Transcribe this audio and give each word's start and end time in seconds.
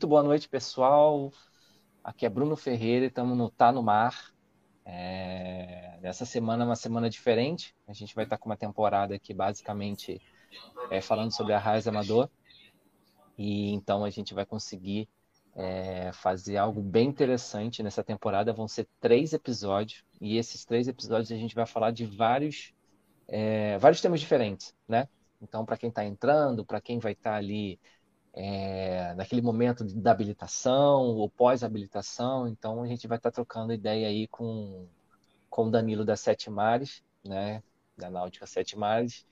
Muito 0.00 0.08
boa 0.08 0.22
noite, 0.22 0.48
pessoal. 0.48 1.30
Aqui 2.02 2.24
é 2.24 2.28
Bruno 2.30 2.56
Ferreira 2.56 3.04
estamos 3.04 3.36
no 3.36 3.50
Tá 3.50 3.70
no 3.70 3.82
Mar. 3.82 4.32
É... 4.82 5.98
Essa 6.02 6.24
semana 6.24 6.64
é 6.64 6.66
uma 6.66 6.74
semana 6.74 7.10
diferente. 7.10 7.76
A 7.86 7.92
gente 7.92 8.14
vai 8.14 8.24
estar 8.24 8.38
com 8.38 8.48
uma 8.48 8.56
temporada 8.56 9.14
aqui 9.14 9.34
basicamente 9.34 10.18
é, 10.90 11.02
falando 11.02 11.32
sobre 11.36 11.52
a 11.52 11.58
Raiz 11.58 11.86
Amador. 11.86 12.30
E 13.36 13.72
então 13.74 14.02
a 14.02 14.08
gente 14.08 14.32
vai 14.32 14.46
conseguir 14.46 15.06
é, 15.54 16.10
fazer 16.14 16.56
algo 16.56 16.80
bem 16.80 17.06
interessante 17.06 17.82
nessa 17.82 18.02
temporada. 18.02 18.54
Vão 18.54 18.66
ser 18.66 18.88
três 19.00 19.34
episódios. 19.34 20.02
E 20.18 20.38
esses 20.38 20.64
três 20.64 20.88
episódios 20.88 21.30
a 21.30 21.36
gente 21.36 21.54
vai 21.54 21.66
falar 21.66 21.90
de 21.90 22.06
vários, 22.06 22.72
é, 23.28 23.76
vários 23.76 24.00
temas 24.00 24.18
diferentes, 24.18 24.74
né? 24.88 25.06
Então, 25.42 25.62
para 25.62 25.76
quem 25.76 25.90
está 25.90 26.06
entrando, 26.06 26.64
para 26.64 26.80
quem 26.80 26.98
vai 26.98 27.12
estar 27.12 27.32
tá 27.32 27.36
ali 27.36 27.78
é, 28.32 29.14
naquele 29.14 29.42
momento 29.42 29.84
da 29.84 30.12
habilitação 30.12 31.02
ou 31.02 31.28
pós-habilitação. 31.28 32.48
Então 32.48 32.82
a 32.82 32.86
gente 32.86 33.06
vai 33.06 33.18
estar 33.18 33.30
tá 33.30 33.34
trocando 33.34 33.72
ideia 33.72 34.08
aí 34.08 34.26
com, 34.28 34.86
com 35.48 35.66
o 35.66 35.70
Danilo 35.70 36.04
da 36.04 36.16
Sete 36.16 36.50
Mares, 36.50 37.02
né? 37.24 37.62
Da 37.96 38.10
Náutica 38.10 38.46
Sete 38.46 38.78
Mares, 38.78 39.26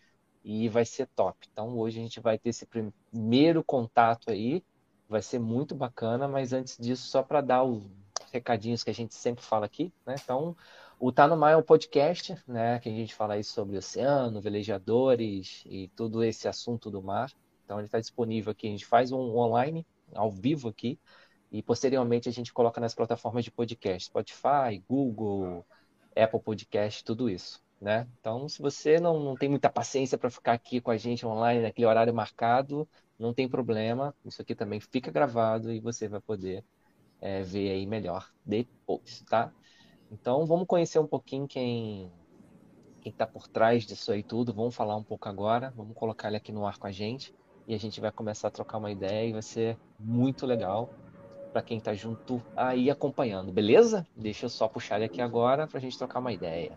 e 0.45 0.69
vai 0.69 0.85
ser 0.85 1.07
top. 1.15 1.47
Então 1.53 1.77
hoje 1.79 1.99
a 1.99 2.03
gente 2.03 2.21
vai 2.21 2.39
ter 2.39 2.51
esse 2.51 2.67
primeiro 2.67 3.63
contato 3.65 4.31
aí, 4.31 4.63
vai 5.09 5.23
ser 5.23 5.39
muito 5.39 5.75
bacana, 5.75 6.29
mas 6.29 6.53
antes 6.53 6.77
disso, 6.79 7.09
só 7.09 7.23
para 7.23 7.41
dar 7.41 7.65
os 7.65 7.83
recadinhos 8.33 8.85
que 8.85 8.91
a 8.91 8.95
gente 8.95 9.15
sempre 9.15 9.45
fala 9.45 9.67
aqui, 9.67 9.93
né? 10.05 10.17
Então, 10.23 10.57
o 11.01 11.13
Tá 11.13 11.27
no 11.27 11.37
Mar 11.37 11.53
é 11.53 11.57
um 11.57 11.63
podcast, 11.63 12.37
né? 12.47 12.79
Que 12.81 12.89
a 12.89 12.93
gente 12.93 13.15
fala 13.15 13.35
aí 13.35 13.45
sobre 13.45 13.77
oceano, 13.77 14.41
velejadores 14.41 15.63
e 15.67 15.89
todo 15.97 16.23
esse 16.23 16.49
assunto 16.49 16.91
do 16.91 17.03
mar. 17.03 17.33
Então 17.69 17.79
ele 17.79 17.87
está 17.87 18.01
disponível 18.01 18.51
aqui. 18.51 18.67
A 18.67 18.71
gente 18.71 18.87
faz 18.87 19.13
um 19.13 19.37
online, 19.37 19.87
ao 20.15 20.31
vivo 20.31 20.71
aqui, 20.71 20.99
e 21.53 21.63
posteriormente 21.63 22.27
a 22.27 22.33
gente 22.33 22.51
coloca 22.51 22.81
nas 22.81 22.95
plataformas 22.95 23.45
de 23.45 23.51
podcast, 23.51 24.07
Spotify, 24.07 24.83
Google, 24.89 25.67
Apple 26.17 26.41
Podcast, 26.41 27.05
tudo 27.05 27.29
isso. 27.29 27.63
Né? 27.79 28.09
Então, 28.19 28.49
se 28.49 28.63
você 28.63 28.99
não, 28.99 29.21
não 29.21 29.37
tem 29.37 29.51
muita 29.51 29.69
paciência 29.69 30.17
para 30.17 30.31
ficar 30.31 30.55
aqui 30.55 30.81
com 30.81 30.91
a 30.91 30.97
gente 30.97 31.27
online 31.27 31.61
naquele 31.61 31.87
horário 31.87 32.15
marcado, 32.15 32.89
não 33.19 33.35
tem 33.35 33.47
problema. 33.47 34.15
Isso 34.25 34.41
aqui 34.41 34.55
também 34.55 34.81
fica 34.81 35.11
gravado 35.11 35.71
e 35.71 35.79
você 35.79 36.09
vai 36.09 36.21
poder 36.21 36.65
é, 37.21 37.43
ver 37.43 37.71
aí 37.71 37.87
melhor 37.87 38.33
depois, 38.47 39.23
tá? 39.29 39.53
Então, 40.11 40.47
vamos 40.47 40.67
conhecer 40.67 40.99
um 40.99 41.07
pouquinho 41.07 41.47
quem 41.47 42.11
quem 43.03 43.13
está 43.13 43.27
por 43.27 43.47
trás 43.47 43.85
disso 43.85 44.11
aí 44.11 44.23
tudo. 44.23 44.55
Vamos 44.55 44.75
falar 44.75 44.97
um 44.97 45.05
pouco 45.05 45.29
agora. 45.29 45.71
Vamos 45.77 45.95
colocar 45.95 46.29
ele 46.29 46.39
aqui 46.39 46.51
no 46.51 46.67
ar 46.67 46.79
com 46.79 46.87
a 46.87 46.91
gente 46.91 47.35
e 47.69 47.75
a 47.75 47.79
gente 47.79 48.01
vai 48.01 48.11
começar 48.11 48.49
a 48.49 48.51
trocar 48.51 48.79
uma 48.79 48.91
ideia 48.91 49.29
e 49.29 49.33
vai 49.33 49.43
ser 49.43 49.77
muito 50.01 50.47
legal 50.47 50.89
para 51.53 51.61
quem 51.61 51.77
está 51.77 51.93
junto 51.93 52.43
aí 52.57 52.91
acompanhando, 52.91 53.53
beleza? 53.53 54.07
Deixa 54.17 54.47
eu 54.47 54.49
só 54.49 54.67
puxar 54.67 54.97
ele 54.97 55.05
aqui 55.05 55.21
agora 55.21 55.67
para 55.67 55.77
a 55.77 55.81
gente 55.81 55.99
trocar 55.99 56.19
uma 56.19 56.33
ideia. 56.33 56.73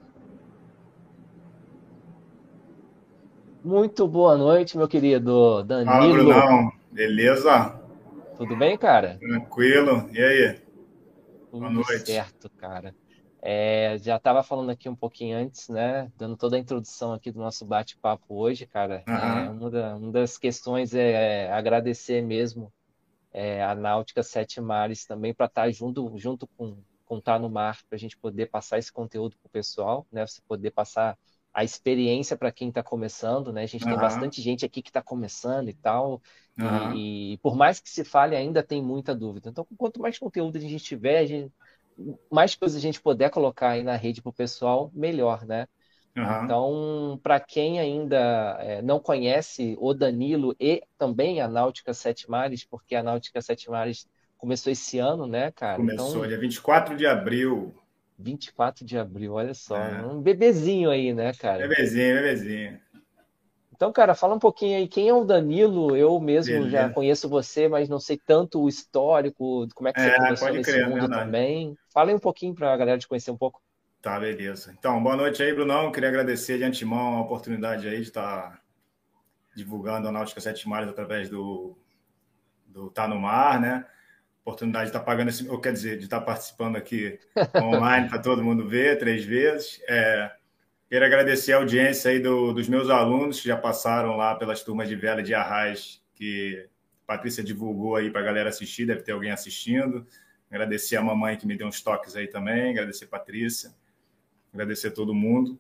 Muito 3.64 4.06
boa 4.06 4.38
noite, 4.38 4.78
meu 4.78 4.88
querido 4.88 5.64
Danilo. 5.64 5.92
Fala, 5.92 6.14
Brunão. 6.14 6.72
Beleza? 6.92 7.80
Tudo 8.36 8.58
bem, 8.58 8.78
cara? 8.78 9.18
Tranquilo. 9.18 10.10
E 10.12 10.22
aí? 10.22 10.60
Tudo 11.52 11.60
boa 11.62 11.70
noite. 11.70 12.00
certo, 12.00 12.50
cara. 12.58 12.94
É, 13.44 13.98
já 13.98 14.18
estava 14.18 14.44
falando 14.44 14.70
aqui 14.70 14.88
um 14.88 14.96
pouquinho 14.96 15.36
antes, 15.36 15.68
né? 15.68 16.12
Dando 16.16 16.38
toda 16.38 16.56
a 16.56 16.60
introdução 16.60 17.12
aqui 17.12 17.32
do 17.32 17.40
nosso 17.40 17.66
bate-papo 17.66 18.36
hoje, 18.36 18.68
cara. 18.68 19.04
Uhum. 19.08 19.16
É, 19.16 19.50
uma, 19.50 19.72
da, 19.72 19.96
uma, 19.96 20.12
das 20.12 20.38
questões 20.38 20.94
é, 20.94 21.46
é 21.46 21.52
agradecer 21.52 22.22
mesmo 22.22 22.72
é, 23.34 23.64
a 23.64 23.74
Náutica 23.74 24.22
Sete 24.22 24.62
Mares 24.62 25.06
também 25.06 25.34
para 25.34 25.48
estar 25.48 25.64
tá 25.64 25.72
junto, 25.72 26.16
junto 26.18 26.46
com, 26.56 26.78
com 27.04 27.20
Tá 27.20 27.40
no 27.40 27.50
Mar, 27.50 27.80
para 27.90 27.96
a 27.96 28.00
gente 28.00 28.16
poder 28.16 28.46
passar 28.46 28.78
esse 28.78 28.92
conteúdo 28.92 29.36
para 29.42 29.48
o 29.48 29.52
pessoal, 29.52 30.06
né? 30.12 30.26
Você 30.26 30.40
poder 30.48 30.70
passar 30.70 31.18
a 31.52 31.64
experiência 31.64 32.38
para 32.38 32.52
quem 32.52 32.70
está 32.70 32.84
começando, 32.84 33.52
né? 33.52 33.64
A 33.64 33.66
gente 33.66 33.84
uhum. 33.84 33.92
tem 33.92 34.00
bastante 34.00 34.40
gente 34.40 34.64
aqui 34.64 34.84
que 34.84 34.90
está 34.90 35.02
começando 35.02 35.68
e 35.68 35.74
tal. 35.74 36.22
Uhum. 36.60 36.94
E, 36.96 37.34
e, 37.34 37.38
por 37.40 37.56
mais 37.56 37.80
que 37.80 37.90
se 37.90 38.04
fale, 38.04 38.36
ainda 38.36 38.62
tem 38.62 38.84
muita 38.84 39.16
dúvida. 39.16 39.50
Então, 39.50 39.66
quanto 39.78 40.00
mais 40.00 40.20
conteúdo 40.20 40.58
a 40.58 40.62
gente 40.62 40.78
tiver, 40.78 41.18
a 41.18 41.26
gente 41.26 41.52
mais 42.32 42.56
coisas 42.56 42.78
a 42.78 42.82
gente 42.82 43.02
puder 43.02 43.30
colocar 43.30 43.70
aí 43.70 43.84
na 43.84 43.96
rede 43.96 44.22
para 44.22 44.30
o 44.30 44.34
pessoal, 44.34 44.92
melhor, 44.94 45.46
né? 45.46 45.68
Uhum. 46.16 46.44
Então, 46.44 47.20
para 47.24 47.40
quem 47.40 47.80
ainda 47.80 48.58
é, 48.60 48.82
não 48.82 49.00
conhece 49.00 49.78
o 49.80 49.94
Danilo 49.94 50.56
e 50.60 50.84
também 50.98 51.40
a 51.40 51.48
Náutica 51.48 51.94
Sete 51.94 52.30
Mares, 52.30 52.66
porque 52.66 52.96
a 52.96 53.04
Náutica 53.04 53.42
Sete 53.42 53.70
Mares 53.70 54.08
começou 54.38 54.72
esse 54.72 55.00
ano, 55.00 55.26
né, 55.26 55.52
cara? 55.52 55.78
Começou, 55.78 56.10
então, 56.10 56.28
dia 56.28 56.38
24 56.38 56.98
de 56.98 57.06
abril. 57.06 57.74
24 58.20 58.86
de 58.86 58.98
abril, 58.98 59.34
olha 59.34 59.54
só. 59.54 59.78
É. 59.78 60.06
Um 60.06 60.22
bebezinho 60.22 60.90
aí, 60.90 61.14
né, 61.14 61.32
cara? 61.34 61.68
Bebezinho, 61.68 62.16
bebezinho. 62.16 62.80
Então, 63.82 63.92
cara, 63.92 64.14
fala 64.14 64.36
um 64.36 64.40
pouquinho 64.40 64.78
aí, 64.78 64.88
quem 64.88 65.10
é 65.10 65.14
o 65.14 65.24
Danilo? 65.24 65.98
Eu 65.98 66.20
mesmo 66.20 66.54
Beleza. 66.54 66.70
já 66.70 66.90
conheço 66.92 67.28
você, 67.28 67.68
mas 67.68 67.90
não 67.90 68.00
sei 68.00 68.16
tanto 68.16 68.62
o 68.62 68.70
histórico, 68.70 69.68
como 69.74 69.90
é 69.90 69.92
que 69.92 70.00
você 70.00 70.08
é, 70.08 70.18
começou 70.18 70.54
nesse 70.54 70.72
crer, 70.72 70.88
mundo 70.88 71.10
também. 71.10 71.76
Fala 71.92 72.12
aí 72.12 72.16
um 72.16 72.20
pouquinho 72.20 72.54
para 72.54 72.72
a 72.72 72.78
galera 72.78 73.00
te 73.00 73.08
conhecer 73.08 73.32
um 73.32 73.38
pouco. 73.38 73.60
Tá, 74.00 74.20
beleza. 74.20 74.72
Então, 74.78 75.02
boa 75.02 75.16
noite 75.16 75.42
aí, 75.42 75.52
Brunão. 75.52 75.92
Queria 75.92 76.10
agradecer 76.10 76.60
de 76.60 76.64
antemão 76.64 77.18
a 77.18 77.22
oportunidade 77.22 77.88
aí 77.88 77.96
de 77.96 78.04
estar 78.04 78.52
tá 78.52 78.62
divulgando 79.56 80.08
a 80.08 80.12
Náutica 80.12 80.40
Sete 80.42 80.70
Mares 80.70 80.88
através 80.88 81.28
do, 81.28 81.76
do 82.68 82.92
Tá 82.92 83.08
no 83.08 83.20
Mar, 83.20 83.60
né? 83.60 83.84
Oportunidade 84.46 84.86
de 84.86 84.90
estar 84.90 85.00
tá 85.00 85.06
pagando 85.06 85.30
esse, 85.30 85.50
ou 85.50 85.60
quer 85.60 85.74
dizer, 85.74 85.98
de 85.98 86.04
estar 86.04 86.20
tá 86.20 86.26
participando 86.28 86.76
aqui 86.76 87.20
online 87.58 88.08
para 88.08 88.20
todo 88.20 88.44
mundo 88.44 88.70
ver 88.70 89.00
três 89.00 89.26
vezes. 89.26 89.82
É, 89.90 90.32
Quero 90.92 91.06
agradecer 91.06 91.54
a 91.54 91.56
audiência 91.56 92.12
aí 92.12 92.20
do, 92.20 92.52
dos 92.52 92.68
meus 92.68 92.90
alunos 92.90 93.40
que 93.40 93.48
já 93.48 93.56
passaram 93.56 94.18
lá 94.18 94.36
pelas 94.36 94.62
turmas 94.62 94.90
de 94.90 94.96
vela 94.98 95.24
de 95.24 95.34
Arraiz, 95.34 96.04
que 96.14 96.68
a 97.06 97.08
Patrícia 97.08 97.42
divulgou 97.42 97.96
aí 97.96 98.12
para 98.12 98.20
a 98.20 98.24
galera 98.26 98.50
assistir, 98.50 98.86
deve 98.86 99.02
ter 99.02 99.14
alguém 99.14 99.32
assistindo. 99.32 100.06
Agradecer 100.52 100.98
a 100.98 101.02
mamãe 101.02 101.38
que 101.38 101.48
me 101.48 101.56
deu 101.56 101.66
uns 101.66 101.82
toques 101.82 102.14
aí 102.18 102.28
também, 102.28 102.72
agradecer 102.72 103.06
a 103.06 103.08
Patrícia, 103.08 103.74
agradecer 104.54 104.90
a 104.90 104.92
todo 104.92 105.14
mundo. 105.14 105.58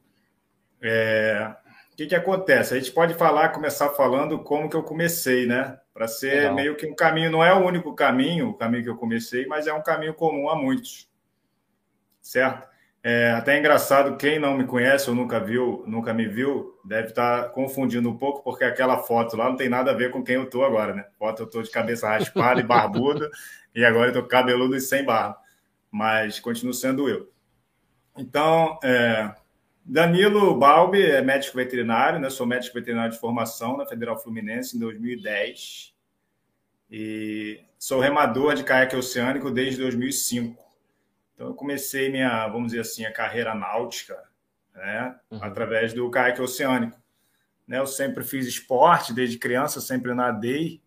É... 0.82 1.56
O 1.94 1.96
que, 1.96 2.08
que 2.08 2.16
acontece? 2.16 2.74
A 2.74 2.78
gente 2.78 2.92
pode 2.92 3.14
falar, 3.14 3.54
começar 3.54 3.88
falando 3.92 4.38
como 4.38 4.70
que 4.70 4.76
eu 4.76 4.84
comecei, 4.84 5.48
né? 5.48 5.80
Para 5.94 6.10
ser 6.10 6.34
Legal. 6.34 6.56
meio 6.56 6.76
que 6.76 6.86
um 6.86 6.94
caminho, 6.94 7.32
não 7.32 7.42
é 7.42 7.54
o 7.54 7.66
único 7.66 7.96
caminho, 7.96 8.50
o 8.50 8.54
caminho 8.54 8.84
que 8.84 8.90
eu 8.90 8.98
comecei, 8.98 9.46
mas 9.46 9.66
é 9.66 9.72
um 9.72 9.82
caminho 9.82 10.14
comum 10.14 10.50
a 10.50 10.58
muitos, 10.58 11.10
certo? 12.22 12.71
É 13.04 13.32
até 13.32 13.58
engraçado, 13.58 14.16
quem 14.16 14.38
não 14.38 14.56
me 14.56 14.66
conhece 14.66 15.10
ou 15.10 15.16
nunca 15.16 15.40
viu, 15.40 15.84
nunca 15.88 16.14
me 16.14 16.28
viu, 16.28 16.80
deve 16.86 17.08
estar 17.08 17.50
confundindo 17.50 18.08
um 18.08 18.16
pouco, 18.16 18.44
porque 18.44 18.64
aquela 18.64 19.00
foto 19.00 19.36
lá 19.36 19.50
não 19.50 19.56
tem 19.56 19.68
nada 19.68 19.90
a 19.90 19.96
ver 19.96 20.12
com 20.12 20.24
quem 20.24 20.36
eu 20.36 20.48
tô 20.48 20.64
agora, 20.64 20.94
né? 20.94 21.06
Foto 21.18 21.44
eu 21.44 21.48
tô 21.48 21.64
de 21.64 21.72
cabeça 21.72 22.08
raspada 22.08 22.60
e 22.60 22.64
barbuda, 22.64 23.32
e 23.74 23.84
agora 23.84 24.10
eu 24.10 24.14
tô 24.14 24.24
cabeludo 24.24 24.76
e 24.76 24.82
sem 24.82 25.04
barba. 25.04 25.38
Mas 25.90 26.40
continuo 26.40 26.74
sendo 26.76 27.10
eu. 27.10 27.32
Então, 28.16 28.78
é, 28.84 29.34
Danilo 29.84 30.56
Balbi 30.58 31.02
é 31.02 31.22
médico 31.22 31.58
veterinário, 31.58 32.20
né? 32.20 32.30
Sou 32.30 32.46
médico 32.46 32.76
veterinário 32.76 33.12
de 33.12 33.20
formação 33.20 33.78
na 33.78 33.86
Federal 33.86 34.18
Fluminense 34.18 34.78
em 34.78 34.80
2010. 34.80 35.94
E 36.90 37.62
sou 37.80 38.00
remador 38.00 38.54
de 38.54 38.64
caiaque 38.64 38.96
oceânico 38.96 39.50
desde 39.50 39.82
2005. 39.82 40.71
Então, 41.42 41.50
eu 41.50 41.56
comecei 41.56 42.08
minha, 42.08 42.48
vamos 42.50 42.68
dizer 42.68 42.82
assim, 42.82 43.04
a 43.04 43.12
carreira 43.12 43.56
náutica, 43.56 44.16
né, 44.76 45.16
uhum. 45.32 45.44
através 45.44 45.92
do 45.92 46.08
caiaque 46.08 46.40
oceânico. 46.40 47.02
Né, 47.68 47.80
eu 47.80 47.88
sempre 47.88 48.24
fiz 48.24 48.46
esporte, 48.46 49.12
desde 49.12 49.40
criança, 49.40 49.82
sempre 49.82 50.14
nadei. 50.14 50.84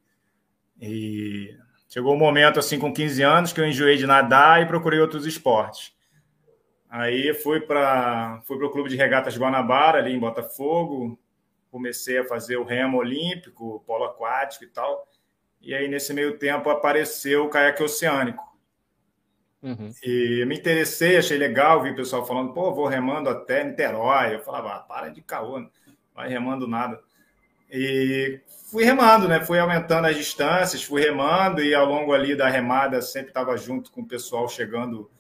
E 0.81 1.59
chegou 1.89 2.15
um 2.15 2.19
momento, 2.19 2.61
assim, 2.61 2.79
com 2.79 2.93
15 2.93 3.21
anos, 3.21 3.53
que 3.53 3.61
eu 3.61 3.67
enjoei 3.67 3.97
de 3.97 4.07
nadar 4.07 4.63
e 4.63 4.67
procurei 4.67 5.01
outros 5.01 5.27
esportes. 5.27 5.93
Aí 6.89 7.35
fui 7.35 7.61
para 7.61 8.41
fui 8.47 8.57
o 8.65 8.71
Clube 8.71 8.89
de 8.89 8.95
Regatas 8.95 9.37
Guanabara, 9.37 9.99
ali 9.99 10.13
em 10.13 10.21
Botafogo. 10.21 11.19
Comecei 11.69 12.19
a 12.19 12.25
fazer 12.25 12.59
o 12.59 12.65
remo 12.65 12.99
olímpico, 12.99 13.83
polo 13.85 14.05
aquático 14.05 14.63
e 14.63 14.69
tal. 14.69 15.05
E 15.61 15.75
aí, 15.75 15.89
nesse 15.89 16.15
meio 16.15 16.39
tempo, 16.39 16.71
apareceu 16.71 17.45
o 17.45 17.49
caiaque 17.49 17.83
oceânico. 17.83 18.54
Uhum. 19.65 19.91
E 20.03 20.45
me 20.47 20.57
interessei, 20.57 21.17
achei 21.17 21.39
legal, 21.39 21.83
vi 21.83 21.91
o 21.91 21.97
pessoal 21.97 22.27
falando, 22.27 22.53
pô, 22.53 22.75
vou 22.75 22.87
remando 22.87 23.31
até 23.31 23.65
Niterói. 23.65 24.35
Eu 24.35 24.41
falava, 24.41 24.75
ah, 24.75 24.81
para 24.81 25.09
de 25.09 25.23
caô, 25.23 25.59
não 25.59 25.71
vai 26.15 26.29
remando 26.29 26.69
nada. 26.69 27.01
E 27.71 28.41
fui 28.71 28.85
remando, 28.85 29.27
né? 29.27 29.43
Fui 29.43 29.59
aumentando 29.59 30.07
as 30.07 30.17
distâncias, 30.17 30.83
fui 30.83 31.01
remando 31.01 31.63
e 31.63 31.75
ao 31.75 31.87
longo 31.87 32.13
ali 32.13 32.37
da 32.37 32.47
remada 32.47 33.01
sempre 33.01 33.29
estava 33.29 33.57
junto 33.57 33.91
com 33.91 34.03
o 34.03 34.07
pessoal 34.07 34.47
chegando 34.51 35.11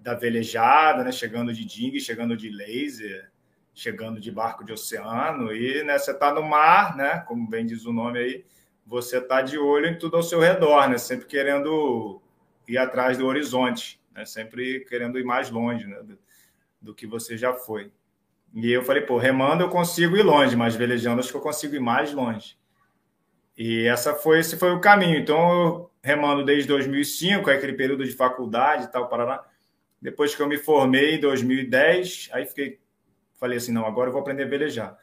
da 0.00 0.14
velejada, 0.14 1.04
né? 1.04 1.12
Chegando 1.12 1.52
de 1.52 1.66
ding, 1.66 2.00
chegando 2.00 2.34
de 2.34 2.48
laser, 2.48 3.30
chegando 3.74 4.18
de 4.18 4.32
barco 4.32 4.64
de 4.64 4.72
oceano 4.72 5.54
e 5.54 5.84
né, 5.84 5.98
você 5.98 6.12
está 6.12 6.32
no 6.32 6.42
mar, 6.42 6.96
né? 6.96 7.18
Como 7.28 7.46
bem 7.46 7.66
diz 7.66 7.84
o 7.84 7.92
nome 7.92 8.18
aí, 8.18 8.44
você 8.86 9.18
está 9.18 9.42
de 9.42 9.58
olho 9.58 9.86
em 9.86 9.98
tudo 9.98 10.16
ao 10.16 10.22
seu 10.22 10.40
redor, 10.40 10.88
né? 10.88 10.96
Sempre 10.96 11.26
querendo 11.26 12.22
ir 12.72 12.78
atrás 12.78 13.18
do 13.18 13.26
horizonte, 13.26 14.00
né? 14.14 14.24
Sempre 14.24 14.80
querendo 14.88 15.18
ir 15.18 15.24
mais 15.24 15.50
longe 15.50 15.86
né? 15.86 16.02
do, 16.02 16.18
do, 16.80 16.94
que 16.94 17.06
você 17.06 17.36
já 17.36 17.52
foi. 17.52 17.92
E 18.54 18.70
eu 18.70 18.82
falei, 18.82 19.02
pô, 19.02 19.18
remando 19.18 19.62
eu 19.62 19.68
consigo 19.68 20.16
ir 20.16 20.22
longe, 20.22 20.56
mas 20.56 20.74
velejando 20.74 21.20
acho 21.20 21.30
que 21.30 21.36
eu 21.36 21.42
consigo 21.42 21.74
ir 21.74 21.80
mais 21.80 22.12
longe. 22.12 22.56
E 23.56 23.86
essa 23.86 24.14
foi, 24.14 24.40
esse 24.40 24.56
foi 24.56 24.72
o 24.72 24.80
caminho. 24.80 25.18
Então, 25.18 25.52
eu 25.52 25.90
remando 26.02 26.44
desde 26.44 26.68
2005, 26.68 27.50
aquele 27.50 27.74
período 27.74 28.04
de 28.04 28.12
faculdade 28.12 28.84
e 28.84 28.88
tal, 28.88 29.08
Paraná. 29.08 29.42
Depois 30.00 30.34
que 30.34 30.42
eu 30.42 30.48
me 30.48 30.58
formei 30.58 31.14
em 31.14 31.20
2010, 31.20 32.30
aí 32.32 32.44
fiquei, 32.44 32.80
falei 33.38 33.58
assim, 33.58 33.72
não, 33.72 33.86
agora 33.86 34.08
eu 34.08 34.12
vou 34.12 34.20
aprender 34.20 34.44
a 34.44 34.48
velejar. 34.48 34.98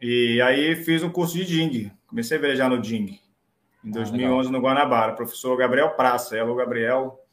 E 0.00 0.40
aí 0.40 0.76
fiz 0.76 1.02
um 1.02 1.10
curso 1.10 1.36
de 1.36 1.44
ding. 1.44 1.90
Comecei 2.06 2.38
a 2.38 2.40
velejar 2.40 2.70
no 2.70 2.80
ding 2.80 3.18
em 3.88 3.90
2011 3.90 4.48
ah, 4.48 4.52
no 4.52 4.60
Guanabara. 4.60 5.14
Professor 5.14 5.56
Gabriel 5.56 5.90
Praça, 5.90 6.36
ela 6.36 6.50
o 6.50 6.54
Gabriel, 6.54 7.24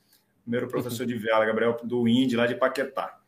primeiro 0.42 0.68
professor 0.68 1.06
de 1.06 1.16
vela, 1.16 1.46
Gabriel 1.46 1.78
do 1.84 2.07
Indy, 2.07 2.36
lá 2.36 2.48
de 2.48 2.56
Paquetá. 2.56 3.19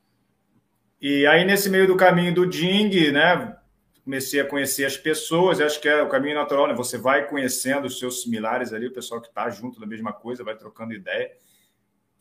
E 1.01 1.27
aí 1.27 1.43
nesse 1.43 1.69
meio 1.69 1.85
do 1.85 1.97
caminho 1.97 2.33
do 2.33 2.45
ding, 2.45 3.11
né, 3.11 3.55
comecei 4.03 4.39
a 4.39 4.45
conhecer 4.45 4.85
as 4.85 4.95
pessoas, 4.95 5.59
acho 5.59 5.79
que 5.81 5.89
é 5.89 6.01
o 6.01 6.07
caminho 6.07 6.35
natural, 6.35 6.67
né? 6.67 6.73
Você 6.73 6.97
vai 6.97 7.27
conhecendo 7.27 7.85
os 7.85 7.99
seus 7.99 8.23
similares 8.23 8.71
ali, 8.71 8.87
o 8.87 8.93
pessoal 8.93 9.19
que 9.19 9.27
está 9.27 9.49
junto 9.49 9.79
da 9.79 9.85
mesma 9.85 10.13
coisa, 10.13 10.43
vai 10.43 10.55
trocando 10.55 10.93
ideia. 10.93 11.29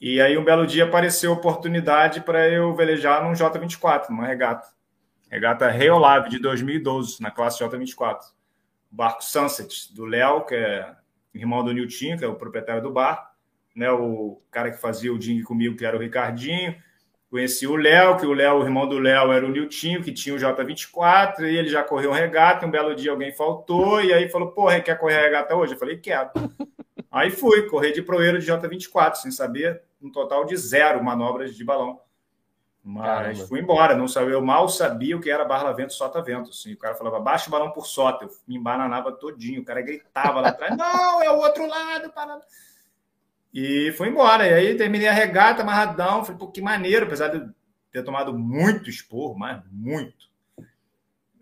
E 0.01 0.21
aí 0.21 0.37
um 0.37 0.45
belo 0.45 0.67
dia 0.67 0.85
apareceu 0.85 1.31
a 1.31 1.35
oportunidade 1.35 2.21
para 2.21 2.51
eu 2.51 2.75
velejar 2.75 3.23
num 3.23 3.33
J24, 3.33 4.11
numa 4.11 4.27
regata. 4.27 4.67
Regata 5.31 5.71
Reolab 5.71 6.29
de 6.29 6.39
2012, 6.39 7.23
na 7.23 7.31
classe 7.31 7.63
J24. 7.65 8.36
Barco 8.97 9.23
Sunset, 9.23 9.95
do 9.95 10.07
Léo, 10.07 10.47
que 10.47 10.55
é 10.55 10.91
irmão 11.35 11.63
do 11.63 11.71
Nilton, 11.71 12.17
que 12.17 12.25
é 12.25 12.27
o 12.27 12.35
proprietário 12.35 12.83
do 12.83 12.91
bar. 12.91 13.31
Né, 13.75 13.91
o 13.91 14.41
cara 14.51 14.71
que 14.71 14.81
fazia 14.81 15.13
o 15.13 15.19
ding 15.19 15.43
comigo, 15.43 15.77
que 15.77 15.85
era 15.85 15.95
o 15.95 16.01
Ricardinho. 16.01 16.75
Conheci 17.31 17.67
o 17.67 17.77
Léo, 17.77 18.17
que 18.17 18.25
o 18.25 18.33
Léo, 18.33 18.61
o 18.61 18.63
irmão 18.65 18.89
do 18.89 18.99
Léo, 18.99 19.33
era 19.33 19.45
o 19.45 19.51
Niltinho, 19.51 20.03
que 20.03 20.13
tinha 20.13 20.35
o 20.35 20.39
J24, 20.39 21.41
e 21.41 21.57
ele 21.57 21.69
já 21.69 21.85
correu 21.85 22.11
um 22.11 22.15
regata. 22.15 22.65
Um 22.65 22.71
belo 22.71 22.95
dia 22.95 23.11
alguém 23.11 23.33
faltou, 23.33 24.01
e 24.01 24.15
aí 24.15 24.31
falou: 24.31 24.53
Porra, 24.53 24.81
quer 24.81 24.99
correr 24.99 25.21
regata 25.21 25.55
hoje? 25.55 25.75
Eu 25.75 25.79
falei: 25.79 25.99
Quero. 25.99 26.31
aí 27.13 27.31
fui, 27.31 27.69
correr 27.69 27.93
de 27.93 28.01
proeiro 28.01 28.39
de 28.39 28.47
J24, 28.51 29.17
sem 29.17 29.31
saber, 29.31 29.83
um 30.01 30.11
total 30.11 30.47
de 30.47 30.57
zero 30.57 31.05
manobras 31.05 31.55
de 31.55 31.63
balão. 31.63 32.01
Mas 32.89 33.05
Caramba. 33.05 33.47
fui 33.49 33.59
embora, 33.59 33.97
não 33.97 34.07
sabia, 34.07 34.35
eu 34.35 34.41
mal 34.41 34.69
sabia 34.69 35.17
o 35.17 35.21
que 35.21 35.29
era 35.29 35.45
barra 35.45 35.73
vento, 35.73 35.93
sota 35.93 36.23
vento. 36.23 36.51
Assim. 36.51 36.75
O 36.75 36.79
cara 36.79 36.95
falava, 36.95 37.19
baixa 37.19 37.49
o 37.49 37.51
balão 37.51 37.73
por 37.73 37.85
sota, 37.85 38.27
eu 38.27 38.31
me 38.47 38.57
embananava 38.57 39.11
todinho, 39.11 39.61
o 39.61 39.65
cara 39.65 39.83
gritava 39.83 40.41
lá 40.41 40.51
atrás, 40.51 40.77
não, 40.77 41.21
é 41.21 41.29
o 41.29 41.39
outro 41.39 41.67
lado, 41.67 42.13
para. 42.13 42.41
E 43.53 43.93
fui 43.99 44.09
embora. 44.09 44.47
E 44.47 44.55
aí 44.55 44.77
terminei 44.77 45.09
a 45.09 45.13
regata, 45.13 45.63
amarradão, 45.63 46.25
falei, 46.25 46.39
pô, 46.39 46.47
que 46.47 46.63
maneiro, 46.63 47.07
apesar 47.07 47.27
de 47.27 47.51
ter 47.91 48.05
tomado 48.05 48.33
muito 48.33 48.89
esporro, 48.89 49.37
mas 49.37 49.61
muito. 49.73 50.27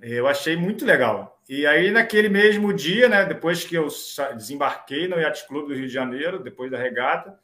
Eu 0.00 0.26
achei 0.26 0.56
muito 0.56 0.87
legal. 0.87 1.38
E 1.46 1.67
aí, 1.67 1.91
naquele 1.91 2.31
mesmo 2.31 2.73
dia, 2.73 3.06
né, 3.06 3.26
depois 3.26 3.64
que 3.64 3.75
eu 3.75 3.88
desembarquei 4.35 5.06
no 5.06 5.20
Yacht 5.20 5.46
Clube 5.46 5.69
do 5.69 5.75
Rio 5.75 5.88
de 5.88 5.93
Janeiro, 5.93 6.43
depois 6.43 6.70
da 6.70 6.79
regata, 6.79 7.38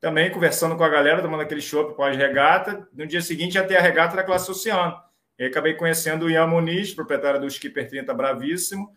também 0.00 0.30
conversando 0.30 0.76
com 0.76 0.82
a 0.82 0.88
galera, 0.88 1.20
tomando 1.20 1.42
aquele 1.42 1.60
chopp 1.60 1.94
pós-regata. 1.94 2.88
No 2.92 3.06
dia 3.06 3.20
seguinte 3.20 3.56
ia 3.56 3.64
ter 3.64 3.76
a 3.76 3.82
regata 3.82 4.16
da 4.16 4.24
classe 4.24 4.50
Oceano. 4.50 4.96
E 5.38 5.44
acabei 5.44 5.74
conhecendo 5.74 6.26
o 6.26 6.30
Ian 6.30 6.46
Muniz, 6.46 6.94
proprietário 6.94 7.40
do 7.40 7.50
Skipper 7.50 7.88
30 7.88 8.12
Bravíssimo, 8.14 8.96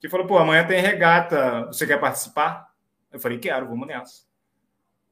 que 0.00 0.08
falou: 0.08 0.26
pô, 0.26 0.38
amanhã 0.38 0.66
tem 0.66 0.80
regata, 0.80 1.66
você 1.66 1.86
quer 1.86 1.98
participar? 1.98 2.68
Eu 3.10 3.18
falei: 3.18 3.38
quero, 3.38 3.68
vamos 3.68 3.86
nessa. 3.86 4.22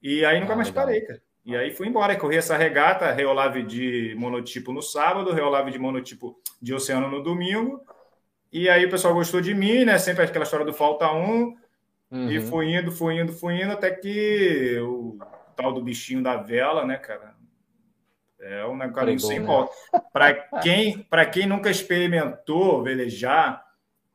E 0.03 0.25
aí 0.25 0.41
nunca 0.41 0.53
ah, 0.53 0.57
mais 0.57 0.69
legal. 0.69 0.87
parei, 0.87 1.01
cara. 1.03 1.23
E 1.45 1.57
aí 1.57 1.71
fui 1.71 1.89
embora, 1.89 2.17
corri 2.17 2.37
essa 2.37 2.57
regata, 2.57 3.11
Reolave 3.13 3.63
de 3.63 4.15
monotipo 4.17 4.73
no 4.73 4.83
sábado, 4.83 5.33
Reolave 5.33 5.71
de 5.71 5.79
monotipo 5.79 6.41
de 6.61 6.75
oceano 6.75 7.09
no 7.09 7.23
domingo. 7.23 7.83
E 8.53 8.69
aí 8.69 8.85
o 8.85 8.91
pessoal 8.91 9.15
gostou 9.15 9.41
de 9.41 9.55
mim, 9.55 9.85
né? 9.85 9.99
Sempre 9.99 10.25
aquela 10.25 10.45
história 10.45 10.67
do 10.67 10.73
falta 10.73 11.11
um. 11.13 11.57
Uhum. 12.11 12.31
E 12.31 12.41
fui 12.41 12.75
indo, 12.75 12.91
fui 12.91 13.21
indo, 13.21 13.33
fui 13.33 13.63
indo, 13.63 13.73
até 13.73 13.91
que 13.91 14.79
o 14.81 15.19
tal 15.57 15.73
do 15.73 15.83
bichinho 15.83 16.23
da 16.23 16.37
vela, 16.37 16.85
né, 16.85 16.97
cara? 16.97 17.35
É 18.41 18.65
um 18.65 18.79
caminho 18.93 19.21
sem 19.21 19.39
né? 19.39 19.47
volta. 19.47 19.73
Para 20.13 20.35
quem, 20.63 21.07
quem 21.33 21.47
nunca 21.47 21.71
experimentou 21.71 22.83
velejar, 22.83 23.65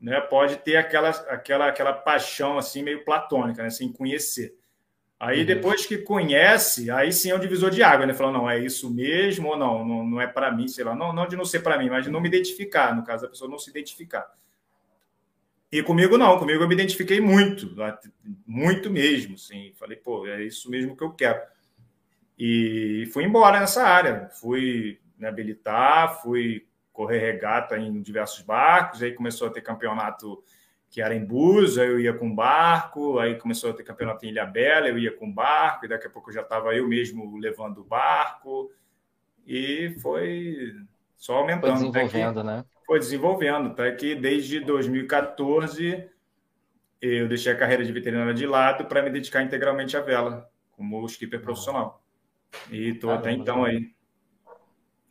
né, 0.01 0.19
pode 0.19 0.57
ter 0.57 0.77
aquela, 0.77 1.09
aquela, 1.09 1.67
aquela 1.67 1.93
paixão 1.93 2.57
assim 2.57 2.81
meio 2.81 3.05
platônica, 3.05 3.61
né, 3.61 3.69
sem 3.69 3.91
conhecer. 3.91 4.57
Aí 5.19 5.41
uhum. 5.41 5.45
depois 5.45 5.85
que 5.85 5.99
conhece, 5.99 6.91
aí 6.91 7.13
sim 7.13 7.29
é 7.29 7.35
um 7.35 7.39
divisor 7.39 7.69
de 7.71 7.81
água, 7.81 8.05
né? 8.05 8.13
Falando, 8.13 8.33
não, 8.33 8.49
é 8.49 8.59
isso 8.59 8.93
mesmo 8.93 9.49
ou 9.49 9.57
não, 9.57 9.85
não, 9.85 10.05
não 10.05 10.21
é 10.21 10.27
para 10.27 10.51
mim, 10.51 10.67
sei 10.67 10.83
lá. 10.83 10.93
Não, 10.93 11.13
não 11.13 11.25
de 11.25 11.37
não 11.37 11.45
ser 11.45 11.61
para 11.61 11.77
mim, 11.77 11.89
mas 11.89 12.03
de 12.03 12.11
não 12.11 12.19
me 12.19 12.27
identificar, 12.27 12.93
no 12.93 13.03
caso, 13.03 13.25
a 13.25 13.29
pessoa 13.29 13.49
não 13.49 13.57
se 13.57 13.69
identificar. 13.69 14.29
E 15.71 15.81
comigo 15.83 16.17
não, 16.17 16.37
comigo 16.37 16.63
eu 16.63 16.67
me 16.67 16.73
identifiquei 16.73 17.19
muito, 17.19 17.75
muito 18.45 18.89
mesmo, 18.89 19.37
sim. 19.37 19.73
Falei, 19.75 19.97
pô, 19.97 20.25
é 20.27 20.43
isso 20.43 20.69
mesmo 20.69 20.95
que 20.95 21.03
eu 21.03 21.11
quero. 21.11 21.41
E 22.37 23.09
fui 23.13 23.23
embora 23.23 23.59
nessa 23.59 23.83
área, 23.83 24.29
fui 24.29 24.99
me 25.17 25.27
habilitar, 25.27 26.21
fui 26.21 26.65
correr 26.91 27.19
regata 27.19 27.77
em 27.77 28.01
diversos 28.01 28.41
barcos, 28.41 29.01
aí 29.01 29.11
começou 29.13 29.47
a 29.47 29.51
ter 29.51 29.61
campeonato 29.61 30.41
que 30.89 31.01
era 31.01 31.13
em 31.13 31.25
Búzios, 31.25 31.77
aí 31.77 31.87
eu 31.87 31.99
ia 31.99 32.13
com 32.13 32.33
barco, 32.33 33.19
aí 33.19 33.35
começou 33.35 33.71
a 33.71 33.73
ter 33.73 33.83
campeonato 33.83 34.25
em 34.25 34.29
Ilha 34.29 34.45
Bela, 34.45 34.87
eu 34.87 34.97
ia 34.97 35.11
com 35.11 35.29
barco, 35.29 35.85
e 35.85 35.89
daqui 35.89 36.07
a 36.07 36.09
pouco 36.09 36.31
já 36.31 36.41
estava 36.41 36.73
eu 36.73 36.87
mesmo 36.87 37.37
levando 37.37 37.79
o 37.79 37.83
barco, 37.83 38.71
e 39.45 39.93
foi 40.01 40.73
só 41.17 41.39
aumentando. 41.39 41.77
Foi 41.77 41.91
desenvolvendo, 41.91 42.43
né? 42.43 42.63
Foi 42.85 42.99
desenvolvendo. 42.99 43.69
Até 43.69 43.91
que 43.91 44.15
desde 44.15 44.59
2014 44.59 46.09
eu 47.01 47.27
deixei 47.27 47.51
a 47.51 47.57
carreira 47.57 47.83
de 47.83 47.91
veterinária 47.91 48.33
de 48.33 48.45
lado 48.45 48.85
para 48.85 49.01
me 49.01 49.09
dedicar 49.09 49.43
integralmente 49.43 49.95
à 49.95 50.01
vela, 50.01 50.49
como 50.71 51.05
skipper 51.05 51.41
profissional. 51.41 52.03
E 52.71 52.89
estou 52.89 53.11
até 53.11 53.31
então 53.31 53.63
aí. 53.63 53.93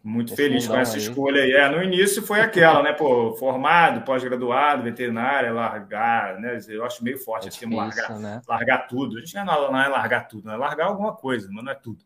Muito 0.02 0.36
feliz 0.36 0.68
com 0.68 0.76
essa 0.76 0.96
aí. 0.96 1.02
escolha 1.02 1.42
aí. 1.42 1.52
É, 1.52 1.66
no 1.66 1.82
início 1.82 2.22
foi 2.22 2.40
aquela, 2.40 2.82
né? 2.82 2.92
Pô, 2.92 3.32
formado, 3.36 4.04
pós-graduado, 4.04 4.82
veterinária, 4.82 5.50
largar, 5.50 6.38
né? 6.38 6.58
Eu 6.68 6.84
acho 6.84 7.02
meio 7.02 7.18
forte 7.18 7.48
é 7.48 7.50
termo 7.50 7.76
largar, 7.76 8.18
né? 8.18 8.42
largar 8.46 8.86
tudo. 8.86 9.16
A 9.16 9.20
gente 9.20 9.34
não 9.34 9.42
é, 9.42 9.72
não 9.72 9.80
é 9.80 9.88
largar 9.88 10.28
tudo, 10.28 10.46
não 10.46 10.54
é 10.54 10.56
largar 10.58 10.88
alguma 10.88 11.14
coisa, 11.14 11.48
mas 11.50 11.64
não 11.64 11.72
é 11.72 11.74
tudo. 11.74 12.04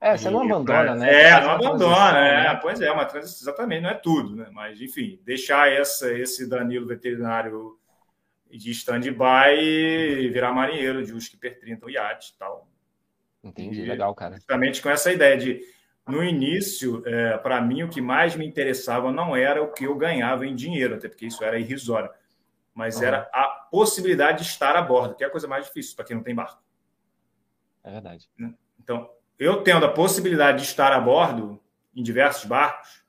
É, 0.00 0.16
você 0.16 0.30
não 0.30 0.42
abandona, 0.42 0.94
né? 0.94 1.22
É, 1.22 1.40
não 1.40 1.50
abandona, 1.50 2.18
é, 2.18 2.42
né? 2.44 2.54
pois 2.62 2.80
é, 2.80 2.90
uma 2.90 3.04
transição, 3.04 3.48
exatamente, 3.48 3.82
não 3.82 3.90
é 3.90 3.94
tudo, 3.94 4.36
né? 4.36 4.48
Mas, 4.52 4.80
enfim, 4.80 5.20
deixar 5.24 5.70
essa, 5.70 6.12
esse 6.12 6.48
Danilo 6.48 6.86
veterinário 6.86 7.76
de 8.48 8.70
stand-by 8.70 9.58
e 9.58 10.28
virar 10.28 10.52
marinheiro 10.52 11.04
de 11.04 11.12
skipper 11.16 11.58
30, 11.58 11.84
um 11.84 11.90
iate 11.90 12.32
e 12.34 12.38
tal. 12.38 12.68
Entendi, 13.42 13.82
e, 13.82 13.86
legal, 13.86 14.14
cara. 14.14 14.36
Justamente 14.36 14.80
com 14.80 14.88
essa 14.88 15.12
ideia 15.12 15.36
de, 15.36 15.60
no 16.06 16.22
início, 16.22 17.02
é, 17.04 17.36
para 17.36 17.60
mim, 17.60 17.82
o 17.82 17.88
que 17.88 18.00
mais 18.00 18.36
me 18.36 18.46
interessava 18.46 19.10
não 19.10 19.34
era 19.34 19.62
o 19.62 19.72
que 19.72 19.84
eu 19.84 19.96
ganhava 19.96 20.46
em 20.46 20.54
dinheiro, 20.54 20.94
até 20.94 21.08
porque 21.08 21.26
isso 21.26 21.42
era 21.42 21.58
irrisório, 21.58 22.10
mas 22.72 22.96
uhum. 22.96 23.04
era 23.04 23.28
a 23.32 23.66
possibilidade 23.70 24.44
de 24.44 24.48
estar 24.48 24.76
a 24.76 24.82
bordo, 24.82 25.16
que 25.16 25.24
é 25.24 25.26
a 25.26 25.30
coisa 25.30 25.48
mais 25.48 25.66
difícil 25.66 25.96
para 25.96 26.04
quem 26.04 26.16
não 26.16 26.22
tem 26.22 26.34
barco. 26.34 26.62
É 27.82 27.90
verdade. 27.90 28.30
Né? 28.38 28.54
Então, 28.78 29.10
eu 29.38 29.62
tendo 29.62 29.86
a 29.86 29.92
possibilidade 29.92 30.58
de 30.58 30.64
estar 30.64 30.92
a 30.92 31.00
bordo 31.00 31.60
em 31.94 32.02
diversos 32.02 32.44
barcos, 32.44 33.04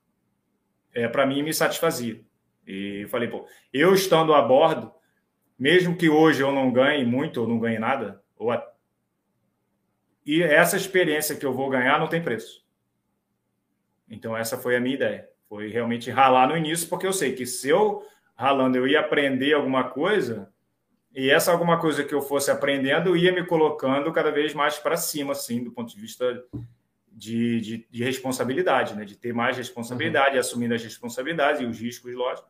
é, 0.93 1.07
para 1.07 1.25
mim 1.25 1.43
me 1.43 1.53
satisfazia. 1.53 2.21
E 2.65 3.07
falei, 3.09 3.27
pô, 3.27 3.47
eu 3.73 3.93
estando 3.93 4.33
a 4.33 4.41
bordo, 4.41 4.93
mesmo 5.57 5.95
que 5.97 6.07
hoje 6.07 6.41
eu 6.41 6.51
não 6.51 6.71
ganhe 6.71 7.05
muito 7.05 7.41
ou 7.41 7.47
não 7.47 7.59
ganhe 7.59 7.79
nada, 7.79 8.23
ou 8.37 8.51
a... 8.51 8.65
e 10.25 10.41
essa 10.41 10.77
experiência 10.77 11.35
que 11.35 11.45
eu 11.45 11.53
vou 11.53 11.69
ganhar 11.69 11.99
não 11.99 12.07
tem 12.07 12.21
preço. 12.21 12.63
Então 14.09 14.35
essa 14.35 14.57
foi 14.57 14.75
a 14.75 14.79
minha 14.79 14.95
ideia. 14.95 15.29
Foi 15.47 15.69
realmente 15.69 16.11
ralar 16.11 16.47
no 16.47 16.55
início, 16.55 16.87
porque 16.87 17.07
eu 17.07 17.13
sei 17.13 17.33
que 17.33 17.45
se 17.45 17.69
eu 17.69 18.05
ralando 18.35 18.77
eu 18.77 18.87
ia 18.87 18.99
aprender 18.99 19.53
alguma 19.53 19.89
coisa, 19.89 20.51
e 21.13 21.29
essa 21.29 21.51
alguma 21.51 21.79
coisa 21.79 22.03
que 22.03 22.13
eu 22.13 22.21
fosse 22.21 22.51
aprendendo 22.51 23.17
ia 23.17 23.31
me 23.31 23.45
colocando 23.45 24.11
cada 24.11 24.31
vez 24.31 24.53
mais 24.53 24.77
para 24.77 24.95
cima, 24.95 25.31
assim, 25.31 25.63
do 25.63 25.71
ponto 25.71 25.93
de 25.93 25.99
vista 25.99 26.43
de, 27.11 27.59
de, 27.59 27.87
de 27.89 28.03
responsabilidade, 28.03 28.95
né? 28.95 29.03
De 29.03 29.15
ter 29.15 29.33
mais 29.33 29.57
responsabilidade, 29.57 30.35
uhum. 30.35 30.39
assumindo 30.39 30.73
as 30.75 30.83
responsabilidades 30.83 31.61
e 31.61 31.65
os 31.65 31.79
riscos, 31.79 32.13
lógico. 32.13 32.47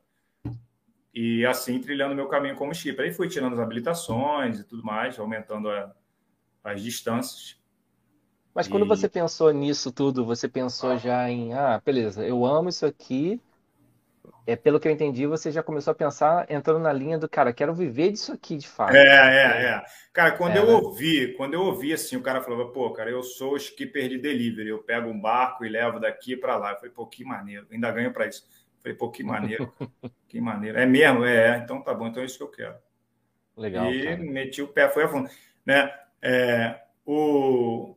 E 1.13 1.45
assim, 1.45 1.79
trilhando 1.79 2.15
meu 2.15 2.27
caminho 2.27 2.55
como 2.55 2.73
chip. 2.73 3.01
Aí 3.01 3.11
fui 3.11 3.27
tirando 3.27 3.53
as 3.53 3.59
habilitações 3.59 4.59
e 4.59 4.63
tudo 4.63 4.83
mais, 4.83 5.17
aumentando 5.17 5.69
a, 5.69 5.93
as 6.63 6.83
distâncias. 6.83 7.57
Mas 8.53 8.67
quando 8.67 8.85
e... 8.85 8.87
você 8.87 9.07
pensou 9.07 9.51
nisso 9.51 9.91
tudo, 9.91 10.25
você 10.25 10.47
pensou 10.47 10.97
já 10.97 11.29
em, 11.29 11.53
ah, 11.53 11.81
beleza, 11.83 12.25
eu 12.25 12.45
amo 12.45 12.69
isso 12.69 12.85
aqui, 12.85 13.41
é, 14.49 14.55
pelo 14.55 14.79
que 14.79 14.87
eu 14.87 14.91
entendi, 14.91 15.27
você 15.27 15.51
já 15.51 15.61
começou 15.61 15.91
a 15.91 15.95
pensar 15.95 16.49
entrando 16.49 16.79
na 16.79 16.91
linha 16.91 17.17
do 17.17 17.29
cara, 17.29 17.53
quero 17.53 17.73
viver 17.73 18.11
disso 18.11 18.33
aqui 18.33 18.57
de 18.57 18.67
fato. 18.67 18.95
É, 18.95 18.99
é, 18.99 19.65
é. 19.65 19.83
Cara, 20.11 20.31
quando 20.31 20.55
é, 20.55 20.59
eu 20.59 20.65
né? 20.65 20.73
ouvi, 20.73 21.33
quando 21.33 21.53
eu 21.53 21.61
ouvi 21.61 21.93
assim, 21.93 22.15
o 22.15 22.21
cara 22.21 22.41
falava, 22.41 22.67
pô, 22.71 22.91
cara, 22.91 23.11
eu 23.11 23.21
sou 23.21 23.55
skipper 23.55 24.09
de 24.09 24.17
delivery, 24.17 24.69
eu 24.69 24.79
pego 24.79 25.07
um 25.09 25.19
barco 25.19 25.63
e 25.63 25.69
levo 25.69 25.99
daqui 25.99 26.35
para 26.35 26.57
lá. 26.57 26.71
Eu 26.71 26.77
falei, 26.77 26.91
pô, 26.91 27.05
que 27.05 27.23
maneiro, 27.23 27.67
ainda 27.71 27.91
ganho 27.91 28.11
para 28.11 28.25
isso. 28.25 28.43
Eu 28.47 28.81
falei, 28.81 28.97
pô, 28.97 29.11
que 29.11 29.23
maneiro, 29.23 29.71
que 30.27 30.41
maneiro. 30.41 30.79
É 30.79 30.85
mesmo? 30.85 31.23
É, 31.23 31.57
então 31.57 31.81
tá 31.81 31.93
bom, 31.93 32.07
então 32.07 32.23
é 32.23 32.25
isso 32.25 32.37
que 32.37 32.43
eu 32.43 32.51
quero. 32.51 32.75
Legal. 33.55 33.93
E 33.93 34.03
cara. 34.03 34.17
meti 34.17 34.61
o 34.61 34.67
pé, 34.67 34.89
foi 34.89 35.03
a 35.03 35.09
fundo. 35.09 35.29
Né? 35.63 35.93
É, 36.21 36.79
o, 37.05 37.95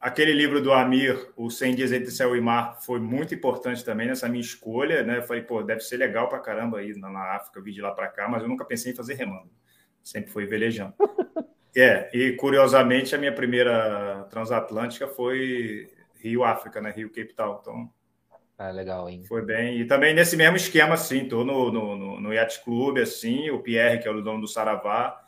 Aquele 0.00 0.32
livro 0.32 0.62
do 0.62 0.72
Amir, 0.72 1.30
O 1.36 1.50
100 1.50 1.74
Dias 1.74 1.92
Entre 1.92 2.10
Céu 2.10 2.34
e 2.34 2.40
Mar, 2.40 2.80
foi 2.80 2.98
muito 2.98 3.34
importante 3.34 3.84
também 3.84 4.06
nessa 4.06 4.28
minha 4.30 4.40
escolha. 4.40 5.02
Né? 5.02 5.18
Eu 5.18 5.22
falei, 5.22 5.42
pô, 5.42 5.62
deve 5.62 5.80
ser 5.80 5.98
legal 5.98 6.26
pra 6.26 6.38
caramba 6.38 6.78
aí 6.78 6.98
na, 6.98 7.36
África, 7.36 7.60
vir 7.60 7.72
de 7.72 7.82
lá 7.82 7.90
para 7.92 8.08
cá, 8.08 8.26
mas 8.26 8.42
eu 8.42 8.48
nunca 8.48 8.64
pensei 8.64 8.92
em 8.92 8.96
fazer 8.96 9.12
remando. 9.12 9.50
Sempre 10.02 10.30
foi 10.30 10.46
velejando. 10.46 10.94
é, 11.76 12.08
e 12.16 12.32
curiosamente, 12.32 13.14
a 13.14 13.18
minha 13.18 13.34
primeira 13.34 14.26
transatlântica 14.30 15.06
foi 15.06 15.92
Rio 16.14 16.44
África, 16.44 16.80
né? 16.80 16.90
Rio 16.96 17.10
Cape 17.10 17.34
Town. 17.34 17.58
Então, 17.60 17.90
ah, 18.56 18.70
legal, 18.70 19.08
hein? 19.08 19.22
Foi 19.24 19.42
bem. 19.42 19.80
E 19.80 19.86
também 19.86 20.14
nesse 20.14 20.36
mesmo 20.36 20.56
esquema, 20.56 20.94
assim, 20.94 21.26
tô 21.26 21.44
no, 21.44 21.70
no, 21.70 21.96
no, 21.96 22.20
no 22.20 22.32
Yacht 22.32 22.62
Club, 22.62 22.98
assim, 22.98 23.50
o 23.50 23.60
Pierre, 23.60 23.98
que 23.98 24.08
é 24.08 24.10
o 24.10 24.22
dono 24.22 24.42
do 24.42 24.46
Saravá, 24.46 25.18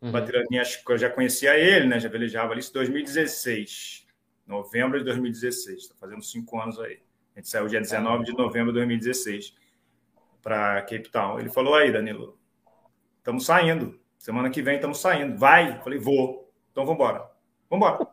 Uhum. 0.00 0.12
Batiraninha, 0.12 0.62
eu 0.88 0.98
já 0.98 1.10
conhecia 1.10 1.58
ele, 1.58 1.86
né? 1.86 1.98
Já 1.98 2.08
velejava 2.08 2.52
ali 2.52 2.60
em 2.60 2.72
2016, 2.72 4.06
novembro 4.46 4.98
de 4.98 5.04
2016. 5.04 5.82
Está 5.82 5.94
fazendo 5.98 6.22
cinco 6.22 6.60
anos 6.60 6.78
aí. 6.78 7.00
A 7.34 7.38
gente 7.38 7.48
saiu 7.48 7.66
dia 7.66 7.80
19 7.80 8.24
de 8.24 8.32
novembro 8.32 8.72
de 8.72 8.78
2016 8.78 9.54
para 10.42 10.80
Cape 10.82 11.10
Town. 11.10 11.38
Ele 11.38 11.48
falou 11.48 11.74
aí, 11.74 11.92
Danilo, 11.92 12.38
estamos 13.18 13.44
saindo. 13.44 13.98
Semana 14.18 14.50
que 14.50 14.62
vem 14.62 14.76
estamos 14.76 15.00
saindo. 15.00 15.36
Vai? 15.36 15.78
falei, 15.80 15.98
vou. 15.98 16.52
Então 16.72 16.84
vamos 16.84 17.00
embora. 17.00 17.30
Vamos 17.68 17.86
embora. 17.86 18.08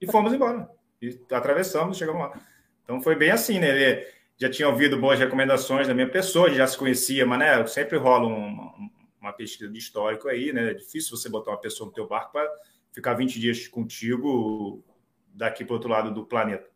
E 0.00 0.06
fomos 0.06 0.32
embora. 0.32 0.68
E 1.00 1.18
atravessamos, 1.30 1.96
chegamos 1.96 2.22
lá. 2.22 2.40
Então 2.84 3.00
foi 3.00 3.16
bem 3.16 3.30
assim, 3.30 3.58
né? 3.58 3.68
Ele 3.68 4.06
já 4.36 4.48
tinha 4.48 4.68
ouvido 4.68 4.98
boas 4.98 5.18
recomendações 5.18 5.88
da 5.88 5.94
minha 5.94 6.08
pessoa, 6.08 6.50
já 6.50 6.66
se 6.66 6.78
conhecia, 6.78 7.26
mas 7.26 7.38
né, 7.38 7.66
sempre 7.66 7.98
rola 7.98 8.26
um, 8.26 8.90
uma 9.20 9.32
pesquisa 9.32 9.70
de 9.70 9.78
histórico 9.78 10.28
aí, 10.28 10.52
né? 10.52 10.70
É 10.70 10.74
difícil 10.74 11.16
você 11.16 11.28
botar 11.28 11.50
uma 11.50 11.60
pessoa 11.60 11.86
no 11.86 11.92
teu 11.92 12.06
barco 12.06 12.32
para 12.32 12.48
ficar 12.92 13.14
20 13.14 13.38
dias 13.38 13.68
contigo 13.68 14.84
daqui 15.28 15.64
para 15.64 15.72
o 15.72 15.76
outro 15.76 15.90
lado 15.90 16.12
do 16.12 16.24
planeta. 16.24 16.68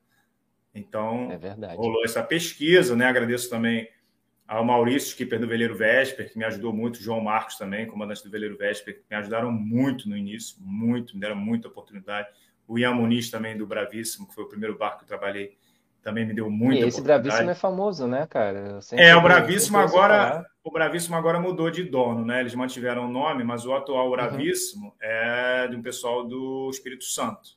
Então, 0.74 1.30
é 1.30 1.74
rolou 1.74 2.04
essa 2.04 2.22
pesquisa, 2.22 2.96
né? 2.96 3.06
Agradeço 3.06 3.50
também 3.50 3.88
ao 4.46 4.64
Maurício, 4.64 5.08
skipper 5.08 5.38
do 5.38 5.46
Veleiro 5.46 5.74
Vesper, 5.74 6.30
que 6.30 6.38
me 6.38 6.44
ajudou 6.44 6.72
muito, 6.72 7.02
João 7.02 7.20
Marcos 7.20 7.56
também, 7.56 7.86
comandante 7.86 8.22
do 8.22 8.30
Veleiro 8.30 8.56
Vesper, 8.56 8.96
que 8.96 9.04
me 9.10 9.16
ajudaram 9.16 9.50
muito 9.50 10.08
no 10.08 10.16
início, 10.16 10.56
muito, 10.60 11.14
me 11.14 11.20
deram 11.20 11.36
muita 11.36 11.68
oportunidade. 11.68 12.28
O 12.66 12.78
Ian 12.78 12.94
Muniz 12.94 13.30
também, 13.30 13.56
do 13.56 13.66
Bravíssimo, 13.66 14.28
que 14.28 14.34
foi 14.34 14.44
o 14.44 14.48
primeiro 14.48 14.76
barco 14.76 14.98
que 14.98 15.04
eu 15.04 15.08
trabalhei, 15.08 15.56
também 16.02 16.26
me 16.26 16.34
deu 16.34 16.50
muito. 16.50 16.84
E 16.84 16.88
esse 16.88 17.00
Bravíssimo 17.00 17.50
é 17.50 17.54
famoso, 17.54 18.06
né, 18.06 18.26
cara? 18.28 18.80
É, 18.92 19.14
o 19.14 19.22
Bravíssimo 19.22 19.78
agora, 19.78 20.44
o 20.64 20.70
Bravíssimo 20.70 21.16
agora 21.16 21.40
mudou 21.40 21.70
de 21.70 21.84
dono, 21.84 22.24
né? 22.24 22.40
Eles 22.40 22.54
mantiveram 22.54 23.06
o 23.06 23.10
nome, 23.10 23.44
mas 23.44 23.64
o 23.64 23.72
atual 23.72 24.06
uhum. 24.06 24.12
Bravíssimo 24.12 24.86
uhum. 24.86 24.92
é 25.00 25.68
de 25.68 25.76
um 25.76 25.82
pessoal 25.82 26.26
do 26.26 26.68
Espírito 26.70 27.04
Santo. 27.04 27.50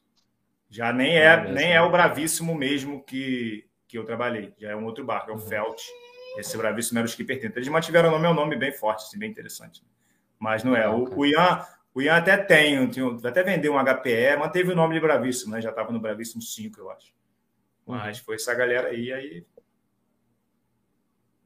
Já 0.69 0.93
nem 0.93 1.17
é, 1.17 1.25
é 1.25 1.51
nem 1.51 1.73
é 1.73 1.81
o 1.81 1.89
Bravíssimo 1.89 2.53
mesmo 2.53 3.03
que, 3.03 3.65
que 3.87 3.97
eu 3.97 4.05
trabalhei, 4.05 4.53
já 4.57 4.69
é 4.69 4.75
um 4.75 4.85
outro 4.85 5.03
barco, 5.03 5.31
é 5.31 5.33
o 5.33 5.37
uhum. 5.37 5.41
Felt. 5.41 5.81
Esse 6.37 6.57
Bravíssimo 6.57 6.99
era 6.99 7.05
o 7.05 7.09
Skipper 7.09 7.39
30. 7.39 7.57
Eles 7.57 7.69
mantiveram 7.69 8.09
o 8.09 8.11
nome, 8.11 8.27
é 8.27 8.29
um 8.29 8.33
nome 8.33 8.55
bem 8.55 8.71
forte, 8.71 9.03
assim, 9.03 9.17
bem 9.17 9.29
interessante. 9.29 9.81
Mas 10.37 10.63
não 10.63 10.75
é. 10.75 10.87
O, 10.87 11.05
o 11.17 11.25
Ian, 11.25 11.65
o 11.93 12.01
Ian 12.01 12.17
até 12.17 12.37
tem, 12.37 12.87
tem, 12.89 13.19
até 13.23 13.41
vendeu 13.41 13.73
um 13.73 13.83
HPE, 13.83 14.37
manteve 14.37 14.71
o 14.71 14.75
nome 14.75 14.93
de 14.93 14.99
Bravíssimo, 14.99 15.53
né? 15.53 15.61
Já 15.61 15.69
estava 15.69 15.91
no 15.91 15.99
Bravíssimo 15.99 16.41
5, 16.41 16.79
eu 16.79 16.91
acho. 16.91 17.15
Mas 17.85 18.19
foi 18.19 18.35
essa 18.35 18.53
galera 18.53 18.89
aí, 18.89 19.13
aí 19.13 19.45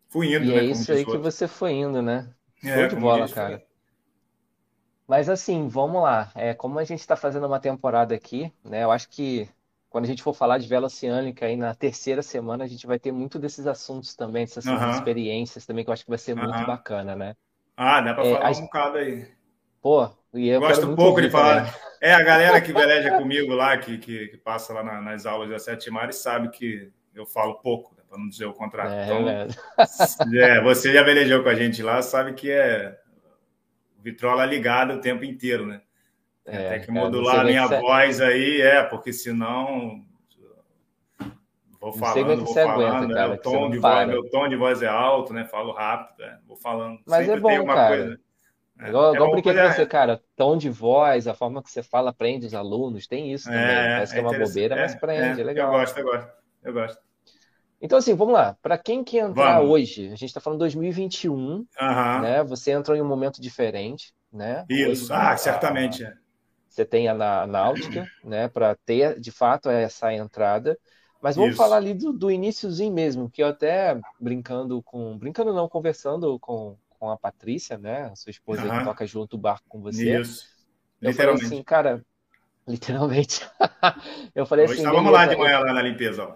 fui 0.08 0.34
indo, 0.36 0.46
e 0.46 0.53
né? 0.53 0.58
é 0.58 0.63
isso 0.63 0.91
aí 0.91 1.05
que 1.05 1.17
você 1.17 1.48
foi 1.48 1.74
indo, 1.74 2.01
né? 2.01 2.34
É, 2.63 2.74
foi 2.74 2.88
de 2.88 2.96
bola, 2.96 3.27
cara. 3.27 3.63
Mas 5.08 5.27
assim, 5.27 5.67
vamos 5.67 6.03
lá. 6.03 6.31
É, 6.36 6.53
como 6.53 6.77
a 6.79 6.84
gente 6.84 7.00
está 7.00 7.15
fazendo 7.15 7.48
uma 7.48 7.60
temporada 7.60 8.13
aqui, 8.13 8.53
né? 8.63 8.84
Eu 8.84 8.91
acho 8.91 9.10
que 9.10 9.50
quando 9.89 10.05
a 10.05 10.08
gente 10.08 10.22
for 10.22 10.34
falar 10.34 10.60
de 10.60 10.67
vela 10.67 10.86
oceânica 10.86 11.48
aí 11.48 11.58
na 11.58 11.74
terceira 11.74 12.22
semana, 12.22 12.63
a 12.63 12.67
gente 12.67 12.86
vai 12.86 13.00
ter 13.00 13.12
muito 13.12 13.39
desses 13.39 13.65
assuntos 13.65 14.15
também, 14.15 14.46
dessas 14.46 14.65
uhum. 14.65 14.91
experiências 14.91 15.65
também, 15.65 15.84
que 15.84 15.89
eu 15.89 15.93
acho 15.93 16.03
que 16.03 16.12
vai 16.12 16.19
ser 16.19 16.36
muito 16.36 16.65
bacana, 16.65 17.15
né? 17.15 17.36
Ah, 17.75 18.01
dá 18.01 18.13
para 18.13 18.27
é, 18.27 18.34
falar 18.34 18.48
a... 18.48 18.51
um 18.51 18.62
bocado 18.62 18.98
aí. 18.98 19.27
Pô, 19.81 20.09
e 20.33 20.50
eu 20.50 20.59
gosto 20.59 20.95
pouco 20.95 21.21
de 21.21 21.29
falar. 21.29 21.65
Também. 21.65 21.89
É, 22.01 22.13
a 22.13 22.24
galera 22.24 22.62
que 22.62 22.71
veleja 22.71 23.17
comigo 23.17 23.53
lá, 23.53 23.77
que, 23.77 23.98
que, 23.98 24.27
que 24.29 24.38
passa 24.38 24.74
lá 24.74 24.83
na, 24.83 25.01
nas 25.01 25.25
aulas 25.25 25.50
da 25.50 25.59
Sete 25.59 25.91
Mares, 25.91 26.17
sabe 26.17 26.50
que 26.50 26.89
eu 27.13 27.25
falo 27.25 27.55
pouco, 27.55 27.93
né, 27.95 28.03
para 28.07 28.17
não 28.17 28.29
dizer 28.29 28.45
o 28.45 28.53
contrário. 28.53 28.93
É, 28.93 29.05
então, 29.05 29.29
é, 29.29 30.57
é, 30.57 30.62
você 30.62 30.93
já 30.93 31.03
velejou 31.03 31.43
com 31.43 31.50
a 31.50 31.55
gente 31.55 31.83
lá, 31.83 32.01
sabe 32.01 32.33
que 32.33 32.50
é 32.50 32.98
vitrola 34.01 34.45
ligada 34.45 34.95
o 34.95 35.01
tempo 35.01 35.25
inteiro, 35.25 35.65
né? 35.65 35.81
É, 36.45 36.69
Tem 36.69 36.81
que 36.81 36.91
modular 36.91 37.41
a 37.41 37.43
minha 37.43 37.67
voz 37.67 38.21
aí, 38.21 38.62
é, 38.62 38.81
porque 38.83 39.12
senão 39.13 40.03
vou 41.79 41.93
falando, 41.93 42.45
vou 42.45 42.53
falando, 42.53 42.83
aguenta, 42.83 43.13
cara, 43.13 43.27
meu, 43.27 43.38
tom 43.38 43.69
de 43.69 43.77
voz, 43.77 44.07
meu 44.07 44.29
tom 44.29 44.48
de 44.48 44.55
voz 44.55 44.81
é 44.81 44.88
alto, 44.88 45.33
né? 45.33 45.45
Falo 45.45 45.71
rápido, 45.71 46.24
é, 46.24 46.39
vou 46.48 46.57
falando. 46.57 47.00
Mas 47.05 47.27
é 47.27 47.39
bom, 47.39 47.65
cara. 47.65 47.88
Coisa, 47.88 48.19
é, 48.79 48.89
igual, 48.89 49.12
é 49.12 49.15
igual 49.15 49.31
brinquei 49.31 49.53
com 49.53 49.67
você, 49.67 49.86
cara, 49.86 50.21
tom 50.36 50.57
de 50.57 50.69
voz, 50.69 51.27
a 51.27 51.33
forma 51.33 51.62
que 51.62 51.69
você 51.69 51.83
fala, 51.83 52.13
prende 52.13 52.45
os 52.45 52.53
alunos, 52.53 53.07
tem 53.07 53.33
isso 53.33 53.45
também. 53.45 53.59
É, 53.62 53.93
Parece 53.95 54.13
que 54.13 54.19
é 54.19 54.21
uma 54.21 54.38
bobeira, 54.38 54.75
mas 54.75 54.95
prende, 54.95 55.41
é, 55.41 55.43
legal. 55.43 55.74
Eu 55.74 55.79
gosto, 55.79 55.98
eu 55.98 56.05
gosto, 56.05 56.31
eu 56.63 56.74
gosto. 56.74 57.09
Então, 57.81 57.98
assim, 57.98 58.13
vamos 58.13 58.33
lá. 58.33 58.57
Para 58.62 58.77
quem 58.77 59.03
quer 59.03 59.29
entrar 59.29 59.57
vamos. 59.57 59.71
hoje, 59.71 60.07
a 60.07 60.15
gente 60.15 60.25
está 60.25 60.39
falando 60.39 60.59
2021, 60.59 61.33
uhum. 61.33 61.65
né? 62.21 62.43
Você 62.43 62.71
entrou 62.71 62.95
em 62.95 63.01
um 63.01 63.07
momento 63.07 63.41
diferente, 63.41 64.13
né? 64.31 64.65
Isso, 64.69 65.05
hoje, 65.05 65.13
ah, 65.13 65.31
a, 65.31 65.38
certamente. 65.38 66.03
A, 66.03 66.13
você 66.67 66.86
tem 66.86 67.07
a, 67.07 67.41
a 67.41 67.48
náutica, 67.48 68.07
né? 68.24 68.48
Para 68.48 68.75
ter, 68.86 69.19
de 69.19 69.31
fato, 69.31 69.69
essa 69.69 70.13
entrada. 70.13 70.77
Mas 71.21 71.36
vamos 71.36 71.51
Isso. 71.51 71.57
falar 71.57 71.77
ali 71.77 71.93
do, 71.93 72.13
do 72.13 72.31
iníciozinho 72.31 72.93
mesmo, 72.93 73.29
que 73.29 73.43
eu 73.43 73.48
até 73.48 74.00
brincando 74.17 74.81
com... 74.81 75.17
Brincando 75.17 75.53
não, 75.53 75.67
conversando 75.67 76.39
com, 76.39 76.77
com 77.00 77.10
a 77.10 77.18
Patrícia, 77.18 77.77
né? 77.77 78.10
A 78.12 78.15
sua 78.15 78.29
esposa 78.29 78.63
uhum. 78.63 78.77
que 78.79 78.84
toca 78.84 79.08
junto 79.08 79.36
o 79.36 79.39
barco 79.39 79.65
com 79.70 79.82
você. 79.82 80.20
Isso. 80.20 80.48
Eu 81.01 81.12
literalmente. 81.12 81.44
falei 81.44 81.58
assim, 81.58 81.63
cara, 81.63 82.06
literalmente. 82.68 83.50
eu 84.36 84.46
falei 84.46 84.65
Hoje 84.65 84.74
assim. 84.74 84.84
Estávamos 84.84 85.12
lá 85.12 85.25
de 85.25 85.36
manhã 85.38 85.60
lá 85.60 85.74
na 85.74 85.82
limpeza, 85.82 86.25
ó. 86.25 86.36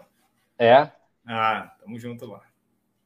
É? 0.58 0.90
Ah, 1.28 1.76
tamo 1.80 2.00
junto 2.00 2.26
lá. 2.26 2.42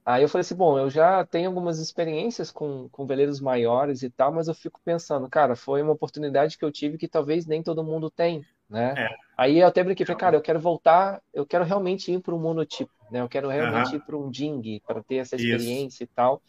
Aí 0.06 0.24
eu 0.24 0.30
falei 0.30 0.42
assim, 0.42 0.56
bom, 0.56 0.80
eu 0.80 0.90
já 0.90 1.26
tenho 1.26 1.50
algumas 1.50 1.80
experiências 1.80 2.50
com, 2.50 2.88
com 2.90 3.06
veleiros 3.06 3.42
maiores 3.42 4.04
e 4.04 4.10
tal, 4.10 4.32
mas 4.32 4.48
eu 4.48 4.54
fico 4.54 4.80
pensando, 4.86 5.28
cara, 5.28 5.54
foi 5.54 5.82
uma 5.82 5.92
oportunidade 5.92 6.58
que 6.58 6.64
eu 6.64 6.72
tive 6.72 6.98
que 6.98 7.10
talvez 7.10 7.46
nem 7.46 7.62
todo 7.62 7.84
mundo 7.84 8.10
tem, 8.10 8.46
né? 8.70 8.94
É. 8.98 9.10
Aí 9.38 9.60
eu 9.60 9.68
até 9.68 9.84
brinquei, 9.84 10.06
falei, 10.06 10.18
cara, 10.18 10.38
eu 10.38 10.42
quero 10.42 10.62
voltar, 10.62 11.22
eu 11.34 11.46
quero 11.46 11.66
realmente 11.66 12.10
ir 12.10 12.22
para 12.22 12.34
o 12.34 12.40
monotipo, 12.40 12.94
né? 13.12 13.20
Eu 13.20 13.28
quero 13.28 13.50
realmente 13.50 13.98
ir 13.98 14.00
para 14.00 14.16
um 14.16 14.32
ding, 14.32 14.82
para 14.88 15.04
ter 15.04 15.16
essa 15.16 15.36
experiência 15.36 16.04
Isso. 16.04 16.04
e 16.04 16.08
tal. 16.08 16.42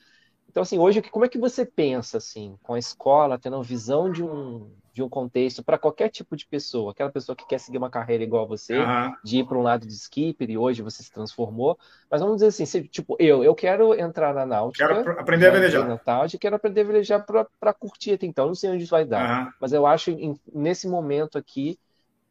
Então, 0.58 0.64
assim, 0.64 0.78
hoje, 0.80 1.00
como 1.02 1.24
é 1.24 1.28
que 1.28 1.38
você 1.38 1.64
pensa, 1.64 2.18
assim, 2.18 2.58
com 2.64 2.74
a 2.74 2.80
escola, 2.80 3.38
tendo 3.38 3.54
a 3.54 3.62
visão 3.62 4.10
de 4.10 4.24
um, 4.24 4.68
de 4.92 5.00
um 5.00 5.08
contexto 5.08 5.62
para 5.62 5.78
qualquer 5.78 6.08
tipo 6.08 6.36
de 6.36 6.44
pessoa, 6.44 6.90
aquela 6.90 7.12
pessoa 7.12 7.36
que 7.36 7.46
quer 7.46 7.60
seguir 7.60 7.78
uma 7.78 7.88
carreira 7.88 8.24
igual 8.24 8.42
a 8.42 8.48
você, 8.48 8.76
uhum. 8.76 9.14
de 9.22 9.38
ir 9.38 9.46
para 9.46 9.56
um 9.56 9.62
lado 9.62 9.86
de 9.86 9.92
skipper 9.92 10.50
e 10.50 10.58
hoje 10.58 10.82
você 10.82 11.00
se 11.00 11.12
transformou, 11.12 11.78
mas 12.10 12.20
vamos 12.20 12.38
dizer 12.38 12.48
assim, 12.48 12.66
se, 12.66 12.82
tipo, 12.88 13.16
eu, 13.20 13.44
eu 13.44 13.54
quero 13.54 13.94
entrar 13.94 14.34
na 14.34 14.44
náutica, 14.44 14.88
quero 14.88 15.20
aprender 15.20 15.46
a 15.46 15.50
velejar, 15.52 15.86
na 15.86 16.00
náutica, 16.04 16.40
quero 16.40 16.56
aprender 16.56 16.80
a 16.80 16.84
velejar 16.84 17.24
para 17.24 17.72
curtir 17.72 18.14
até 18.14 18.26
então, 18.26 18.48
não 18.48 18.54
sei 18.56 18.70
onde 18.70 18.82
isso 18.82 18.90
vai 18.90 19.04
dar, 19.04 19.46
uhum. 19.46 19.52
mas 19.60 19.72
eu 19.72 19.86
acho 19.86 20.10
em, 20.10 20.36
nesse 20.52 20.88
momento 20.88 21.38
aqui 21.38 21.78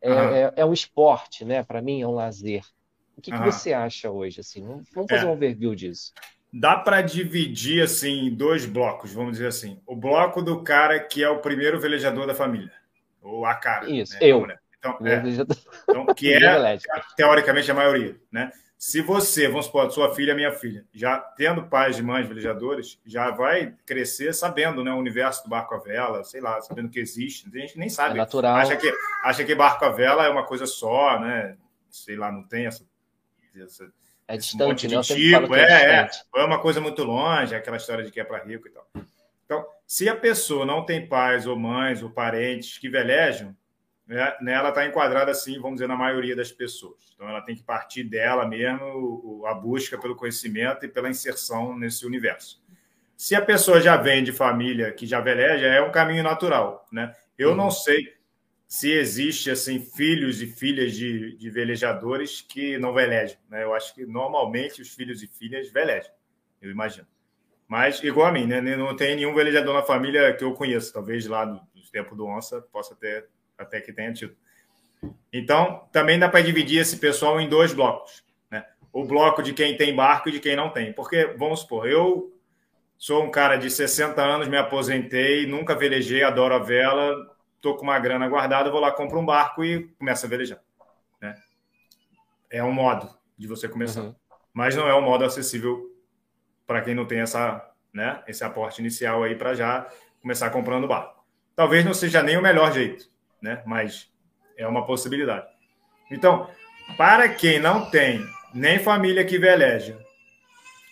é, 0.02 0.12
uhum. 0.12 0.36
é, 0.36 0.54
é, 0.58 0.66
um 0.66 0.74
esporte, 0.74 1.46
né? 1.46 1.64
Para 1.64 1.82
mim 1.82 2.02
é 2.02 2.08
um 2.08 2.16
lazer. 2.16 2.66
O 3.18 3.22
que, 3.22 3.32
que 3.32 3.40
você 3.40 3.74
acha 3.74 4.12
hoje, 4.12 4.42
assim? 4.42 4.64
Vamos 4.94 5.10
fazer 5.10 5.26
é. 5.26 5.26
um 5.26 5.32
overview 5.32 5.74
disso 5.74 6.12
dá 6.52 6.76
para 6.76 7.02
dividir 7.02 7.84
assim 7.84 8.28
em 8.28 8.34
dois 8.34 8.66
blocos, 8.66 9.14
vamos 9.14 9.34
dizer 9.34 9.48
assim. 9.48 9.80
O 9.86 9.96
bloco 9.96 10.42
do 10.42 10.64
cara 10.64 11.00
que 11.00 11.24
é 11.24 11.30
o 11.30 11.40
primeiro 11.40 11.80
velejador 11.80 12.26
da 12.28 12.36
família, 12.36 12.74
ou 13.22 13.46
a 13.46 13.56
cara. 13.56 13.90
Isso, 13.90 14.14
né? 14.14 14.20
eu. 14.22 14.48
Então, 14.80 14.98
é, 15.06 15.24
então, 15.90 16.06
que 16.16 16.34
é 16.34 16.78
teoricamente 17.16 17.70
a 17.72 17.74
maioria, 17.74 18.16
né? 18.32 18.52
Se 18.78 19.02
você, 19.02 19.48
vamos 19.48 19.66
supor, 19.66 19.90
sua 19.90 20.14
filha, 20.14 20.36
minha 20.36 20.52
filha, 20.52 20.86
já 20.94 21.18
tendo 21.18 21.64
pais 21.64 21.98
e 21.98 22.04
mães 22.04 22.28
velejadores, 22.28 23.00
já 23.04 23.32
vai 23.32 23.74
crescer 23.88 24.34
sabendo, 24.34 24.84
né, 24.84 24.92
o 24.92 24.98
universo 24.98 25.44
do 25.44 25.50
barco 25.50 25.74
a 25.74 25.80
vela, 25.80 26.24
sei 26.24 26.40
lá, 26.40 26.62
sabendo 26.62 26.88
que 26.88 27.00
existe. 27.00 27.50
Tem 27.50 27.62
gente 27.62 27.80
nem 27.80 27.90
sabe. 27.90 28.14
É 28.14 28.18
natural. 28.18 28.56
Acha 28.56 28.78
que, 28.78 28.94
acha 29.24 29.44
que 29.44 29.56
barco 29.56 29.84
a 29.84 29.90
vela 29.90 30.26
é 30.26 30.30
uma 30.30 30.46
coisa 30.46 30.68
só, 30.68 31.20
né? 31.20 31.58
Sei 31.90 32.16
lá, 32.16 32.32
não 32.32 32.44
tem 32.44 32.68
essa, 32.68 32.86
essa 33.56 33.92
É 34.28 34.36
distante, 34.36 34.88
né? 34.88 35.02
tipo, 35.02 35.56
é, 35.56 35.62
é, 35.62 36.00
é, 36.02 36.10
é 36.36 36.44
uma 36.44 36.60
coisa 36.60 36.82
muito 36.82 37.04
longe, 37.04 37.56
aquela 37.56 37.78
história 37.78 38.04
de 38.04 38.12
que 38.12 38.20
é 38.20 38.24
para 38.26 38.44
rico 38.44 38.68
e 38.68 38.72
tal. 38.72 38.86
Então, 39.46 39.66
se 39.86 40.10
a 40.10 40.16
pessoa 40.16 40.66
não 40.66 40.86
tem 40.86 41.08
pais 41.08 41.48
ou 41.48 41.58
mães 41.58 42.04
ou 42.04 42.10
parentes 42.10 42.78
que 42.78 42.90
velejam, 42.90 43.56
né, 44.06 44.36
ela 44.46 44.70
está 44.70 44.86
enquadrada 44.86 45.32
assim, 45.32 45.56
vamos 45.60 45.76
dizer, 45.76 45.88
na 45.88 45.96
maioria 45.96 46.36
das 46.36 46.52
pessoas. 46.52 47.14
Então, 47.16 47.30
ela 47.30 47.42
tem 47.42 47.56
que 47.56 47.64
partir 47.64 48.04
dela 48.04 48.46
mesmo 48.46 49.44
a 49.46 49.54
busca 49.54 49.98
pelo 49.98 50.16
conhecimento 50.16 50.86
e 50.86 50.90
pela 50.90 51.10
inserção 51.10 51.78
nesse 51.78 52.06
universo. 52.06 52.62
Se 53.16 53.34
a 53.34 53.42
pessoa 53.42 53.80
já 53.80 53.96
vem 53.96 54.24
de 54.24 54.34
família 54.34 54.92
que 54.92 55.08
já 55.08 55.22
veleja, 55.22 55.66
é 55.66 55.82
um 55.82 55.92
caminho 55.92 56.24
natural, 56.24 56.86
né? 56.92 57.14
Eu 57.38 57.52
uhum. 57.52 57.56
não 57.56 57.72
sei 57.72 58.17
se 58.68 58.92
existe 58.92 59.50
assim 59.50 59.80
filhos 59.80 60.42
e 60.42 60.48
filhas 60.48 60.94
de, 60.94 61.38
de 61.38 61.50
velejadores 61.50 62.42
que 62.42 62.78
não 62.78 62.94
velejam, 62.94 63.38
né? 63.50 63.64
Eu 63.64 63.74
acho 63.74 63.96
que 63.96 64.06
normalmente 64.06 64.82
os 64.82 64.90
filhos 64.90 65.24
e 65.24 65.28
filhas 65.28 65.72
velejam, 65.72 66.12
eu 66.62 66.70
imagino. 66.70 67.08
Mas 67.68 68.04
igual 68.04 68.28
a 68.28 68.32
mim, 68.32 68.46
né? 68.46 68.62
Não 68.62 68.96
tem 68.96 69.16
nenhum 69.16 69.34
velejador 69.34 69.74
na 69.74 69.84
família 69.84 70.34
que 70.34 70.44
eu 70.44 70.54
conheço. 70.54 70.94
Talvez 70.94 71.26
lá 71.28 71.46
do, 71.46 71.60
do 71.74 71.92
tempo 71.92 72.16
do 72.16 72.26
onça 72.26 72.62
possa 72.62 72.96
ter 72.96 73.28
até 73.58 73.80
que 73.80 73.94
tenha 73.94 74.14
tido. 74.14 74.36
Então, 75.32 75.88
também 75.92 76.20
dá 76.20 76.28
para 76.28 76.42
dividir 76.42 76.80
esse 76.80 76.98
pessoal 76.98 77.40
em 77.40 77.48
dois 77.48 77.74
blocos, 77.74 78.24
né? 78.50 78.66
O 78.92 79.06
bloco 79.06 79.44
de 79.44 79.54
quem 79.54 79.78
tem 79.78 79.96
barco 79.96 80.30
e 80.30 80.32
de 80.32 80.40
quem 80.40 80.56
não 80.56 80.70
tem. 80.70 80.92
Porque, 80.94 81.26
vamos 81.38 81.62
supor, 81.62 81.88
eu 81.88 82.34
sou 82.98 83.24
um 83.24 83.32
cara 83.32 83.58
de 83.58 83.70
60 83.70 84.22
anos, 84.22 84.48
me 84.48 84.58
aposentei, 84.58 85.46
nunca 85.46 85.76
velejei, 85.76 86.24
adoro 86.24 86.56
a 86.56 86.60
vela, 86.60 87.16
tô 87.62 87.76
com 87.76 87.84
uma 87.84 88.00
grana 88.00 88.28
guardada, 88.28 88.70
vou 88.70 88.80
lá, 88.80 88.92
compro 88.92 89.20
um 89.20 89.26
barco 89.26 89.64
e 89.64 89.88
começo 90.00 90.26
a 90.26 90.30
velejar. 90.30 90.60
Né? 91.22 91.36
É 92.50 92.64
um 92.64 92.72
modo 92.72 93.10
de 93.38 93.48
você 93.48 93.68
começar. 93.68 94.02
Uhum. 94.02 94.16
Mas 94.54 94.76
não 94.76 94.88
é 94.88 94.96
um 94.96 95.02
modo 95.02 95.24
acessível 95.24 95.92
para 96.66 96.82
quem 96.82 96.96
não 96.96 97.06
tem 97.06 97.20
essa, 97.20 97.70
né, 97.94 98.22
esse 98.28 98.44
aporte 98.44 98.80
inicial 98.82 99.24
aí 99.24 99.36
para 99.36 99.54
já 99.54 99.88
começar 100.22 100.50
comprando 100.50 100.88
barco. 100.88 101.24
Talvez 101.56 101.86
não 101.86 101.94
seja 101.94 102.22
nem 102.22 102.38
o 102.38 102.42
melhor 102.42 102.72
jeito, 102.72 103.10
né? 103.42 103.62
mas 103.66 104.12
é 104.58 104.68
uma 104.68 104.86
possibilidade. 104.86 105.48
Então, 106.12 106.50
para 106.98 107.30
quem 107.30 107.60
não 107.60 107.90
tem 107.90 108.22
nem 108.54 108.80
família 108.80 109.26
que 109.26 109.38
veleja, 109.38 110.00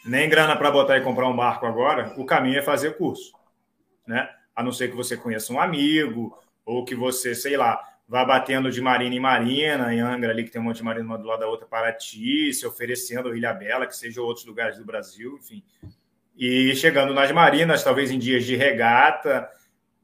nem 0.05 0.29
grana 0.29 0.55
para 0.55 0.71
botar 0.71 0.97
e 0.97 1.01
comprar 1.01 1.27
um 1.27 1.35
barco 1.35 1.65
agora, 1.65 2.13
o 2.17 2.25
caminho 2.25 2.59
é 2.59 2.61
fazer 2.61 2.97
curso, 2.97 3.33
né? 4.07 4.29
A 4.55 4.61
não 4.61 4.71
ser 4.71 4.89
que 4.89 4.95
você 4.95 5.17
conheça 5.17 5.51
um 5.51 5.59
amigo 5.59 6.37
ou 6.65 6.83
que 6.83 6.95
você, 6.95 7.35
sei 7.35 7.55
lá, 7.55 7.79
vá 8.07 8.23
batendo 8.25 8.71
de 8.71 8.81
marina 8.81 9.15
em 9.15 9.19
marina, 9.19 9.93
em 9.93 9.99
Angra 9.99 10.31
ali 10.31 10.43
que 10.43 10.51
tem 10.51 10.61
um 10.61 10.65
monte 10.65 10.77
de 10.77 10.83
marina 10.83 11.05
uma 11.05 11.17
do 11.17 11.27
lado 11.27 11.39
da 11.39 11.47
outra 11.47 11.67
para 11.67 11.91
ti, 11.93 12.53
se 12.53 12.65
oferecendo 12.65 13.35
Ilha 13.35 13.53
Bela, 13.53 13.87
que 13.87 13.95
seja 13.95 14.21
outros 14.21 14.45
lugares 14.45 14.77
do 14.77 14.85
Brasil, 14.85 15.37
enfim. 15.41 15.63
E 16.37 16.75
chegando 16.75 17.13
nas 17.13 17.31
marinas, 17.31 17.83
talvez 17.83 18.11
em 18.11 18.19
dias 18.19 18.43
de 18.43 18.55
regata, 18.55 19.49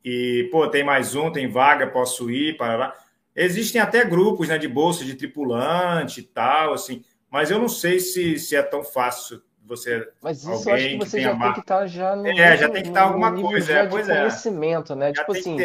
e 0.03 0.48
pô, 0.51 0.68
tem 0.68 0.84
mais 0.84 1.15
um, 1.15 1.32
tem 1.32 1.48
vaga, 1.48 1.88
posso 1.88 2.30
ir 2.32 2.58
para 2.58 2.75
lá. 2.75 2.94
Existem 3.36 3.82
até 3.82 4.03
grupos, 4.03 4.50
né, 4.50 4.58
de 4.58 4.68
bolsa 4.68 5.06
de 5.06 5.15
tripulante 5.15 6.22
e 6.22 6.24
tal, 6.24 6.74
assim, 6.74 7.03
mas 7.30 7.50
eu 7.51 7.60
não 7.60 7.70
sei 7.70 8.00
se, 8.00 8.38
se 8.39 8.56
é 8.56 8.62
tão 8.62 8.84
fácil 8.84 9.41
você. 9.63 10.08
Mas 10.22 10.44
isso 10.44 10.70
eu 10.70 10.74
acho 10.74 10.89
que 10.89 10.98
você 10.98 11.18
que 11.18 11.24
já 11.24 11.32
tem 11.38 11.53
que 11.53 11.60
estar 11.60 11.80
tá 11.80 11.88
já 11.88 12.15
no. 12.15 12.27
É, 12.27 12.58
já 12.58 12.70
tem 12.70 12.82
que 12.82 12.89
estar 12.89 13.01
tá 13.01 13.08
alguma 13.08 13.34
coisa, 13.34 13.74
é, 13.74 13.88
pois 13.88 14.06
de 14.06 14.12
é. 14.12 14.18
conhecimento, 14.18 14.96
né? 14.96 15.13
Já 15.13 15.22
tipo 15.22 15.32
assim. 15.32 15.58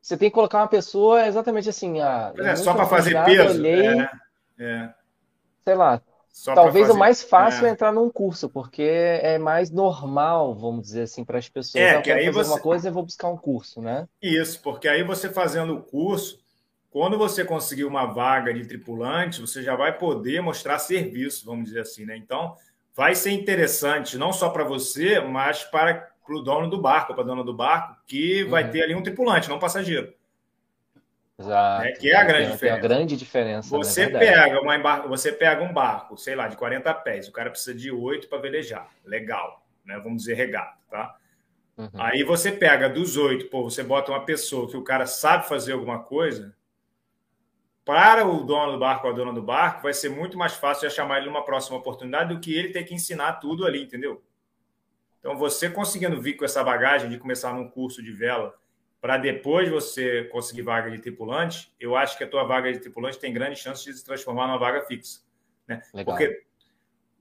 Você 0.00 0.16
tem 0.16 0.30
que 0.30 0.34
colocar 0.34 0.58
uma 0.58 0.68
pessoa 0.68 1.26
exatamente 1.26 1.68
assim. 1.68 2.00
Ah, 2.00 2.32
é, 2.38 2.56
só 2.56 2.74
para 2.74 2.86
fazer 2.86 3.22
peso. 3.24 3.58
Olhei, 3.58 3.86
é, 3.86 4.10
é. 4.58 4.94
Sei 5.64 5.74
lá. 5.74 6.00
Só 6.30 6.54
talvez 6.54 6.88
o 6.88 6.96
mais 6.96 7.20
fácil 7.20 7.66
é. 7.66 7.68
é. 7.68 7.72
entrar 7.72 7.92
num 7.92 8.08
curso, 8.08 8.48
porque 8.48 8.82
é 8.82 9.38
mais 9.38 9.70
normal, 9.70 10.54
vamos 10.54 10.82
dizer 10.82 11.02
assim, 11.02 11.24
para 11.24 11.38
as 11.38 11.48
pessoas. 11.48 11.82
É, 11.82 12.00
que 12.00 12.12
aí 12.12 12.26
fazer 12.26 12.32
você... 12.32 12.50
uma 12.50 12.60
coisa, 12.60 12.88
eu 12.88 12.92
vou 12.92 13.02
buscar 13.02 13.28
um 13.28 13.36
curso, 13.36 13.82
né? 13.82 14.06
Isso, 14.22 14.60
porque 14.62 14.86
aí 14.86 15.02
você 15.02 15.28
fazendo 15.28 15.74
o 15.74 15.82
curso, 15.82 16.38
quando 16.90 17.18
você 17.18 17.44
conseguir 17.44 17.84
uma 17.84 18.06
vaga 18.06 18.54
de 18.54 18.64
tripulante, 18.66 19.40
você 19.40 19.62
já 19.62 19.74
vai 19.74 19.98
poder 19.98 20.40
mostrar 20.40 20.78
serviço, 20.78 21.44
vamos 21.44 21.66
dizer 21.66 21.80
assim, 21.80 22.04
né? 22.04 22.16
Então, 22.16 22.54
vai 22.94 23.14
ser 23.14 23.32
interessante 23.32 24.16
não 24.16 24.32
só 24.32 24.48
para 24.48 24.64
você, 24.64 25.20
mas 25.20 25.64
para 25.64 26.07
o 26.36 26.42
dono 26.42 26.68
do 26.68 26.80
barco, 26.80 27.14
para 27.14 27.22
a 27.22 27.26
dona 27.26 27.44
do 27.44 27.54
barco, 27.54 27.96
que 28.06 28.44
vai 28.44 28.64
uhum. 28.64 28.70
ter 28.70 28.82
ali 28.82 28.94
um 28.94 29.02
tripulante, 29.02 29.48
não 29.48 29.56
um 29.56 29.60
passageiro. 29.60 30.12
Exato. 31.38 31.86
É, 31.86 31.92
que 31.92 32.10
é 32.10 32.16
a 32.16 32.24
grande 32.24 32.46
tem, 32.46 32.52
diferença. 32.52 32.80
Tem 32.80 32.84
a 32.84 32.88
grande 32.88 33.16
diferença. 33.16 33.76
Né? 33.76 33.84
Você, 33.84 34.08
pega 34.08 34.60
uma 34.60 34.76
embar... 34.76 35.08
você 35.08 35.30
pega 35.30 35.62
um 35.62 35.72
barco, 35.72 36.16
sei 36.16 36.34
lá, 36.34 36.48
de 36.48 36.56
40 36.56 36.92
pés, 36.94 37.28
o 37.28 37.32
cara 37.32 37.50
precisa 37.50 37.76
de 37.76 37.92
8 37.92 38.28
para 38.28 38.38
velejar. 38.38 38.88
Legal, 39.04 39.64
né? 39.84 39.98
Vamos 40.02 40.22
dizer 40.22 40.34
regata, 40.34 40.76
tá? 40.90 41.16
Uhum. 41.76 41.90
Aí 41.94 42.24
você 42.24 42.50
pega 42.50 42.88
dos 42.88 43.16
oito, 43.16 43.46
pô, 43.46 43.62
você 43.62 43.84
bota 43.84 44.10
uma 44.10 44.24
pessoa 44.24 44.68
que 44.68 44.76
o 44.76 44.82
cara 44.82 45.06
sabe 45.06 45.48
fazer 45.48 45.72
alguma 45.72 46.00
coisa, 46.00 46.52
para 47.84 48.26
o 48.26 48.42
dono 48.42 48.72
do 48.72 48.78
barco 48.78 49.06
ou 49.06 49.12
a 49.12 49.16
dona 49.16 49.32
do 49.32 49.40
barco, 49.40 49.84
vai 49.84 49.94
ser 49.94 50.08
muito 50.08 50.36
mais 50.36 50.54
fácil 50.54 50.90
já 50.90 50.94
chamar 50.96 51.18
ele 51.18 51.26
numa 51.26 51.44
próxima 51.44 51.78
oportunidade 51.78 52.34
do 52.34 52.40
que 52.40 52.52
ele 52.52 52.70
ter 52.70 52.82
que 52.82 52.94
ensinar 52.94 53.34
tudo 53.34 53.64
ali, 53.64 53.84
entendeu? 53.84 54.20
Então, 55.18 55.36
você 55.36 55.68
conseguindo 55.68 56.20
vir 56.20 56.34
com 56.34 56.44
essa 56.44 56.62
bagagem 56.62 57.10
de 57.10 57.18
começar 57.18 57.52
num 57.52 57.68
curso 57.68 58.02
de 58.02 58.12
vela 58.12 58.54
para 59.00 59.16
depois 59.16 59.68
você 59.68 60.24
conseguir 60.24 60.62
vaga 60.62 60.90
de 60.90 60.98
tripulante, 60.98 61.72
eu 61.78 61.96
acho 61.96 62.18
que 62.18 62.24
a 62.24 62.28
tua 62.28 62.44
vaga 62.44 62.72
de 62.72 62.80
tripulante 62.80 63.18
tem 63.18 63.32
grande 63.32 63.56
chance 63.56 63.84
de 63.84 63.92
se 63.92 64.04
transformar 64.04 64.46
numa 64.46 64.58
vaga 64.58 64.82
fixa. 64.82 65.20
Né? 65.66 65.82
Legal. 65.94 66.16
Porque 66.16 66.42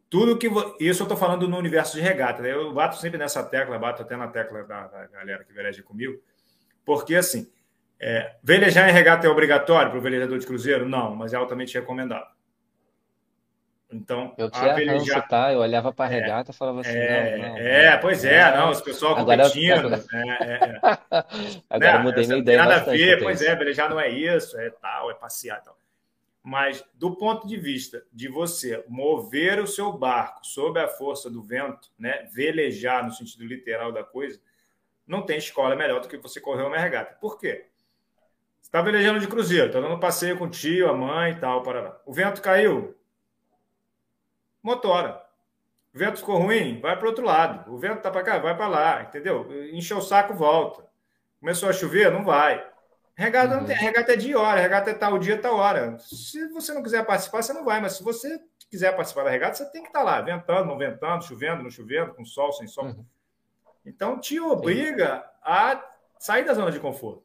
tudo 0.10 0.38
que. 0.38 0.48
Isso 0.80 1.02
eu 1.02 1.06
estou 1.06 1.18
falando 1.18 1.48
no 1.48 1.58
universo 1.58 1.96
de 1.96 2.02
regata. 2.02 2.42
Né? 2.42 2.54
Eu 2.54 2.74
bato 2.74 2.98
sempre 2.98 3.18
nessa 3.18 3.44
tecla, 3.44 3.78
bato 3.78 4.02
até 4.02 4.16
na 4.16 4.28
tecla 4.28 4.64
da, 4.64 4.88
da 4.88 5.08
galera 5.08 5.44
que 5.44 5.54
veleja 5.54 5.84
comigo, 5.84 6.20
porque 6.86 7.16
assim 7.16 7.52
é, 8.00 8.36
velejar 8.44 8.90
em 8.90 8.94
regata 8.94 9.26
é 9.26 9.30
obrigatório 9.30 9.90
para 9.90 10.00
o 10.00 10.02
velejador 10.02 10.38
de 10.38 10.46
cruzeiro? 10.46 10.88
Não, 10.88 11.16
mas 11.16 11.34
é 11.34 11.38
altamente 11.38 11.74
recomendado. 11.74 12.28
Então, 13.90 14.34
eu 14.38 14.52
tinha 14.52 14.74
ranço, 14.74 15.22
tá? 15.30 15.54
Eu 15.54 15.60
olhava 15.60 15.94
para 15.94 16.10
a 16.10 16.14
é, 16.14 16.20
regata 16.20 16.52
e 16.52 16.54
falava 16.54 16.82
assim, 16.82 16.98
é, 16.98 17.38
não, 17.38 17.50
não, 17.50 17.58
É, 17.58 17.98
pois 17.98 18.26
é, 18.26 18.56
não, 18.56 18.70
os 18.70 18.82
pessoal 18.82 19.16
competindo. 19.16 19.74
Agora, 19.74 20.04
é, 20.14 20.54
é, 20.54 20.80
agora 21.70 21.98
né? 21.98 22.04
mudei 22.04 22.28
minha 22.28 22.40
ideia. 22.40 22.58
Nada 22.58 22.76
a 22.76 22.80
ver, 22.80 23.24
pois 23.24 23.42
é, 23.42 23.56
velejar 23.56 23.90
não 23.90 24.00
é 24.00 24.10
isso, 24.10 24.60
é 24.60 24.70
tal, 24.72 25.10
é 25.10 25.14
passear 25.14 25.62
tal. 25.64 25.78
Mas 26.44 26.84
do 26.94 27.16
ponto 27.16 27.48
de 27.48 27.58
vista 27.58 28.04
de 28.12 28.28
você 28.28 28.84
mover 28.90 29.60
o 29.60 29.68
seu 29.68 29.92
barco 29.94 30.46
sob 30.46 30.80
a 30.80 30.88
força 30.88 31.30
do 31.30 31.42
vento, 31.42 31.90
né, 31.98 32.28
velejar 32.34 33.06
no 33.06 33.14
sentido 33.14 33.46
literal 33.46 33.94
da 33.94 34.04
coisa, 34.04 34.40
não 35.06 35.22
tem 35.22 35.38
escola 35.38 35.76
melhor 35.78 36.02
do 36.02 36.10
que 36.10 36.18
você 36.18 36.42
correr 36.42 36.64
uma 36.64 36.78
regata. 36.78 37.16
Por 37.22 37.40
quê? 37.40 37.68
Você 38.62 38.68
está 38.68 38.82
velejando 38.82 39.22
de 39.22 39.28
cruzeiro, 39.28 39.68
está 39.68 39.80
dando 39.80 39.98
passeio 39.98 40.38
com 40.38 40.44
o 40.44 40.50
tio, 40.50 40.90
a 40.90 40.94
mãe 40.94 41.32
e 41.32 41.36
tal, 41.36 41.64
para 41.64 42.02
O 42.06 42.14
vento 42.14 42.42
caiu, 42.42 42.97
motora. 44.62 45.22
O 45.94 45.98
vento 45.98 46.20
ficou 46.20 46.38
ruim, 46.38 46.80
vai 46.80 46.96
para 46.96 47.06
o 47.06 47.10
outro 47.10 47.26
lado. 47.26 47.74
O 47.74 47.78
vento 47.78 47.98
está 47.98 48.12
para 48.12 48.24
cá, 48.24 48.38
vai 48.38 48.56
para 48.56 48.68
lá, 48.68 49.02
entendeu? 49.04 49.48
Encheu 49.74 49.98
o 49.98 50.02
saco, 50.02 50.34
volta. 50.34 50.86
Começou 51.40 51.70
a 51.70 51.74
chover, 51.74 52.12
não 52.12 52.24
vai. 52.24 52.66
Regata 53.16 53.54
uhum. 53.56 53.62
não 53.62 53.68
tem, 53.68 53.76
regata 53.76 54.14
é 54.14 54.16
de 54.16 54.36
hora, 54.36 54.62
regata 54.62 54.92
é 54.92 54.94
tal 54.94 55.18
dia, 55.18 55.42
tal 55.42 55.56
hora. 55.56 55.98
Se 56.00 56.48
você 56.50 56.72
não 56.74 56.84
quiser 56.84 57.04
participar, 57.04 57.42
você 57.42 57.52
não 57.52 57.66
vai, 57.66 57.82
mas 57.82 57.94
se 57.94 58.04
você 58.04 58.40
quiser 58.70 58.96
participar 58.96 59.24
da 59.24 59.32
regata, 59.32 59.56
você 59.56 59.72
tem 59.72 59.82
que 59.82 59.88
estar 59.88 60.00
tá 60.00 60.06
lá, 60.06 60.22
ventando, 60.22 60.68
não 60.68 60.78
ventando, 60.78 61.24
chovendo, 61.24 61.64
não 61.64 61.72
chovendo, 61.72 62.14
com 62.14 62.24
sol, 62.24 62.52
sem 62.54 62.68
sol. 62.68 62.86
Uhum. 62.86 63.06
Então 63.84 64.20
te 64.20 64.40
obriga 64.40 65.18
Sim. 65.18 65.24
a 65.42 65.84
sair 66.20 66.46
da 66.46 66.54
zona 66.54 66.72
de 66.72 66.80
conforto. 66.80 67.24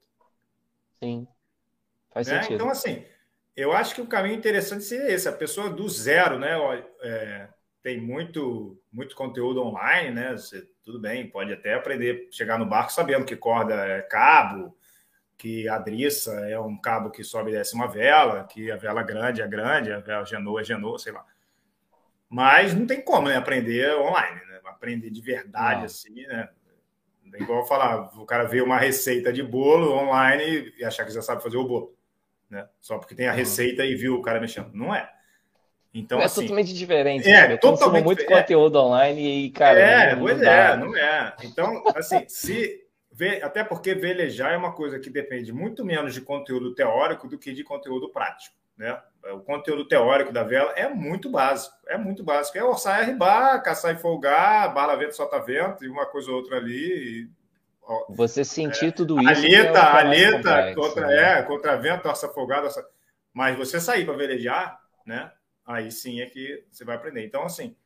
Sim. 1.03 1.27
Faz 2.11 2.27
né? 2.29 2.37
sentido. 2.37 2.55
Então, 2.55 2.71
assim, 2.71 3.05
eu 3.57 3.73
acho 3.73 3.95
que 3.95 4.01
o 4.01 4.07
caminho 4.07 4.37
interessante 4.37 4.85
seria 4.85 5.13
esse. 5.13 5.29
A 5.29 5.33
pessoa 5.33 5.71
do 5.71 5.89
zero, 5.89 6.39
né? 6.39 6.57
É, 7.03 7.49
tem 7.83 8.01
muito, 8.01 8.81
muito 8.91 9.15
conteúdo 9.15 9.63
online, 9.63 10.11
né? 10.11 10.33
Você, 10.33 10.67
tudo 10.83 11.01
bem, 11.01 11.29
pode 11.29 11.53
até 11.53 11.75
aprender, 11.75 12.29
chegar 12.31 12.59
no 12.59 12.67
barco 12.67 12.93
sabendo 12.93 13.25
que 13.25 13.37
corda 13.37 13.75
é 13.75 14.03
cabo, 14.03 14.77
que 15.37 15.69
a 15.69 15.79
driça 15.79 16.33
é 16.49 16.59
um 16.59 16.81
cabo 16.81 17.11
que 17.11 17.25
sobe 17.25 17.51
e 17.51 17.55
desce 17.55 17.75
uma 17.75 17.89
vela, 17.89 18.45
que 18.45 18.71
a 18.71 18.77
vela 18.77 19.03
grande 19.03 19.43
é 19.43 19.49
grande, 19.49 19.93
a 19.93 20.01
vela 20.01 20.25
genoa 20.25 20.61
é 20.61 20.65
genoa, 20.65 20.99
sei 20.99 21.13
lá. 21.13 21.25
Mas 22.29 22.73
não 22.75 22.87
tem 22.87 23.03
como 23.03 23.29
né, 23.29 23.37
aprender 23.37 23.95
online, 23.97 24.41
né? 24.47 24.61
Aprender 24.65 25.11
de 25.11 25.21
verdade, 25.21 25.81
não. 25.81 25.85
assim, 25.85 26.27
né? 26.27 26.49
É 27.35 27.43
igual 27.43 27.67
falar, 27.67 28.17
o 28.19 28.27
cara 28.27 28.45
vê 28.45 28.61
uma 28.61 28.79
receita 28.79 29.33
de 29.33 29.43
bolo 29.43 29.93
online 29.93 30.73
e 30.79 30.85
achar 30.85 31.05
que 31.05 31.13
já 31.13 31.23
sabe 31.23 31.43
fazer 31.43 31.57
o 31.57 31.67
bolo. 31.67 31.95
Né? 32.53 32.69
Só 32.83 32.99
porque 32.99 33.15
tem 33.15 33.27
a 33.27 33.33
receita 33.33 33.83
e 33.83 33.95
viu 33.95 34.15
o 34.15 34.21
cara 34.21 34.39
mexendo. 34.39 34.69
Não 34.75 34.95
é. 34.95 35.11
Então, 35.95 36.21
é 36.21 36.25
assim, 36.25 36.43
totalmente 36.43 36.75
diferente. 36.75 37.27
É, 37.27 37.49
né? 37.49 37.55
Eu 37.55 37.59
totalmente 37.59 38.05
muito 38.05 38.27
conteúdo 38.27 38.79
online 38.79 39.47
e, 39.47 39.51
cara. 39.51 39.81
É, 39.81 40.15
não, 40.15 40.23
pois 40.23 40.39
não 40.39 40.51
é, 40.51 40.77
não 40.77 40.97
é. 40.97 41.37
Então, 41.45 41.83
assim, 41.97 42.29
se. 42.29 42.83
Até 43.43 43.65
porque 43.65 43.95
velejar 43.95 44.53
é 44.53 44.57
uma 44.57 44.73
coisa 44.73 44.99
que 44.99 45.09
depende 45.09 45.53
muito 45.53 45.85
menos 45.85 46.13
de 46.13 46.21
conteúdo 46.21 46.75
teórico 46.75 47.27
do 47.27 47.39
que 47.39 47.53
de 47.53 47.65
conteúdo 47.65 48.11
prático. 48.11 48.55
Né? 48.77 48.99
o 49.35 49.39
conteúdo 49.41 49.87
teórico 49.87 50.33
da 50.33 50.43
vela 50.43 50.73
é 50.73 50.89
muito 50.89 51.31
básico, 51.31 51.77
é 51.87 51.97
muito 51.97 52.25
básico. 52.25 52.59
É 52.59 52.65
orçar 52.65 53.09
e 53.09 53.15
bar, 53.15 53.63
caçar 53.63 53.95
e 53.95 53.99
folgar, 53.99 54.75
bala 54.75 54.97
vento, 54.97 55.15
solta 55.15 55.39
vento, 55.39 55.85
e 55.85 55.89
uma 55.89 56.05
coisa 56.05 56.31
ou 56.31 56.37
outra 56.37 56.57
ali. 56.57 57.31
Você 58.11 58.45
sentir 58.45 58.87
é, 58.87 58.91
tudo 58.91 59.21
isso. 59.21 59.29
Aleta, 59.29 59.79
é 59.79 60.01
aleta, 60.01 60.75
contra, 60.75 61.07
né? 61.07 61.39
é, 61.39 61.43
contra 61.43 61.77
vento, 61.77 62.07
orça 62.09 62.29
folgada. 62.29 62.67
Orça... 62.67 62.87
Mas 63.33 63.57
você 63.57 63.81
sair 63.81 64.05
para 64.05 64.15
velejar, 64.15 64.81
né? 65.07 65.33
Aí 65.67 65.91
sim 65.91 66.21
é 66.21 66.27
que 66.27 66.65
você 66.71 66.85
vai 66.85 66.97
aprender. 66.97 67.25
Então, 67.25 67.45
assim, 67.45 67.77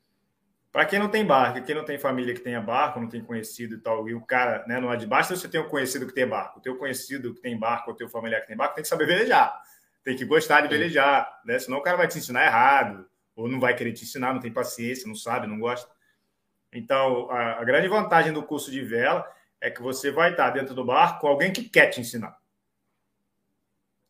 para 0.72 0.84
quem 0.84 0.98
não 0.98 1.08
tem 1.08 1.24
barco, 1.24 1.62
quem 1.62 1.74
não 1.74 1.84
tem 1.84 1.98
família 1.98 2.34
que 2.34 2.40
tenha 2.40 2.60
barco, 2.60 3.00
não 3.00 3.08
tem 3.08 3.22
conhecido 3.22 3.76
e 3.76 3.78
tal, 3.78 4.08
e 4.08 4.14
o 4.14 4.20
cara, 4.20 4.64
né, 4.66 4.78
não 4.78 4.92
é 4.92 4.96
de 4.96 5.06
basta 5.06 5.34
você 5.34 5.48
ter 5.48 5.58
um 5.58 5.68
conhecido 5.68 6.06
que 6.06 6.12
tem 6.12 6.26
barco, 6.26 6.58
o 6.58 6.62
teu 6.62 6.76
conhecido 6.76 7.34
que 7.34 7.40
tem 7.40 7.58
barco, 7.58 7.88
ou 7.88 7.94
o 7.94 7.96
teu 7.96 8.08
familiar 8.08 8.42
que 8.42 8.48
tem 8.48 8.56
barco, 8.56 8.74
tem 8.74 8.82
que 8.82 8.88
saber 8.88 9.06
velejar, 9.06 9.58
tem 10.04 10.14
que 10.14 10.24
gostar 10.24 10.60
de 10.60 10.68
velejar, 10.68 11.40
né? 11.46 11.58
Senão 11.58 11.78
o 11.78 11.82
cara 11.82 11.96
vai 11.96 12.08
te 12.08 12.18
ensinar 12.18 12.44
errado, 12.44 13.06
ou 13.34 13.48
não 13.48 13.58
vai 13.58 13.74
querer 13.74 13.92
te 13.92 14.04
ensinar, 14.04 14.34
não 14.34 14.40
tem 14.40 14.52
paciência, 14.52 15.08
não 15.08 15.14
sabe, 15.14 15.46
não 15.46 15.58
gosta. 15.58 15.90
Então, 16.72 17.30
a, 17.30 17.60
a 17.60 17.64
grande 17.64 17.88
vantagem 17.88 18.32
do 18.32 18.42
curso 18.42 18.70
de 18.70 18.82
vela 18.82 19.26
é 19.60 19.70
que 19.70 19.82
você 19.82 20.10
vai 20.10 20.30
estar 20.30 20.50
dentro 20.50 20.74
do 20.74 20.84
barco 20.84 21.20
com 21.20 21.28
alguém 21.28 21.52
que 21.52 21.68
quer 21.68 21.86
te 21.88 22.00
ensinar. 22.00 22.38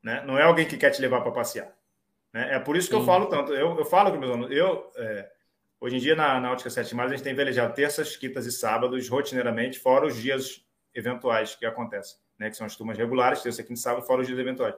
Né? 0.02 0.22
Não 0.24 0.38
é 0.38 0.42
alguém 0.42 0.66
que 0.66 0.76
quer 0.76 0.90
te 0.90 1.00
levar 1.00 1.20
para 1.20 1.32
passear. 1.32 1.72
Né? 2.32 2.54
É 2.54 2.58
por 2.58 2.76
isso 2.76 2.88
que 2.88 2.94
Sim. 2.94 3.00
eu 3.00 3.06
falo 3.06 3.26
tanto. 3.26 3.52
Eu, 3.52 3.76
eu 3.78 3.84
falo 3.84 4.12
com 4.12 4.18
meus 4.18 4.30
alunos, 4.30 4.50
eu, 4.56 4.92
é, 4.96 5.30
hoje 5.80 5.96
em 5.96 5.98
dia 5.98 6.14
na 6.14 6.40
Náutica 6.40 6.70
Sete 6.70 6.94
Mares, 6.94 7.12
a 7.12 7.16
gente 7.16 7.24
tem 7.24 7.34
velejado 7.34 7.74
terças, 7.74 8.16
quintas 8.16 8.46
e 8.46 8.52
sábados, 8.52 9.08
rotineiramente, 9.08 9.78
fora 9.78 10.06
os 10.06 10.16
dias 10.16 10.64
eventuais 10.94 11.54
que 11.54 11.66
acontecem, 11.66 12.18
né? 12.38 12.50
que 12.50 12.56
são 12.56 12.66
as 12.66 12.76
turmas 12.76 12.96
regulares, 12.96 13.42
terça, 13.42 13.62
quinta 13.62 13.74
e 13.74 13.78
sábado, 13.78 14.06
fora 14.06 14.20
os 14.20 14.26
dias 14.26 14.38
eventuais. 14.38 14.74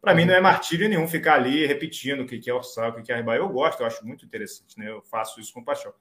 Para 0.00 0.12
uhum. 0.12 0.16
mim 0.18 0.24
não 0.26 0.34
é 0.34 0.40
martírio 0.40 0.88
nenhum 0.88 1.08
ficar 1.08 1.34
ali 1.34 1.64
repetindo 1.66 2.20
o 2.20 2.26
que 2.26 2.48
é 2.48 2.52
orçar, 2.52 2.90
o 2.90 3.02
que 3.02 3.10
é 3.10 3.14
arribar. 3.14 3.36
Eu 3.36 3.48
gosto, 3.48 3.80
eu 3.80 3.86
acho 3.86 4.04
muito 4.06 4.24
interessante, 4.24 4.78
né? 4.78 4.90
eu 4.90 5.02
faço 5.02 5.40
isso 5.40 5.52
com 5.52 5.64
paixão. 5.64 5.94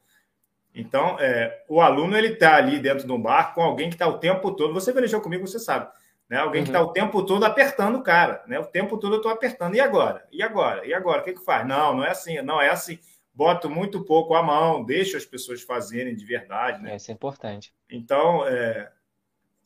Então, 0.73 1.17
é, 1.19 1.63
o 1.67 1.81
aluno 1.81 2.17
ele 2.17 2.29
está 2.29 2.55
ali 2.55 2.79
dentro 2.79 3.05
de 3.05 3.11
um 3.11 3.21
barco 3.21 3.55
com 3.55 3.61
alguém 3.61 3.89
que 3.89 3.95
está 3.95 4.07
o 4.07 4.17
tempo 4.17 4.51
todo. 4.51 4.73
Você 4.73 4.91
velejou 4.91 5.21
comigo, 5.21 5.47
você 5.47 5.59
sabe. 5.59 5.87
Né? 6.27 6.37
Alguém 6.37 6.61
uhum. 6.61 6.65
que 6.65 6.71
está 6.71 6.81
o 6.81 6.91
tempo 6.91 7.23
todo 7.23 7.43
apertando 7.43 7.97
o 7.97 8.03
cara. 8.03 8.43
Né? 8.47 8.59
O 8.59 8.65
tempo 8.65 8.97
todo 8.97 9.13
eu 9.13 9.17
estou 9.17 9.31
apertando. 9.31 9.75
E 9.75 9.79
agora? 9.79 10.25
E 10.31 10.41
agora? 10.41 10.85
E 10.85 10.93
agora? 10.93 11.21
O 11.21 11.23
que, 11.23 11.33
que 11.33 11.45
faz? 11.45 11.67
Não, 11.67 11.97
não 11.97 12.03
é 12.03 12.09
assim. 12.09 12.41
Não, 12.41 12.59
é 12.59 12.69
assim. 12.69 12.97
Boto 13.35 13.69
muito 13.69 14.03
pouco 14.03 14.35
a 14.35 14.43
mão, 14.43 14.83
deixo 14.83 15.17
as 15.17 15.25
pessoas 15.25 15.61
fazerem 15.61 16.15
de 16.15 16.25
verdade. 16.25 16.81
Né? 16.81 16.93
É, 16.93 16.95
isso 16.95 17.11
é 17.11 17.13
importante. 17.13 17.73
Então, 17.89 18.47
é, 18.47 18.91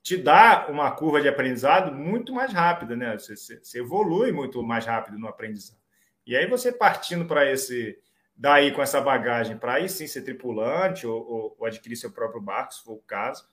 te 0.02 0.18
dá 0.18 0.68
uma 0.70 0.92
curva 0.92 1.22
de 1.22 1.28
aprendizado 1.30 1.94
muito 1.94 2.34
mais 2.34 2.52
rápida. 2.52 2.96
Né? 2.98 3.18
Você, 3.18 3.36
você 3.36 3.80
evolui 3.80 4.32
muito 4.34 4.62
mais 4.62 4.86
rápido 4.86 5.18
no 5.18 5.28
aprendizado. 5.28 5.78
E 6.26 6.36
aí 6.36 6.46
você 6.48 6.72
partindo 6.74 7.26
para 7.26 7.50
esse 7.50 7.98
daí 8.38 8.72
com 8.72 8.82
essa 8.82 9.02
bagagem 9.02 9.58
para 9.58 9.74
aí 9.74 9.90
sim 9.90 10.06
ser 10.06 10.22
tripulante 10.22 11.08
ou, 11.08 11.20
ou, 11.28 11.56
ou, 11.58 11.66
adquirir 11.66 11.96
seu 11.96 12.12
próprio 12.12 12.40
barco, 12.40 12.74
se 12.74 12.84
for 12.84 12.94
o 12.94 13.02
caso, 13.02 13.50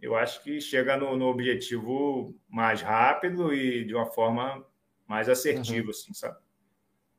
eu 0.00 0.14
acho 0.14 0.42
que 0.42 0.60
chega 0.60 0.96
no, 0.96 1.16
no 1.16 1.26
objetivo 1.26 2.34
mais 2.48 2.80
rápido 2.80 3.52
e 3.52 3.84
de 3.84 3.94
uma 3.94 4.06
forma 4.06 4.64
mais 5.06 5.28
assertiva, 5.28 5.86
uhum. 5.86 5.90
assim, 5.90 6.14
sabe? 6.14 6.38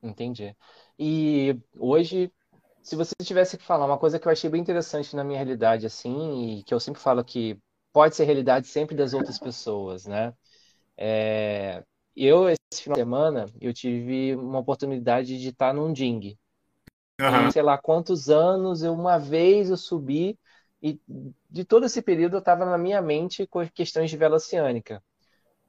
Entendi. 0.02 0.56
E 0.98 1.60
hoje, 1.78 2.32
se 2.82 2.96
você 2.96 3.14
tivesse 3.24 3.58
que 3.58 3.64
falar 3.64 3.86
uma 3.86 3.98
coisa 3.98 4.20
que 4.20 4.28
eu 4.28 4.32
achei 4.32 4.50
bem 4.50 4.62
interessante 4.62 5.16
na 5.16 5.24
minha 5.24 5.40
realidade, 5.40 5.86
assim, 5.86 6.60
e 6.60 6.64
que 6.64 6.74
eu 6.74 6.80
sempre 6.80 7.02
falo 7.02 7.24
que 7.24 7.60
pode 7.92 8.16
ser 8.16 8.26
realidade 8.26 8.68
sempre 8.68 8.96
das 8.96 9.14
outras 9.14 9.40
pessoas, 9.40 10.06
né? 10.06 10.34
É... 10.98 11.84
Eu, 12.16 12.48
esse 12.48 12.84
final 12.84 12.96
de 12.96 13.02
semana, 13.02 13.46
eu 13.60 13.74
tive 13.74 14.36
uma 14.36 14.60
oportunidade 14.60 15.38
de 15.40 15.50
estar 15.50 15.74
num 15.74 15.92
ding, 15.92 16.38
Uhum. 17.20 17.52
Sei 17.52 17.62
lá 17.62 17.78
quantos 17.78 18.30
anos, 18.30 18.84
eu 18.84 18.94
uma 18.94 19.18
vez 19.18 19.70
eu 19.70 19.78
subi 19.78 20.38
e 20.82 21.00
de 21.50 21.64
todo 21.64 21.86
esse 21.86 22.02
período 22.02 22.36
eu 22.36 22.40
estava 22.40 22.66
na 22.66 22.78
minha 22.78 23.02
mente 23.02 23.48
com 23.48 23.68
questões 23.70 24.10
de 24.10 24.18
vela 24.18 24.36
oceânica. 24.36 25.02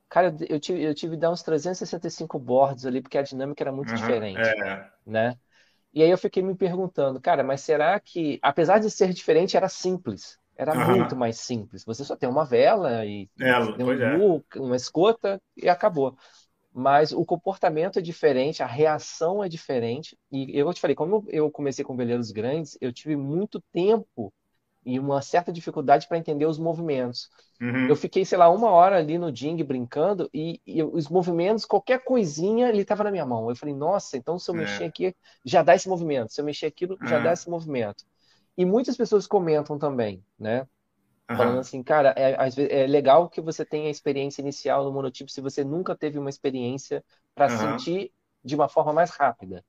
Cara, 0.08 0.34
eu 0.48 0.60
tive, 0.60 0.82
eu 0.82 0.94
tive 0.94 1.14
de 1.14 1.20
dar 1.20 1.30
uns 1.30 1.42
365 1.42 2.38
bordos 2.38 2.86
ali, 2.86 3.00
porque 3.00 3.18
a 3.18 3.22
dinâmica 3.22 3.62
era 3.62 3.72
muito 3.72 3.90
uhum. 3.90 3.96
diferente, 3.96 4.40
é. 4.40 4.88
né? 5.04 5.36
E 5.92 6.02
aí 6.02 6.10
eu 6.10 6.18
fiquei 6.18 6.42
me 6.42 6.54
perguntando, 6.54 7.20
cara, 7.20 7.42
mas 7.42 7.62
será 7.62 7.98
que, 7.98 8.38
apesar 8.42 8.78
de 8.78 8.90
ser 8.90 9.12
diferente, 9.12 9.56
era 9.56 9.68
simples? 9.68 10.38
Era 10.56 10.72
uhum. 10.74 10.96
muito 10.96 11.16
mais 11.16 11.38
simples. 11.38 11.84
Você 11.84 12.04
só 12.04 12.14
tem 12.14 12.28
uma 12.28 12.44
vela 12.44 13.04
e 13.04 13.28
é, 13.40 13.58
um 13.58 13.92
é. 13.92 14.60
uma 14.60 14.76
escota 14.76 15.40
e 15.56 15.68
acabou 15.68 16.16
mas 16.78 17.10
o 17.10 17.24
comportamento 17.24 17.98
é 17.98 18.02
diferente, 18.02 18.62
a 18.62 18.66
reação 18.66 19.42
é 19.42 19.48
diferente. 19.48 20.14
E 20.30 20.54
eu 20.54 20.70
te 20.74 20.80
falei, 20.82 20.94
como 20.94 21.24
eu 21.28 21.50
comecei 21.50 21.82
com 21.82 21.96
veleiros 21.96 22.30
grandes, 22.30 22.76
eu 22.82 22.92
tive 22.92 23.16
muito 23.16 23.62
tempo 23.72 24.30
e 24.84 25.00
uma 25.00 25.22
certa 25.22 25.50
dificuldade 25.50 26.06
para 26.06 26.18
entender 26.18 26.44
os 26.44 26.58
movimentos. 26.58 27.30
Uhum. 27.62 27.88
Eu 27.88 27.96
fiquei, 27.96 28.26
sei 28.26 28.36
lá, 28.36 28.50
uma 28.50 28.68
hora 28.68 28.98
ali 28.98 29.16
no 29.16 29.32
Ding 29.32 29.56
brincando 29.64 30.28
e, 30.34 30.60
e 30.66 30.82
os 30.82 31.08
movimentos, 31.08 31.64
qualquer 31.64 32.04
coisinha, 32.04 32.68
ele 32.68 32.82
estava 32.82 33.04
na 33.04 33.10
minha 33.10 33.24
mão. 33.24 33.48
Eu 33.48 33.56
falei, 33.56 33.74
nossa, 33.74 34.18
então 34.18 34.38
se 34.38 34.50
eu 34.50 34.54
é. 34.56 34.58
mexer 34.58 34.84
aqui, 34.84 35.16
já 35.46 35.62
dá 35.62 35.74
esse 35.74 35.88
movimento. 35.88 36.30
Se 36.30 36.42
eu 36.42 36.44
mexer 36.44 36.66
aquilo, 36.66 36.98
já 37.08 37.18
dá 37.18 37.32
esse 37.32 37.48
movimento. 37.48 38.04
E 38.54 38.66
muitas 38.66 38.98
pessoas 38.98 39.26
comentam 39.26 39.78
também, 39.78 40.22
né? 40.38 40.68
Uhum. 41.28 41.36
Falando 41.36 41.58
assim, 41.58 41.82
cara, 41.82 42.14
é, 42.16 42.36
é 42.70 42.86
legal 42.86 43.28
que 43.28 43.40
você 43.40 43.64
tenha 43.64 43.88
a 43.88 43.90
experiência 43.90 44.40
inicial 44.40 44.84
no 44.84 44.92
monotipo 44.92 45.30
se 45.30 45.40
você 45.40 45.64
nunca 45.64 45.96
teve 45.96 46.18
uma 46.18 46.30
experiência 46.30 47.04
para 47.34 47.50
uhum. 47.50 47.58
sentir 47.58 48.12
de 48.44 48.54
uma 48.54 48.68
forma 48.68 48.92
mais 48.92 49.10
rápida. 49.10 49.64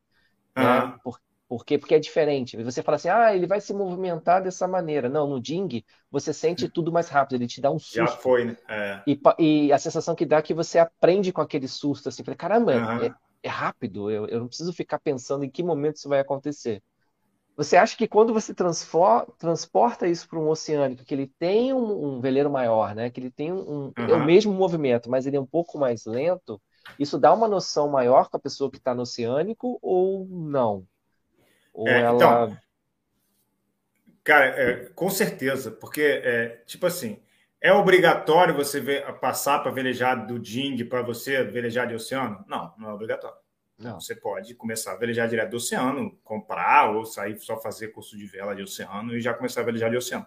Uhum. 0.56 0.64
Né? 0.64 1.00
Por, 1.04 1.20
por 1.48 1.66
quê? 1.66 1.78
Porque 1.78 1.96
é 1.96 2.00
diferente. 2.00 2.62
Você 2.62 2.84
fala 2.84 2.98
assim, 2.98 3.10
ah, 3.10 3.34
ele 3.34 3.48
vai 3.48 3.62
se 3.62 3.74
movimentar 3.74 4.44
dessa 4.44 4.68
maneira. 4.68 5.08
Não, 5.08 5.28
no 5.28 5.40
Ding, 5.40 5.84
você 6.12 6.34
sente 6.34 6.66
hum. 6.66 6.70
tudo 6.72 6.92
mais 6.92 7.08
rápido, 7.08 7.36
ele 7.36 7.48
te 7.48 7.62
dá 7.62 7.72
um 7.72 7.80
susto. 7.80 7.96
Já 7.96 8.08
foi, 8.08 8.46
né? 8.46 8.58
É. 8.68 9.02
E, 9.08 9.20
e, 9.40 9.74
a 9.74 9.80
sensação 9.80 10.14
que 10.14 10.26
dá 10.26 10.38
é 10.38 10.42
que 10.42 10.54
você 10.54 10.78
aprende 10.78 11.32
com 11.32 11.42
aquele 11.42 11.68
susto, 11.68 12.10
assim, 12.10 12.24
falei, 12.24 12.38
caramba, 12.38 12.74
é, 12.74 13.14
é, 13.44 13.50
rápido, 13.50 14.12
eu, 14.12 14.28
eu 14.28 14.40
não 14.42 14.48
preciso 14.48 14.74
ficar 14.74 15.00
pensando 15.00 15.46
em 15.46 15.50
que 15.50 15.64
momento 15.64 15.96
isso 15.96 16.10
vai 16.10 16.20
acontecer. 16.20 16.84
Você 17.58 17.76
acha 17.76 17.98
que 17.98 18.08
quando 18.08 18.32
você 18.32 18.54
transporta 18.54 20.08
isso 20.08 20.30
para 20.30 20.38
um 20.38 20.48
oceânico, 20.48 21.04
que 21.04 21.14
ele 21.14 21.26
tem 21.40 21.74
um, 21.74 22.06
um, 22.06 22.22
veleiro 22.22 22.52
maior, 22.52 22.94
né? 22.94 23.10
que 23.10 23.20
ele 23.20 23.32
tem 23.32 23.52
um, 23.52 23.86
uhum. 23.86 23.94
é 23.98 24.14
o 24.14 24.24
mesmo 24.24 24.54
movimento, 24.54 25.10
mas 25.10 25.26
ele 25.26 25.38
é 25.38 25.42
um 25.42 25.46
pouco 25.46 25.80
mais 25.80 26.06
lento, 26.06 26.62
isso 27.00 27.18
dá 27.18 27.34
uma 27.34 27.48
noção 27.48 27.90
maior 27.90 28.30
para 28.30 28.38
a 28.38 28.42
pessoa 28.42 28.70
que 28.70 28.78
está 28.78 28.94
no 28.94 29.02
oceânico 29.02 29.80
ou 29.82 30.28
não? 30.30 30.86
Ou 31.74 31.88
é, 31.88 32.02
ela. 32.02 32.16
Então, 32.16 32.58
cara, 34.24 34.46
é, 34.46 34.86
com 34.94 35.10
certeza, 35.10 35.72
porque, 35.72 36.22
é, 36.24 36.62
tipo 36.68 36.86
assim, 36.86 37.20
é 37.60 37.74
obrigatório 37.74 38.54
você 38.54 38.80
ver, 38.80 39.04
passar 39.20 39.64
para 39.64 39.72
velejar 39.72 40.28
do 40.28 40.38
DING 40.38 40.84
para 40.86 41.02
você 41.02 41.44
velejar 41.44 41.88
de 41.88 41.96
oceano? 41.96 42.46
Não, 42.48 42.72
não 42.78 42.92
é 42.92 42.94
obrigatório. 42.94 43.47
Não. 43.78 44.00
Você 44.00 44.16
pode 44.16 44.56
começar 44.56 44.94
a 44.94 44.96
velejar 44.96 45.28
direto 45.28 45.52
do 45.52 45.58
oceano, 45.58 46.18
comprar 46.24 46.96
ou 46.96 47.06
sair 47.06 47.38
só 47.40 47.60
fazer 47.60 47.90
curso 47.90 48.18
de 48.18 48.26
vela 48.26 48.56
de 48.56 48.64
oceano 48.64 49.16
e 49.16 49.22
já 49.22 49.34
começar 49.34 49.62
a 49.62 49.64
velejar 49.64 49.92
de 49.92 49.98
oceano. 49.98 50.26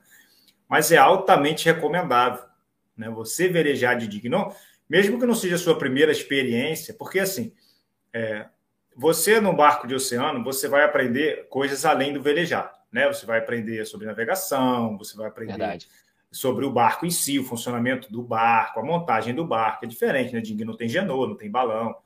Mas 0.68 0.92
é 0.92 0.96
altamente 0.96 1.64
recomendável, 1.64 2.44
né? 2.96 3.10
Você 3.10 3.48
velejar 3.48 3.98
de 3.98 4.06
digno, 4.06 4.54
mesmo 4.88 5.18
que 5.18 5.26
não 5.26 5.34
seja 5.34 5.56
a 5.56 5.58
sua 5.58 5.76
primeira 5.76 6.12
experiência, 6.12 6.94
porque 6.94 7.18
assim, 7.18 7.52
é, 8.12 8.46
você 8.94 9.40
no 9.40 9.52
barco 9.52 9.88
de 9.88 9.96
oceano, 9.96 10.44
você 10.44 10.68
vai 10.68 10.84
aprender 10.84 11.48
coisas 11.48 11.84
além 11.84 12.12
do 12.12 12.22
velejar, 12.22 12.72
né? 12.92 13.08
Você 13.08 13.26
vai 13.26 13.40
aprender 13.40 13.84
sobre 13.84 14.06
navegação, 14.06 14.96
você 14.96 15.16
vai 15.16 15.26
aprender 15.26 15.58
Verdade. 15.58 15.88
sobre 16.30 16.64
o 16.64 16.70
barco 16.70 17.04
em 17.04 17.10
si, 17.10 17.36
o 17.36 17.44
funcionamento 17.44 18.12
do 18.12 18.22
barco, 18.22 18.78
a 18.78 18.84
montagem 18.84 19.34
do 19.34 19.44
barco, 19.44 19.84
é 19.84 19.88
diferente, 19.88 20.32
né? 20.32 20.40
Ding 20.40 20.64
não 20.64 20.76
tem 20.76 20.88
genô, 20.88 21.26
não 21.26 21.36
tem 21.36 21.50
balão 21.50 21.96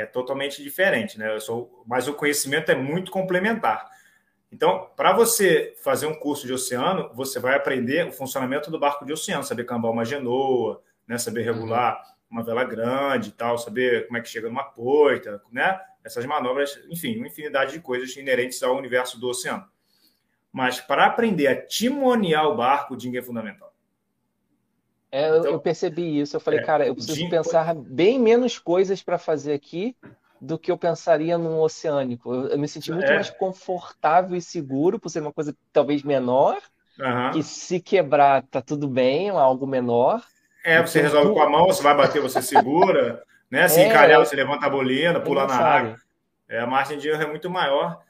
é 0.00 0.06
totalmente 0.06 0.62
diferente, 0.62 1.18
né? 1.18 1.34
Eu 1.34 1.40
sou, 1.40 1.84
mas 1.86 2.08
o 2.08 2.14
conhecimento 2.14 2.70
é 2.70 2.74
muito 2.74 3.10
complementar. 3.10 3.88
Então, 4.50 4.88
para 4.96 5.12
você 5.12 5.74
fazer 5.82 6.06
um 6.06 6.14
curso 6.14 6.46
de 6.46 6.52
oceano, 6.52 7.10
você 7.14 7.38
vai 7.38 7.54
aprender 7.54 8.06
o 8.06 8.12
funcionamento 8.12 8.70
do 8.70 8.78
barco 8.78 9.04
de 9.04 9.12
oceano, 9.12 9.44
saber 9.44 9.64
cambar 9.64 9.90
uma 9.90 10.04
genoa, 10.04 10.82
né? 11.06 11.18
saber 11.18 11.42
regular 11.42 11.96
uhum. 11.96 12.38
uma 12.38 12.42
vela 12.42 12.64
grande 12.64 13.28
e 13.28 13.32
tal, 13.32 13.58
saber 13.58 14.06
como 14.06 14.18
é 14.18 14.22
que 14.22 14.28
chega 14.28 14.48
numa 14.48 14.64
poita, 14.64 15.42
né? 15.52 15.78
Essas 16.02 16.24
manobras, 16.24 16.80
enfim, 16.88 17.18
uma 17.18 17.26
infinidade 17.26 17.72
de 17.72 17.80
coisas 17.80 18.16
inerentes 18.16 18.62
ao 18.62 18.76
universo 18.76 19.20
do 19.20 19.28
oceano. 19.28 19.66
Mas 20.50 20.80
para 20.80 21.04
aprender 21.04 21.46
a 21.46 21.66
timonear 21.66 22.46
o 22.46 22.56
barco, 22.56 22.94
o 22.94 22.96
ding 22.96 23.14
é 23.16 23.22
fundamental. 23.22 23.67
É, 25.10 25.28
então, 25.28 25.52
eu 25.52 25.60
percebi 25.60 26.20
isso. 26.20 26.36
Eu 26.36 26.40
falei, 26.40 26.60
é, 26.60 26.62
cara, 26.62 26.86
eu 26.86 26.94
preciso 26.94 27.28
pensar 27.28 27.74
bem 27.74 28.18
menos 28.18 28.58
coisas 28.58 29.02
para 29.02 29.18
fazer 29.18 29.52
aqui 29.52 29.96
do 30.40 30.58
que 30.58 30.70
eu 30.70 30.78
pensaria 30.78 31.36
num 31.36 31.60
oceânico. 31.60 32.32
Eu, 32.32 32.48
eu 32.48 32.58
me 32.58 32.68
senti 32.68 32.92
muito 32.92 33.10
é. 33.10 33.14
mais 33.14 33.30
confortável 33.30 34.36
e 34.36 34.42
seguro 34.42 34.98
por 34.98 35.08
ser 35.08 35.20
uma 35.20 35.32
coisa 35.32 35.54
talvez 35.72 36.02
menor, 36.02 36.58
uhum. 36.98 37.30
que 37.32 37.42
se 37.42 37.80
quebrar 37.80 38.42
tá 38.42 38.60
tudo 38.60 38.88
bem, 38.88 39.28
é 39.28 39.30
algo 39.30 39.66
menor. 39.66 40.22
É, 40.64 40.80
você 40.80 41.00
resolve 41.00 41.32
com 41.32 41.40
a 41.40 41.48
mão, 41.48 41.66
você 41.66 41.82
vai 41.82 41.96
bater, 41.96 42.20
você 42.20 42.42
segura, 42.42 43.22
né? 43.50 43.66
Se 43.68 43.80
é, 43.80 43.88
encalhar, 43.88 44.18
você 44.18 44.36
levanta 44.36 44.66
a 44.66 44.70
bolina, 44.70 45.20
pula 45.20 45.46
na 45.46 45.56
água. 45.56 45.96
É, 46.48 46.60
a 46.60 46.66
margem 46.66 46.98
de 46.98 47.08
erro 47.08 47.22
é 47.22 47.26
muito 47.26 47.48
maior, 47.48 48.00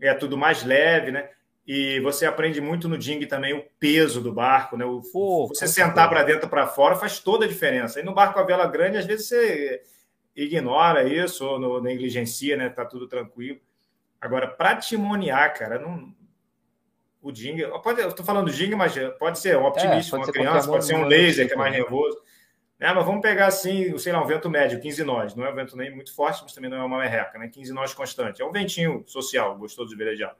é 0.00 0.14
tudo 0.14 0.36
mais 0.36 0.64
leve, 0.64 1.10
né? 1.10 1.28
E 1.72 2.00
você 2.00 2.26
aprende 2.26 2.60
muito 2.60 2.88
no 2.88 2.98
Ding 2.98 3.24
também 3.26 3.54
o 3.54 3.64
peso 3.78 4.20
do 4.20 4.32
barco, 4.32 4.76
né? 4.76 4.84
O, 4.84 5.00
você 5.46 5.68
sentar 5.68 6.08
para 6.08 6.24
dentro 6.24 6.48
para 6.48 6.66
fora 6.66 6.96
faz 6.96 7.20
toda 7.20 7.44
a 7.44 7.48
diferença. 7.48 8.00
E 8.00 8.02
no 8.02 8.12
barco 8.12 8.40
a 8.40 8.42
vela 8.42 8.66
grande, 8.66 8.98
às 8.98 9.06
vezes 9.06 9.28
você 9.28 9.80
ignora 10.34 11.04
isso 11.04 11.46
ou 11.46 11.60
no, 11.60 11.80
negligencia, 11.80 12.56
né? 12.56 12.68
Tá 12.70 12.84
tudo 12.84 13.06
tranquilo. 13.06 13.60
Agora, 14.20 14.48
para 14.48 14.74
timonear, 14.74 15.56
cara, 15.56 15.78
não. 15.78 16.12
O 17.22 17.30
Ding, 17.30 17.62
pode, 17.84 18.00
eu 18.00 18.12
tô 18.12 18.24
falando 18.24 18.50
Ding, 18.50 18.74
mas 18.74 18.92
pode 19.16 19.38
ser 19.38 19.56
um 19.56 19.64
optimista, 19.64 20.16
é, 20.16 20.18
uma 20.18 20.26
criança, 20.26 20.68
pode 20.68 20.84
ser 20.84 20.96
um 20.96 21.04
laser 21.04 21.46
que 21.46 21.54
é 21.54 21.56
mais 21.56 21.72
nervoso. 21.72 22.20
É, 22.80 22.92
mas 22.92 23.06
vamos 23.06 23.20
pegar 23.20 23.46
assim, 23.46 23.96
sei 23.96 24.12
lá, 24.12 24.20
um 24.20 24.26
vento 24.26 24.50
médio, 24.50 24.80
15 24.80 25.04
nós. 25.04 25.36
Não 25.36 25.46
é 25.46 25.52
um 25.52 25.54
vento 25.54 25.76
nem 25.76 25.94
muito 25.94 26.12
forte, 26.16 26.42
mas 26.42 26.52
também 26.52 26.68
não 26.68 26.78
é 26.78 26.82
uma 26.82 26.98
merreca, 26.98 27.38
né? 27.38 27.46
15 27.46 27.72
nós 27.72 27.94
constante. 27.94 28.42
É 28.42 28.44
um 28.44 28.50
ventinho 28.50 29.04
social, 29.06 29.56
gostoso 29.56 29.90
de 29.90 29.96
velejar. 29.96 30.34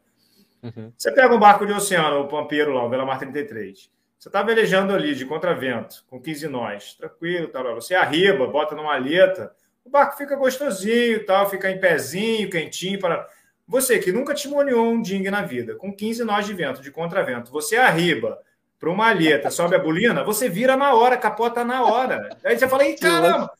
Uhum. 0.62 0.92
Você 0.96 1.10
pega 1.12 1.34
um 1.34 1.38
barco 1.38 1.66
de 1.66 1.72
oceano, 1.72 2.20
o 2.20 2.28
Pampeiro 2.28 2.72
lá, 2.72 2.84
o 2.84 2.88
Belamar 2.88 3.18
33. 3.18 3.90
Você 4.18 4.28
está 4.28 4.42
velejando 4.42 4.94
ali 4.94 5.14
de 5.14 5.24
contravento, 5.24 6.04
com 6.08 6.20
15 6.20 6.48
nós, 6.48 6.94
tranquilo, 6.94 7.48
tal. 7.48 7.74
Você 7.74 7.94
arriba, 7.94 8.46
bota 8.46 8.74
numa 8.74 8.94
aleta, 8.94 9.50
o 9.84 9.88
barco 9.88 10.16
fica 10.16 10.36
gostosinho, 10.36 11.24
tal, 11.24 11.48
fica 11.48 11.70
em 11.70 11.80
pezinho, 11.80 12.50
quentinho. 12.50 12.98
Para... 12.98 13.26
Você 13.66 13.98
que 13.98 14.12
nunca 14.12 14.34
timoneou 14.34 14.86
um 14.86 15.00
ding 15.00 15.22
na 15.30 15.42
vida, 15.42 15.74
com 15.74 15.94
15 15.94 16.22
nós 16.24 16.44
de 16.44 16.52
vento, 16.52 16.82
de 16.82 16.90
contravento, 16.90 17.50
você 17.50 17.76
arriba 17.76 18.38
para 18.78 18.90
uma 18.90 19.08
alheta, 19.08 19.50
sobe 19.50 19.76
a 19.76 19.78
bolina, 19.78 20.24
você 20.24 20.48
vira 20.48 20.76
na 20.76 20.94
hora, 20.94 21.16
capota 21.16 21.64
na 21.64 21.84
hora. 21.84 22.36
Aí 22.44 22.58
você 22.58 22.68
fala, 22.68 22.84
Ei, 22.84 22.96
caramba, 22.96 23.50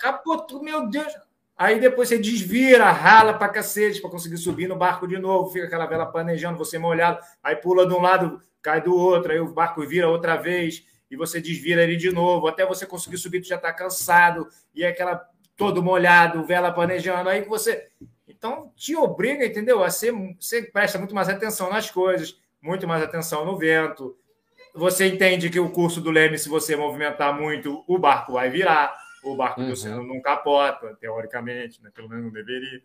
capotou, 0.00 0.62
meu 0.62 0.88
Deus. 0.88 1.12
Aí 1.56 1.80
depois 1.80 2.08
você 2.08 2.18
desvira, 2.18 2.90
rala 2.90 3.32
para 3.32 3.48
cacete 3.48 4.00
para 4.00 4.10
conseguir 4.10 4.36
subir 4.36 4.68
no 4.68 4.76
barco 4.76 5.08
de 5.08 5.16
novo, 5.16 5.50
fica 5.50 5.66
aquela 5.66 5.86
vela 5.86 6.04
planejando, 6.04 6.58
você 6.58 6.78
molhado, 6.78 7.18
aí 7.42 7.56
pula 7.56 7.86
de 7.86 7.94
um 7.94 8.00
lado, 8.00 8.42
cai 8.60 8.82
do 8.82 8.94
outro, 8.94 9.32
aí 9.32 9.40
o 9.40 9.54
barco 9.54 9.86
vira 9.86 10.06
outra 10.08 10.36
vez 10.36 10.84
e 11.10 11.16
você 11.16 11.40
desvira 11.40 11.82
ele 11.82 11.96
de 11.96 12.12
novo, 12.12 12.46
até 12.46 12.66
você 12.66 12.84
conseguir 12.84 13.16
subir, 13.16 13.40
tu 13.40 13.46
já 13.46 13.56
está 13.56 13.72
cansado, 13.72 14.48
e 14.74 14.84
é 14.84 14.88
aquela 14.88 15.24
todo 15.56 15.82
molhado, 15.82 16.44
vela 16.44 16.70
planejando, 16.70 17.30
aí 17.30 17.42
você. 17.42 17.88
Então 18.28 18.70
te 18.76 18.94
obriga, 18.94 19.46
entendeu? 19.46 19.82
A 19.82 19.88
ser, 19.88 20.12
você 20.38 20.62
presta 20.62 20.98
muito 20.98 21.14
mais 21.14 21.28
atenção 21.28 21.70
nas 21.70 21.90
coisas, 21.90 22.38
muito 22.60 22.86
mais 22.86 23.02
atenção 23.02 23.46
no 23.46 23.56
vento, 23.56 24.14
você 24.74 25.06
entende 25.06 25.48
que 25.48 25.58
o 25.58 25.70
curso 25.70 26.02
do 26.02 26.10
Leme, 26.10 26.38
se 26.38 26.50
você 26.50 26.76
movimentar 26.76 27.34
muito, 27.34 27.82
o 27.86 27.98
barco 27.98 28.34
vai 28.34 28.50
virar, 28.50 28.94
o 29.32 29.36
barco 29.36 29.60
uhum. 29.60 29.66
do 29.68 29.72
oceano 29.72 30.06
não 30.06 30.20
capota, 30.20 30.94
teoricamente, 31.00 31.82
né? 31.82 31.90
pelo 31.94 32.08
menos 32.08 32.24
não 32.24 32.32
deveria. 32.32 32.82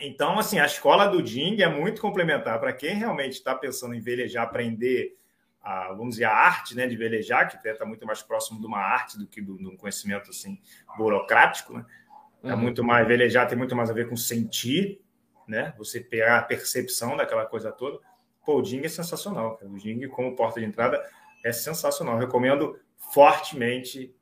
Então, 0.00 0.38
assim, 0.38 0.58
a 0.58 0.66
escola 0.66 1.06
do 1.06 1.22
Ding 1.22 1.60
é 1.60 1.68
muito 1.68 2.00
complementar 2.00 2.60
para 2.60 2.72
quem 2.72 2.94
realmente 2.94 3.32
está 3.32 3.54
pensando 3.54 3.94
em 3.94 4.00
velejar, 4.00 4.44
aprender 4.44 5.16
a, 5.60 5.88
vamos 5.88 6.10
dizer, 6.10 6.24
a 6.24 6.32
arte 6.32 6.76
né, 6.76 6.86
de 6.86 6.96
velejar, 6.96 7.48
que 7.48 7.68
está 7.68 7.84
muito 7.84 8.06
mais 8.06 8.22
próximo 8.22 8.60
de 8.60 8.66
uma 8.66 8.78
arte 8.78 9.18
do 9.18 9.26
que 9.26 9.42
de 9.42 9.50
um 9.50 9.76
conhecimento 9.76 10.30
assim, 10.30 10.60
burocrático. 10.96 11.72
Né? 11.72 11.84
É 12.44 12.52
uhum. 12.52 12.58
muito 12.58 12.84
mais 12.84 13.06
velejar, 13.06 13.48
tem 13.48 13.58
muito 13.58 13.74
mais 13.74 13.90
a 13.90 13.92
ver 13.92 14.08
com 14.08 14.16
sentir, 14.16 15.00
né? 15.46 15.74
Você 15.78 16.00
pegar 16.00 16.38
a 16.38 16.42
percepção 16.42 17.16
daquela 17.16 17.44
coisa 17.46 17.72
toda. 17.72 17.98
Pô, 18.44 18.58
o 18.58 18.62
Ding 18.62 18.84
é 18.84 18.88
sensacional. 18.88 19.56
Cara. 19.56 19.70
O 19.70 19.76
Ding, 19.76 20.06
como 20.08 20.36
porta 20.36 20.60
de 20.60 20.66
entrada, 20.66 21.04
é 21.44 21.52
sensacional. 21.52 22.14
Eu 22.14 22.20
recomendo 22.20 22.78
fortemente 22.96 24.14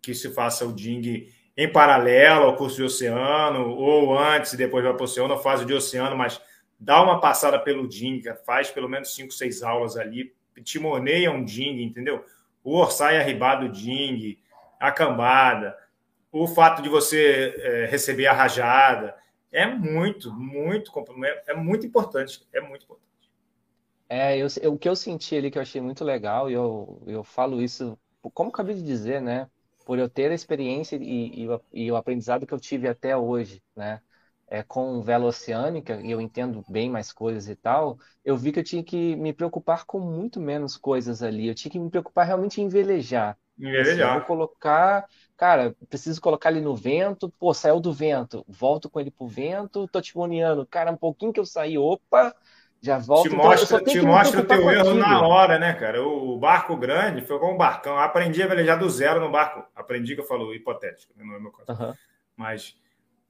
que 0.00 0.14
se 0.14 0.32
faça 0.32 0.64
o 0.64 0.72
Ding 0.72 1.28
em 1.56 1.70
paralelo 1.70 2.44
ao 2.44 2.56
curso 2.56 2.76
de 2.76 2.84
oceano, 2.84 3.70
ou 3.70 4.16
antes 4.16 4.52
e 4.52 4.56
depois 4.56 4.84
vai 4.84 4.92
para 4.92 5.02
o 5.02 5.04
oceano, 5.04 5.36
faz 5.38 5.60
o 5.60 5.64
de 5.64 5.74
oceano, 5.74 6.16
mas 6.16 6.40
dá 6.78 7.02
uma 7.02 7.20
passada 7.20 7.58
pelo 7.58 7.88
Ding, 7.88 8.22
faz 8.46 8.70
pelo 8.70 8.88
menos 8.88 9.14
cinco, 9.14 9.32
seis 9.32 9.62
aulas 9.62 9.96
ali, 9.96 10.32
timoneia 10.62 11.32
um 11.32 11.44
Ding, 11.44 11.82
entendeu? 11.82 12.24
O 12.62 12.76
orsai 12.76 13.16
arribado 13.16 13.68
Ding, 13.68 14.38
a 14.78 14.92
cambada, 14.92 15.76
o 16.30 16.46
fato 16.46 16.80
de 16.82 16.88
você 16.88 17.54
é, 17.58 17.86
receber 17.86 18.26
a 18.26 18.32
rajada, 18.32 19.16
é 19.50 19.66
muito, 19.66 20.32
muito, 20.32 20.92
é 21.46 21.54
muito 21.54 21.86
importante, 21.86 22.46
é 22.52 22.60
muito 22.60 22.84
importante. 22.84 23.08
É, 24.08 24.38
eu, 24.38 24.46
eu, 24.62 24.72
o 24.74 24.78
que 24.78 24.88
eu 24.88 24.94
senti 24.94 25.36
ali 25.36 25.50
que 25.50 25.58
eu 25.58 25.62
achei 25.62 25.80
muito 25.80 26.04
legal, 26.04 26.48
e 26.48 26.52
eu, 26.52 27.02
eu 27.06 27.24
falo 27.24 27.60
isso, 27.60 27.98
como 28.32 28.50
acabei 28.50 28.74
de 28.74 28.82
dizer, 28.82 29.20
né? 29.20 29.48
Por 29.88 29.98
eu 29.98 30.10
ter 30.10 30.30
a 30.30 30.34
experiência 30.34 30.96
e, 30.98 31.46
e, 31.46 31.48
e 31.86 31.92
o 31.92 31.96
aprendizado 31.96 32.46
que 32.46 32.52
eu 32.54 32.60
tive 32.60 32.88
até 32.88 33.16
hoje, 33.16 33.62
né? 33.76 34.02
É, 34.46 34.62
com 34.62 35.02
vela 35.02 35.26
oceânica, 35.26 36.00
e 36.02 36.10
eu 36.10 36.20
entendo 36.20 36.64
bem 36.70 36.90
mais 36.90 37.12
coisas 37.12 37.48
e 37.48 37.56
tal, 37.56 37.98
eu 38.24 38.36
vi 38.36 38.52
que 38.52 38.60
eu 38.60 38.64
tinha 38.64 38.84
que 38.84 39.16
me 39.16 39.32
preocupar 39.32 39.86
com 39.86 40.00
muito 40.00 40.40
menos 40.40 40.76
coisas 40.76 41.22
ali. 41.22 41.48
Eu 41.48 41.54
tinha 41.54 41.72
que 41.72 41.78
me 41.80 41.90
preocupar 41.90 42.26
realmente 42.26 42.60
em 42.60 42.68
velejar. 42.68 43.38
Em 43.58 43.70
velejar. 43.70 43.80
Assim, 43.80 44.06
vou 44.12 44.22
colocar, 44.22 45.06
cara, 45.36 45.74
preciso 45.88 46.20
colocar 46.20 46.50
ele 46.50 46.60
no 46.60 46.76
vento, 46.76 47.30
pô, 47.38 47.54
saiu 47.54 47.80
do 47.80 47.92
vento, 47.92 48.44
volto 48.48 48.90
com 48.90 49.00
ele 49.00 49.10
pro 49.10 49.26
vento, 49.28 49.88
tô 49.88 50.00
timoneando, 50.02 50.66
cara, 50.66 50.92
um 50.92 50.96
pouquinho 50.96 51.32
que 51.32 51.40
eu 51.40 51.46
saí, 51.46 51.78
opa, 51.78 52.34
já 52.80 52.98
volta. 52.98 53.28
Te 53.28 53.34
então, 53.34 53.46
mostra, 53.46 53.80
te 53.84 54.00
mostra 54.00 54.40
o 54.40 54.44
teu 54.44 54.70
erro 54.70 54.94
na 54.94 55.26
hora, 55.26 55.58
né, 55.58 55.72
cara? 55.74 56.02
O 56.02 56.38
barco 56.38 56.76
grande 56.76 57.22
foi 57.22 57.38
como 57.38 57.54
um 57.54 57.56
barcão. 57.56 57.98
Aprendi 57.98 58.42
a 58.42 58.46
velejar 58.46 58.78
do 58.78 58.88
zero 58.88 59.20
no 59.20 59.30
barco. 59.30 59.64
Aprendi 59.74 60.14
que 60.14 60.20
eu 60.20 60.26
falo 60.26 60.54
hipotético, 60.54 61.12
não 61.16 61.34
é 61.34 61.40
meu 61.40 61.50
caso. 61.50 61.82
Uhum. 61.82 61.94
Mas 62.36 62.76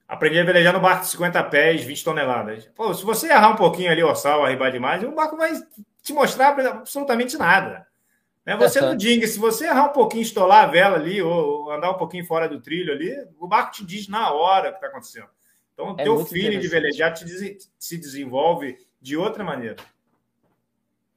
aprendi 0.07 0.39
a 0.39 0.45
velejar 0.45 0.73
no 0.73 0.81
barco 0.81 1.03
de 1.03 1.11
50 1.11 1.43
pés, 1.45 1.83
20 1.83 2.05
toneladas. 2.05 2.67
Pô, 2.75 2.93
se 2.93 3.05
você 3.05 3.29
errar 3.29 3.51
um 3.51 3.57
pouquinho 3.57 3.91
ali, 3.91 4.03
orçal, 4.03 4.45
arribar 4.45 4.71
demais, 4.71 5.03
o 5.03 5.13
barco 5.13 5.37
vai 5.37 5.53
te 6.03 6.13
mostrar 6.13 6.49
absolutamente 6.49 7.37
nada. 7.37 7.87
Né? 8.45 8.57
Você 8.57 8.81
uhum. 8.81 8.91
no 8.91 8.97
ding, 8.97 9.27
se 9.27 9.39
você 9.39 9.67
errar 9.67 9.91
um 9.91 9.93
pouquinho, 9.93 10.23
estolar 10.23 10.65
a 10.65 10.67
vela 10.67 10.97
ali, 10.97 11.21
ou 11.23 11.71
andar 11.71 11.91
um 11.91 11.99
pouquinho 11.99 12.25
fora 12.25 12.49
do 12.49 12.61
trilho 12.61 12.93
ali, 12.93 13.15
o 13.39 13.47
barco 13.47 13.73
te 13.73 13.85
diz 13.85 14.09
na 14.09 14.31
hora 14.33 14.69
o 14.69 14.73
que 14.73 14.79
está 14.79 14.89
acontecendo. 14.89 15.29
Então, 15.73 15.95
o 15.95 16.01
é 16.01 16.03
teu 16.03 16.25
feeling 16.27 16.59
de 16.59 16.67
velejar 16.67 17.15
te, 17.15 17.25
se 17.79 17.99
desenvolve 17.99 18.77
de 19.01 19.17
outra 19.17 19.45
maneira. 19.45 19.77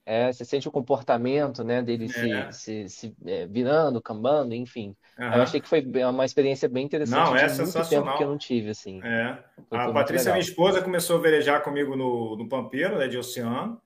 É, 0.03 0.31
você 0.31 0.43
sente 0.43 0.67
o 0.67 0.71
comportamento 0.71 1.63
né, 1.63 1.81
dele 1.81 2.05
é. 2.05 2.51
se, 2.51 2.89
se, 2.89 2.89
se 2.89 3.15
é, 3.25 3.45
virando, 3.45 4.01
cambando, 4.01 4.53
enfim. 4.53 4.95
Uhum. 5.17 5.25
Eu 5.25 5.41
achei 5.43 5.61
que 5.61 5.69
foi 5.69 5.85
uma 6.09 6.25
experiência 6.25 6.67
bem 6.67 6.85
interessante. 6.85 7.17
Não, 7.17 7.35
é 7.35 7.47
sensacional. 7.47 8.05
tempo 8.05 8.17
que 8.17 8.23
eu 8.23 8.29
não 8.29 8.37
tive, 8.37 8.71
assim. 8.71 8.99
É. 9.03 9.37
a 9.69 9.91
Patrícia, 9.91 10.31
minha 10.31 10.41
esposa, 10.41 10.81
começou 10.81 11.17
a 11.17 11.21
velejar 11.21 11.63
comigo 11.63 11.95
no, 11.95 12.35
no 12.35 12.49
Pampeiro, 12.49 12.97
né, 12.97 13.07
de 13.07 13.17
oceano. 13.17 13.79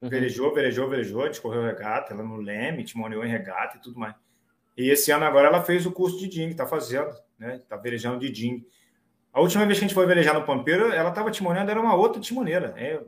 Uhum. 0.00 0.08
Velejou, 0.08 0.54
velejou, 0.54 0.88
velejou, 0.88 1.22
a 1.22 1.26
gente 1.26 1.40
correu 1.40 1.62
regata, 1.62 2.14
ela 2.14 2.22
no 2.22 2.36
Leme, 2.36 2.84
timoneou 2.84 3.24
em 3.24 3.30
regata 3.30 3.76
e 3.76 3.80
tudo 3.80 3.98
mais. 3.98 4.14
E 4.76 4.90
esse 4.90 5.10
ano 5.10 5.24
agora 5.24 5.48
ela 5.48 5.62
fez 5.62 5.84
o 5.86 5.90
curso 5.90 6.18
de 6.18 6.28
DING, 6.28 6.50
está 6.50 6.66
fazendo, 6.66 7.10
né? 7.38 7.56
Está 7.56 7.76
velejando 7.76 8.20
de 8.20 8.30
DING. 8.30 8.66
A 9.32 9.40
última 9.40 9.64
vez 9.66 9.78
que 9.78 9.84
a 9.84 9.88
gente 9.88 9.94
foi 9.94 10.06
velejar 10.06 10.34
no 10.34 10.44
Pampeiro, 10.44 10.92
ela 10.92 11.08
estava 11.08 11.30
timoneando, 11.30 11.70
era 11.70 11.80
uma 11.80 11.94
outra 11.94 12.20
timoneira. 12.20 12.74
É, 12.76 13.00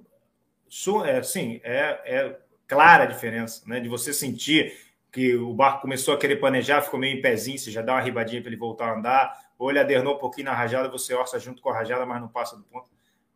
é, 1.04 1.22
sim, 1.22 1.60
é, 1.64 2.00
é 2.04 2.38
clara 2.66 3.04
a 3.04 3.06
diferença, 3.06 3.62
né? 3.66 3.80
De 3.80 3.88
você 3.88 4.12
sentir 4.12 4.76
que 5.10 5.34
o 5.34 5.52
barco 5.54 5.82
começou 5.82 6.14
a 6.14 6.18
querer 6.18 6.36
planejar, 6.36 6.82
ficou 6.82 7.00
meio 7.00 7.16
em 7.16 7.22
pezinho, 7.22 7.58
você 7.58 7.70
já 7.70 7.82
dá 7.82 7.94
uma 7.94 8.00
ribadinha 8.00 8.40
para 8.40 8.50
ele 8.50 8.58
voltar 8.58 8.90
a 8.90 8.98
andar, 8.98 9.38
ou 9.58 9.70
ele 9.70 9.78
adernou 9.78 10.16
um 10.16 10.18
pouquinho 10.18 10.46
na 10.46 10.54
rajada, 10.54 10.88
você 10.88 11.14
orça 11.14 11.38
junto 11.38 11.62
com 11.62 11.70
a 11.70 11.74
rajada, 11.74 12.04
mas 12.04 12.20
não 12.20 12.28
passa 12.28 12.56
do 12.56 12.62
ponto. 12.64 12.88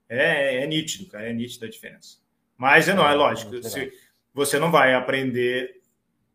É, 0.08 0.62
é 0.62 0.66
nítido, 0.66 1.06
cara, 1.08 1.28
é 1.28 1.32
nítido 1.32 1.64
a 1.64 1.70
diferença. 1.70 2.18
Mas 2.56 2.88
é, 2.88 2.94
não, 2.94 3.08
é 3.08 3.14
lógico, 3.14 3.62
se, 3.62 3.92
você 4.34 4.58
não 4.58 4.70
vai 4.70 4.94
aprender 4.94 5.80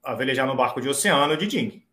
a 0.04 0.14
velejar 0.16 0.48
no 0.48 0.56
barco 0.56 0.82
de 0.82 0.90
oceano 0.90 1.38
de 1.38 1.48
ding. 1.48 1.84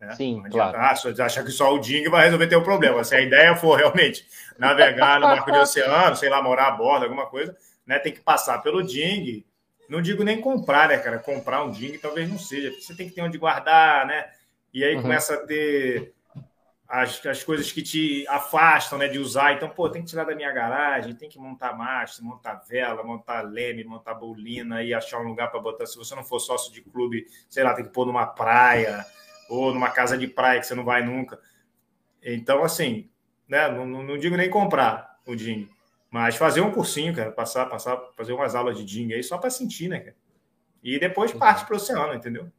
Né? 0.00 0.14
Sim, 0.14 0.42
não 0.42 0.50
claro. 0.50 0.78
achar 0.78 1.44
que 1.44 1.50
só 1.50 1.74
o 1.74 1.78
ding 1.78 2.08
vai 2.08 2.24
resolver 2.24 2.46
ter 2.46 2.56
o 2.56 2.62
problema. 2.62 3.02
Se 3.04 3.14
a 3.14 3.20
ideia 3.20 3.56
for 3.56 3.76
realmente 3.76 4.26
navegar 4.58 5.18
no 5.20 5.26
barco 5.26 5.50
de 5.50 5.58
oceano, 5.58 6.16
sei 6.16 6.28
lá, 6.28 6.42
morar 6.42 6.68
a 6.68 6.72
bordo, 6.72 7.04
alguma 7.04 7.26
coisa, 7.26 7.56
né? 7.86 7.98
Tem 7.98 8.12
que 8.12 8.20
passar 8.20 8.62
pelo 8.62 8.82
ding. 8.82 9.44
Não 9.88 10.00
digo 10.00 10.24
nem 10.24 10.40
comprar, 10.40 10.88
né, 10.88 10.98
cara? 10.98 11.18
Comprar 11.18 11.64
um 11.64 11.70
ding 11.70 11.98
talvez 11.98 12.28
não 12.28 12.38
seja. 12.38 12.72
Você 12.72 12.94
tem 12.94 13.08
que 13.08 13.14
ter 13.14 13.22
onde 13.22 13.38
guardar, 13.38 14.06
né? 14.06 14.30
E 14.72 14.82
aí 14.82 14.96
uhum. 14.96 15.02
começa 15.02 15.34
a 15.34 15.46
ter 15.46 16.14
as, 16.88 17.24
as 17.26 17.42
coisas 17.42 17.72
que 17.72 17.82
te 17.82 18.26
afastam, 18.28 18.98
né, 18.98 19.08
de 19.08 19.18
usar. 19.18 19.54
Então, 19.54 19.68
pô, 19.68 19.88
tem 19.88 20.02
que 20.02 20.08
tirar 20.08 20.24
da 20.24 20.34
minha 20.34 20.52
garagem, 20.52 21.14
tem 21.14 21.28
que 21.28 21.38
montar 21.38 21.76
mastro, 21.76 22.24
montar 22.24 22.54
vela, 22.68 23.02
montar 23.02 23.42
leme, 23.42 23.84
montar 23.84 24.14
bolina 24.14 24.82
e 24.82 24.92
achar 24.92 25.20
um 25.20 25.28
lugar 25.28 25.50
para 25.50 25.60
botar. 25.60 25.86
Se 25.86 25.96
você 25.96 26.14
não 26.14 26.24
for 26.24 26.38
sócio 26.38 26.72
de 26.72 26.82
clube, 26.82 27.26
sei 27.48 27.64
lá, 27.64 27.74
tem 27.74 27.84
que 27.84 27.92
pôr 27.92 28.06
numa 28.06 28.26
praia 28.26 29.04
ou 29.48 29.72
numa 29.72 29.90
casa 29.90 30.16
de 30.16 30.26
praia 30.26 30.60
que 30.60 30.66
você 30.66 30.74
não 30.74 30.84
vai 30.84 31.04
nunca. 31.04 31.38
Então, 32.22 32.62
assim, 32.64 33.10
né, 33.48 33.68
não, 33.68 33.86
não 33.86 34.18
digo 34.18 34.36
nem 34.36 34.48
comprar 34.48 35.18
o 35.26 35.34
ding. 35.34 35.68
Mas 36.14 36.36
fazer 36.36 36.60
um 36.60 36.70
cursinho, 36.70 37.12
cara, 37.12 37.32
passar, 37.32 37.66
passar, 37.66 38.00
fazer 38.16 38.32
umas 38.32 38.54
aulas 38.54 38.78
de 38.78 38.84
Ding 38.84 39.12
aí 39.12 39.20
só 39.20 39.36
para 39.36 39.50
sentir, 39.50 39.88
né, 39.88 39.98
cara? 39.98 40.16
E 40.80 40.96
depois 40.96 41.32
parte 41.32 41.66
para 41.66 41.74
o 41.74 41.76
oceano, 41.76 42.14
entendeu? 42.14 42.52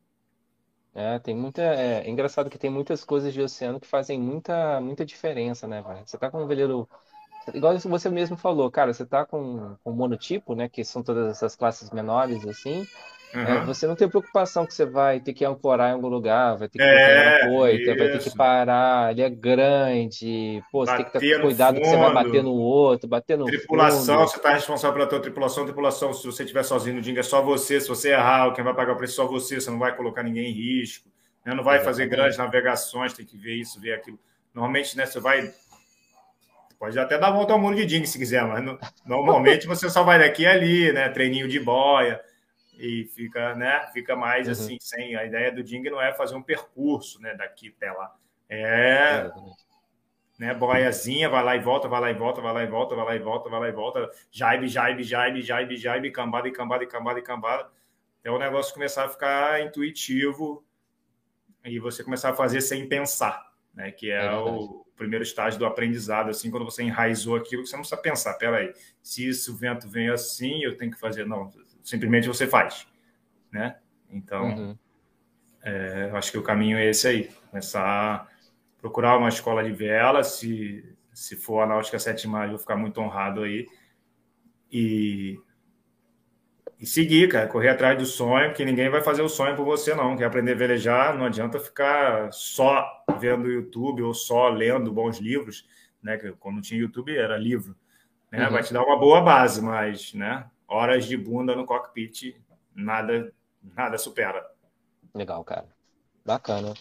É, 0.94 1.20
tem 1.20 1.34
muita. 1.34 1.62
É, 1.62 2.06
é, 2.06 2.10
engraçado 2.10 2.50
que 2.50 2.58
tem 2.58 2.70
muitas 2.70 3.06
coisas 3.06 3.34
de 3.34 3.42
oceano 3.42 3.80
que 3.80 3.88
fazem 3.88 4.20
muita, 4.20 4.82
muita 4.82 5.06
diferença, 5.06 5.70
né, 5.70 5.82
velho? 5.82 6.06
Você 6.06 6.18
tá 6.18 6.30
com 6.30 6.44
um 6.44 6.48
veleiro 6.48 6.86
igual 7.54 7.80
você 7.80 8.10
mesmo 8.10 8.36
falou, 8.36 8.70
cara, 8.70 8.94
você 8.94 9.06
tá 9.06 9.26
com, 9.26 9.78
com 9.82 9.92
monotipo, 9.94 10.54
né? 10.54 10.68
Que 10.68 10.84
são 10.84 11.02
todas 11.02 11.30
essas 11.30 11.56
classes 11.56 11.90
menores, 11.92 12.46
assim. 12.46 12.86
Uhum. 13.36 13.44
É, 13.44 13.66
você 13.66 13.86
não 13.86 13.96
tem 13.96 14.08
preocupação 14.08 14.66
que 14.66 14.74
você 14.74 14.86
vai 14.86 15.20
ter 15.20 15.34
que 15.34 15.44
ancorar 15.44 15.90
em 15.90 15.94
algum 15.94 16.08
lugar, 16.08 16.56
vai 16.56 16.70
ter 16.70 16.80
que 16.80 16.84
é, 16.84 17.42
na 17.42 17.50
coita, 17.50 17.96
vai 17.96 18.08
ter 18.08 18.20
que 18.20 18.36
parar, 18.36 19.12
ele 19.12 19.22
é 19.22 19.30
grande, 19.30 20.64
pô, 20.72 20.86
você 20.86 20.92
bater 20.92 21.04
tem 21.04 21.12
que 21.12 21.20
ter 21.20 21.42
cuidado 21.42 21.82
que 21.82 21.86
você 21.86 21.98
vai 21.98 22.14
bater 22.14 22.42
no 22.42 22.54
outro, 22.54 23.10
bater 23.10 23.38
no 23.38 23.46
Tripulação, 23.46 24.20
fundo. 24.20 24.30
você 24.30 24.38
está 24.38 24.54
responsável 24.54 24.94
pela 24.94 25.08
tua 25.08 25.20
tripulação, 25.20 25.66
tripulação, 25.66 26.14
se 26.14 26.26
você 26.26 26.44
estiver 26.44 26.64
sozinho 26.64 26.96
no 26.96 27.02
Dinga, 27.02 27.20
é 27.20 27.24
só 27.24 27.42
você, 27.42 27.82
se 27.82 27.90
você 27.90 28.14
errar, 28.14 28.54
quem 28.54 28.64
vai 28.64 28.74
pagar 28.74 28.94
o 28.94 28.98
preço 28.98 29.22
é 29.22 29.26
só 29.26 29.30
você, 29.30 29.60
você 29.60 29.70
não 29.70 29.80
vai 29.80 29.94
colocar 29.94 30.24
ninguém 30.24 30.50
em 30.50 30.54
risco, 30.54 31.10
né? 31.46 31.54
não 31.54 31.64
vai 31.64 31.80
fazer 31.82 32.08
grandes 32.08 32.38
navegações, 32.38 33.14
tem 33.14 33.26
que 33.26 33.38
ver 33.38 33.56
isso, 33.56 33.82
ver 33.82 33.96
aquilo. 33.96 34.18
Normalmente, 34.54 34.96
né, 34.96 35.06
você 35.06 35.20
vai 35.20 35.52
Pode 36.78 37.00
até 37.00 37.18
dar 37.18 37.32
volta 37.32 37.54
ao 37.54 37.60
mundo 37.60 37.78
de 37.78 37.86
Ding 37.86 38.06
se 38.06 38.18
quiser, 38.18 38.44
mas 38.44 38.62
no, 38.62 38.78
normalmente 39.06 39.66
você 39.66 39.90
só 39.90 40.04
vai 40.04 40.20
daqui 40.20 40.44
e 40.44 40.46
ali, 40.46 40.92
né? 40.92 41.08
Treininho 41.08 41.48
de 41.48 41.58
boia 41.58 42.22
e 42.78 43.06
fica, 43.06 43.56
né? 43.56 43.88
Fica 43.94 44.16
mais 44.16 44.48
uhum. 44.48 44.54
assim, 44.54 44.78
sem 44.80 45.16
a 45.16 45.26
ideia 45.26 45.52
do 45.52 45.64
Ding 45.64 45.84
não 45.90 46.02
é 46.02 46.14
fazer 46.14 46.36
um 46.36 46.42
percurso, 46.42 47.22
né? 47.22 47.34
Daqui 47.36 47.74
até 47.76 47.92
lá. 47.92 48.16
É, 48.50 49.32
né? 50.38 50.54
Boiazinha, 50.54 51.30
vai 51.30 51.44
lá 51.44 51.56
e 51.56 51.60
volta, 51.60 51.88
vai 51.88 52.02
lá 52.02 52.12
e 52.12 52.14
volta, 52.14 52.42
vai 52.42 52.54
lá 52.54 52.64
e 52.64 52.68
volta, 52.68 52.96
vai 52.96 53.06
lá 53.06 53.16
e 53.16 53.20
volta, 53.20 53.50
vai 53.50 53.60
lá 53.60 53.70
e 53.70 53.72
volta, 53.72 54.12
jaibe, 54.32 54.68
jaibe, 54.68 55.04
jaibe, 55.04 55.42
jaibe, 55.42 55.78
jaibe, 55.78 56.12
cambada 56.12 56.48
e 56.48 56.52
cambada 56.52 56.84
e 56.84 56.88
cambada 56.88 57.20
e 57.20 57.24
cambada. 57.24 57.70
Até 58.20 58.32
o 58.32 58.40
negócio 58.40 58.74
começar 58.74 59.06
a 59.06 59.10
ficar 59.10 59.62
intuitivo 59.62 60.66
e 61.64 61.80
você 61.80 62.04
começar 62.04 62.32
a 62.32 62.36
fazer 62.36 62.62
sem 62.62 62.88
pensar, 62.88 63.52
né? 63.74 63.92
Que 63.92 64.12
é, 64.12 64.26
é 64.26 64.36
o 64.36 64.86
primeiro 64.96 65.24
estágio 65.24 65.60
do 65.60 65.66
aprendizado, 65.66 66.30
assim, 66.30 66.50
quando 66.50 66.66
você 66.66 66.84
enraizou 66.84 67.36
aquilo, 67.36 67.66
você 67.66 67.76
não 67.76 67.82
precisa 67.82 68.02
pensar, 68.02 68.34
peraí, 68.36 68.74
se 69.02 69.28
esse 69.28 69.52
vento 69.54 69.90
vem 69.90 70.10
assim, 70.10 70.64
eu 70.64 70.78
tenho 70.78 70.92
que 70.92 71.00
fazer. 71.00 71.26
Não, 71.26 71.52
simplesmente 71.86 72.28
você 72.28 72.48
faz, 72.48 72.88
né? 73.52 73.78
Então, 74.10 74.48
uhum. 74.48 74.78
é, 75.64 76.10
acho 76.14 76.32
que 76.32 76.38
o 76.38 76.44
caminho 76.44 76.78
é 76.78 76.90
esse 76.90 77.08
aí. 77.08 77.30
Começar 77.52 77.86
a 77.86 78.28
procurar 78.82 79.18
uma 79.18 79.30
escola 79.30 79.64
de 79.64 79.72
vela, 79.72 80.24
se, 80.24 80.84
se 81.14 81.36
for 81.36 81.62
a 81.62 81.68
Náutica 81.68 82.00
Sete 82.00 82.28
Mares, 82.28 82.50
vou 82.50 82.60
ficar 82.60 82.76
muito 82.76 83.00
honrado 83.00 83.44
aí. 83.44 83.68
E, 84.72 85.40
e 86.80 86.86
seguir, 86.88 87.30
cara, 87.30 87.48
correr 87.48 87.70
atrás 87.70 87.98
do 87.98 88.06
sonho, 88.06 88.54
que 88.54 88.66
ninguém 88.66 88.90
vai 88.90 89.02
fazer 89.02 89.22
o 89.22 89.30
sonho 89.30 89.56
por 89.56 89.64
você, 89.64 89.94
não. 89.94 90.18
Quer 90.18 90.26
aprender 90.26 90.54
a 90.54 90.58
velejar, 90.58 91.16
não 91.16 91.26
adianta 91.26 91.60
ficar 91.60 92.34
só 92.34 92.84
vendo 93.20 93.50
YouTube 93.50 94.02
ou 94.02 94.14
só 94.14 94.50
lendo 94.50 94.92
bons 94.92 95.20
livros, 95.20 95.68
né? 96.02 96.18
Quando 96.40 96.62
tinha 96.62 96.80
YouTube 96.80 97.16
era 97.16 97.38
livro. 97.38 97.76
Né? 98.32 98.44
Uhum. 98.44 98.54
Vai 98.54 98.64
te 98.64 98.74
dar 98.74 98.84
uma 98.84 99.00
boa 99.00 99.22
base, 99.22 99.62
mas, 99.62 100.14
né? 100.16 100.46
Horas 100.68 101.06
de 101.06 101.18
bunda 101.18 101.56
no 101.56 101.66
cockpit, 101.66 102.36
nada, 102.74 103.34
nada 103.62 103.98
supera. 103.98 104.46
Legal, 105.14 105.44
cara. 105.44 105.68
Bacana. 106.26 106.74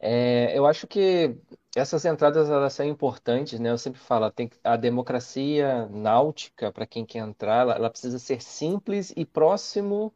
É, 0.00 0.56
eu 0.56 0.66
acho 0.66 0.86
que 0.86 1.36
essas 1.74 2.04
entradas 2.04 2.48
elas 2.48 2.72
são 2.72 2.86
importantes, 2.86 3.58
né? 3.58 3.70
Eu 3.70 3.78
sempre 3.78 4.00
falo, 4.00 4.30
tem 4.30 4.50
a 4.62 4.76
democracia 4.76 5.86
náutica 5.86 6.72
para 6.72 6.86
quem 6.86 7.04
quer 7.04 7.18
entrar, 7.18 7.62
ela, 7.62 7.74
ela, 7.74 7.90
precisa 7.90 8.18
ser 8.18 8.42
simples 8.42 9.12
e 9.16 9.24
próximo. 9.24 10.14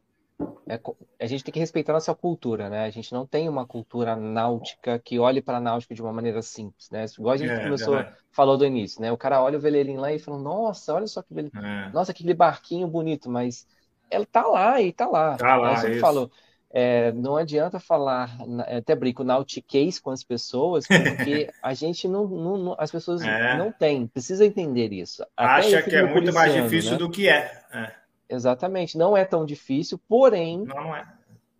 É, 0.67 0.79
a 1.19 1.27
gente 1.27 1.43
tem 1.43 1.53
que 1.53 1.59
respeitar 1.59 1.91
a 1.91 1.95
nossa 1.95 2.15
cultura, 2.15 2.69
né? 2.69 2.85
A 2.85 2.89
gente 2.89 3.13
não 3.13 3.25
tem 3.25 3.47
uma 3.47 3.65
cultura 3.65 4.15
náutica 4.15 4.97
que 4.97 5.19
olhe 5.19 5.41
para 5.41 5.57
a 5.57 5.61
náutica 5.61 5.93
de 5.93 6.01
uma 6.01 6.13
maneira 6.13 6.41
simples, 6.41 6.89
né? 6.89 7.05
Igual 7.17 7.33
a 7.33 7.37
gente 7.37 7.51
é, 7.51 7.63
começou, 7.63 7.97
é. 7.97 8.11
falou 8.31 8.57
do 8.57 8.65
início, 8.65 9.01
né? 9.01 9.11
O 9.11 9.17
cara 9.17 9.41
olha 9.41 9.57
o 9.57 9.61
veleirinho 9.61 9.99
lá 9.99 10.11
e 10.11 10.19
fala, 10.19 10.39
nossa, 10.39 10.93
olha 10.93 11.07
só 11.07 11.21
que 11.21 11.33
veleirinho, 11.33 11.63
é. 11.63 11.91
nossa, 11.91 12.11
aquele 12.11 12.33
barquinho 12.33 12.87
bonito, 12.87 13.29
mas 13.29 13.67
ela 14.09 14.25
tá 14.25 14.45
lá 14.45 14.81
e 14.81 14.91
tá 14.91 15.07
lá. 15.07 15.35
Tá 15.37 15.55
lá, 15.55 15.73
eu 15.73 15.77
sempre 15.77 15.99
falo, 15.99 16.31
é, 16.71 17.11
não 17.11 17.35
adianta 17.35 17.79
falar, 17.79 18.35
até 18.67 18.95
brinco, 18.95 19.23
nautiquês 19.23 19.99
com 19.99 20.09
as 20.09 20.23
pessoas, 20.23 20.87
porque 20.87 21.49
a 21.61 21.73
gente 21.73 22.07
não, 22.07 22.27
não, 22.27 22.57
não 22.57 22.75
as 22.79 22.89
pessoas 22.89 23.21
é. 23.21 23.57
não 23.57 23.71
têm, 23.71 24.07
precisa 24.07 24.45
entender 24.45 24.91
isso. 24.91 25.23
Até 25.37 25.77
Acha 25.77 25.83
que 25.83 25.95
é 25.95 26.03
muito 26.03 26.33
mais 26.33 26.53
difícil 26.53 26.93
né? 26.93 26.97
do 26.97 27.11
que 27.11 27.29
é. 27.29 27.61
é. 27.71 28.02
Exatamente, 28.33 28.97
não 28.97 29.15
é 29.15 29.23
tão 29.23 29.45
difícil, 29.45 29.99
porém 30.07 30.65
não, 30.65 30.75
não, 30.75 30.95
é. 30.95 31.07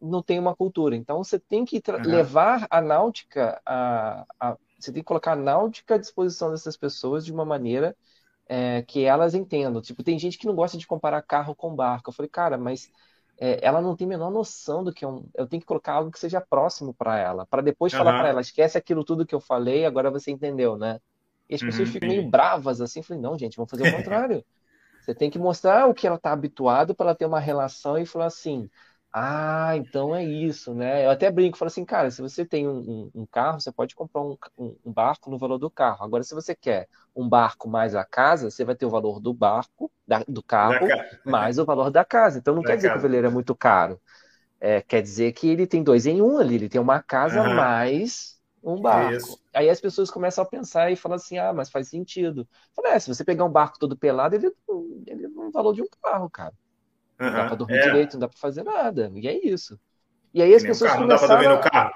não 0.02 0.24
tem 0.24 0.40
uma 0.40 0.56
cultura. 0.56 0.96
Então 0.96 1.24
você 1.24 1.38
tem 1.38 1.64
que 1.64 1.82
uhum. 1.88 2.02
levar 2.04 2.66
a 2.68 2.82
náutica, 2.82 3.62
a, 3.64 4.26
a, 4.40 4.58
você 4.80 4.92
tem 4.92 5.04
que 5.04 5.08
colocar 5.08 5.34
a 5.34 5.36
náutica 5.36 5.96
à 5.96 5.98
disposição 6.00 6.50
dessas 6.50 6.76
pessoas 6.76 7.24
de 7.24 7.32
uma 7.32 7.46
maneira 7.46 7.96
é, 8.48 8.82
que 8.82 9.04
elas 9.04 9.36
entendam. 9.36 9.82
Tipo, 9.84 10.04
tem 10.04 10.18
gente 10.18 10.38
que 10.38 10.48
não 10.48 10.56
gosta 10.56 10.76
de 10.76 10.88
comparar 10.88 11.22
carro 11.22 11.56
com 11.56 11.76
barco. 11.76 12.10
Eu 12.10 12.14
falei, 12.14 12.30
cara, 12.30 12.58
mas 12.58 12.90
é, 13.38 13.60
ela 13.62 13.80
não 13.80 13.96
tem 13.96 14.06
a 14.06 14.10
menor 14.10 14.32
noção 14.32 14.84
do 14.84 14.92
que 14.92 15.06
é 15.06 15.08
um. 15.08 15.26
Eu 15.36 15.46
tenho 15.46 15.62
que 15.62 15.68
colocar 15.68 15.94
algo 15.94 16.10
que 16.10 16.20
seja 16.20 16.42
próximo 16.42 16.92
para 16.92 17.20
ela, 17.20 17.46
para 17.46 17.62
depois 17.62 17.94
uhum. 17.94 18.00
falar 18.00 18.18
para 18.18 18.30
ela, 18.30 18.42
esquece 18.42 18.80
aquilo 18.80 19.04
tudo 19.04 19.28
que 19.28 19.36
eu 19.36 19.40
falei, 19.40 19.86
agora 19.86 20.10
você 20.10 20.32
entendeu, 20.32 20.76
né? 20.76 21.00
E 21.48 21.54
as 21.54 21.62
uhum, 21.62 21.68
pessoas 21.68 21.90
ficam 21.90 22.10
meio 22.10 22.28
bravas 22.28 22.82
assim, 22.82 23.04
falei, 23.04 23.22
não, 23.22 23.38
gente, 23.38 23.58
vamos 23.58 23.70
fazer 23.70 23.88
o 23.88 23.96
contrário. 23.96 24.44
Você 25.04 25.13
tem 25.13 25.30
que 25.30 25.38
mostrar 25.38 25.88
o 25.88 25.94
que 25.94 26.08
ela 26.08 26.16
está 26.16 26.32
habituado 26.32 26.96
para 26.96 27.08
ela 27.08 27.16
ter 27.16 27.26
uma 27.26 27.39
relação 27.39 27.98
e 27.98 28.06
falar 28.06 28.28
assim, 28.28 28.70
ah, 29.12 29.74
então 29.76 30.16
é 30.16 30.24
isso, 30.24 30.74
né? 30.74 31.06
Eu 31.06 31.12
até 31.12 31.30
brinco, 31.30 31.58
falo 31.58 31.68
assim, 31.68 31.84
cara, 31.84 32.10
se 32.10 32.22
você 32.22 32.46
tem 32.46 32.68
um, 32.68 32.80
um, 32.80 33.12
um 33.22 33.26
carro, 33.26 33.60
você 33.60 33.72
pode 33.72 33.94
comprar 33.94 34.22
um, 34.22 34.38
um, 34.58 34.92
barco 34.92 35.30
no 35.30 35.38
valor 35.38 35.60
do 35.60 35.70
carro. 35.70 36.04
Agora, 36.04 36.24
se 36.24 36.34
você 36.34 36.56
quer 36.56 36.88
um 37.16 37.28
barco 37.28 37.70
mais 37.70 37.94
a 37.94 38.04
casa, 38.04 38.50
você 38.50 38.63
vai 38.63 38.76
ter 38.76 38.86
o 38.86 38.89
valor 38.89 39.20
do 39.20 39.34
barco, 39.34 39.92
da, 40.08 40.24
do 40.28 40.42
carro, 40.42 40.88
mais 41.24 41.60
o 41.60 41.66
valor 41.66 41.92
da 41.92 42.06
casa. 42.06 42.39
Então, 42.39 42.56
não 42.56 42.63
da 42.63 42.70
quer 42.70 42.78
dizer 42.78 42.92
que 42.92 42.98
o 42.98 43.02
veleiro 43.02 43.28
é 43.28 43.30
muito 43.30 43.54
caro. 43.54 44.02
É, 44.60 44.82
quer 44.82 45.02
dizer 45.02 45.34
que 45.34 45.48
ele 45.50 45.68
tem 45.68 45.84
dois 45.84 46.06
em 46.06 46.22
um 46.22 46.38
ali, 46.38 46.56
ele 46.56 46.70
tem 46.70 46.80
uma 46.80 47.04
casa 47.04 47.42
uhum. 47.42 47.56
mais 47.56 48.33
um 48.63 48.82
barco. 48.82 49.13
Isso. 49.13 49.43
Aí 49.54 49.69
as 49.69 49.82
pessoas 49.82 50.10
começam 50.10 50.43
a 50.43 50.47
pensar 50.47 50.91
e 50.91 50.95
falam 50.95 51.17
assim, 51.17 51.38
ah, 51.38 51.52
mas 51.52 51.69
faz 51.69 51.89
sentido. 51.89 52.47
Fala, 52.73 52.95
é, 52.95 52.99
se 52.99 53.13
você 53.13 53.23
pegar 53.23 53.43
um 53.43 53.52
barco 53.52 53.78
todo 53.78 53.97
pelado, 53.97 54.36
ele, 54.36 54.52
ele 55.06 55.26
é 55.26 55.28
um 55.28 55.52
valor 55.52 55.73
de 55.73 55.82
um 55.82 55.88
carro, 56.02 56.30
cara. 56.30 56.54
Não 57.19 57.32
dá 57.32 57.45
pra 57.45 57.56
dormir 57.56 57.78
é. 57.78 57.82
direito, 57.82 58.13
não 58.13 58.21
dá 58.21 58.28
pra 58.30 58.38
fazer 58.38 58.63
nada. 58.63 59.12
E 59.15 59.28
é 59.28 59.45
isso. 59.45 59.80
E 60.34 60.41
aí 60.41 60.54
as 60.56 60.63
pessoas 60.63 60.91
carro, 60.91 61.04
começaram... 61.04 61.34
Não 61.34 61.38
dá 61.38 61.47
pra 61.49 61.58
dormir 61.58 61.65
no 61.65 61.71
carro? 61.71 61.93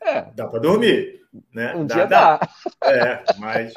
É. 0.00 0.22
Dá 0.32 0.46
pra 0.46 0.60
dormir, 0.60 1.26
né? 1.52 1.74
Um 1.74 1.86
dá, 1.86 1.94
dia 1.94 2.06
dá. 2.06 2.38
dá. 2.38 2.48
É, 2.90 3.24
mas... 3.38 3.72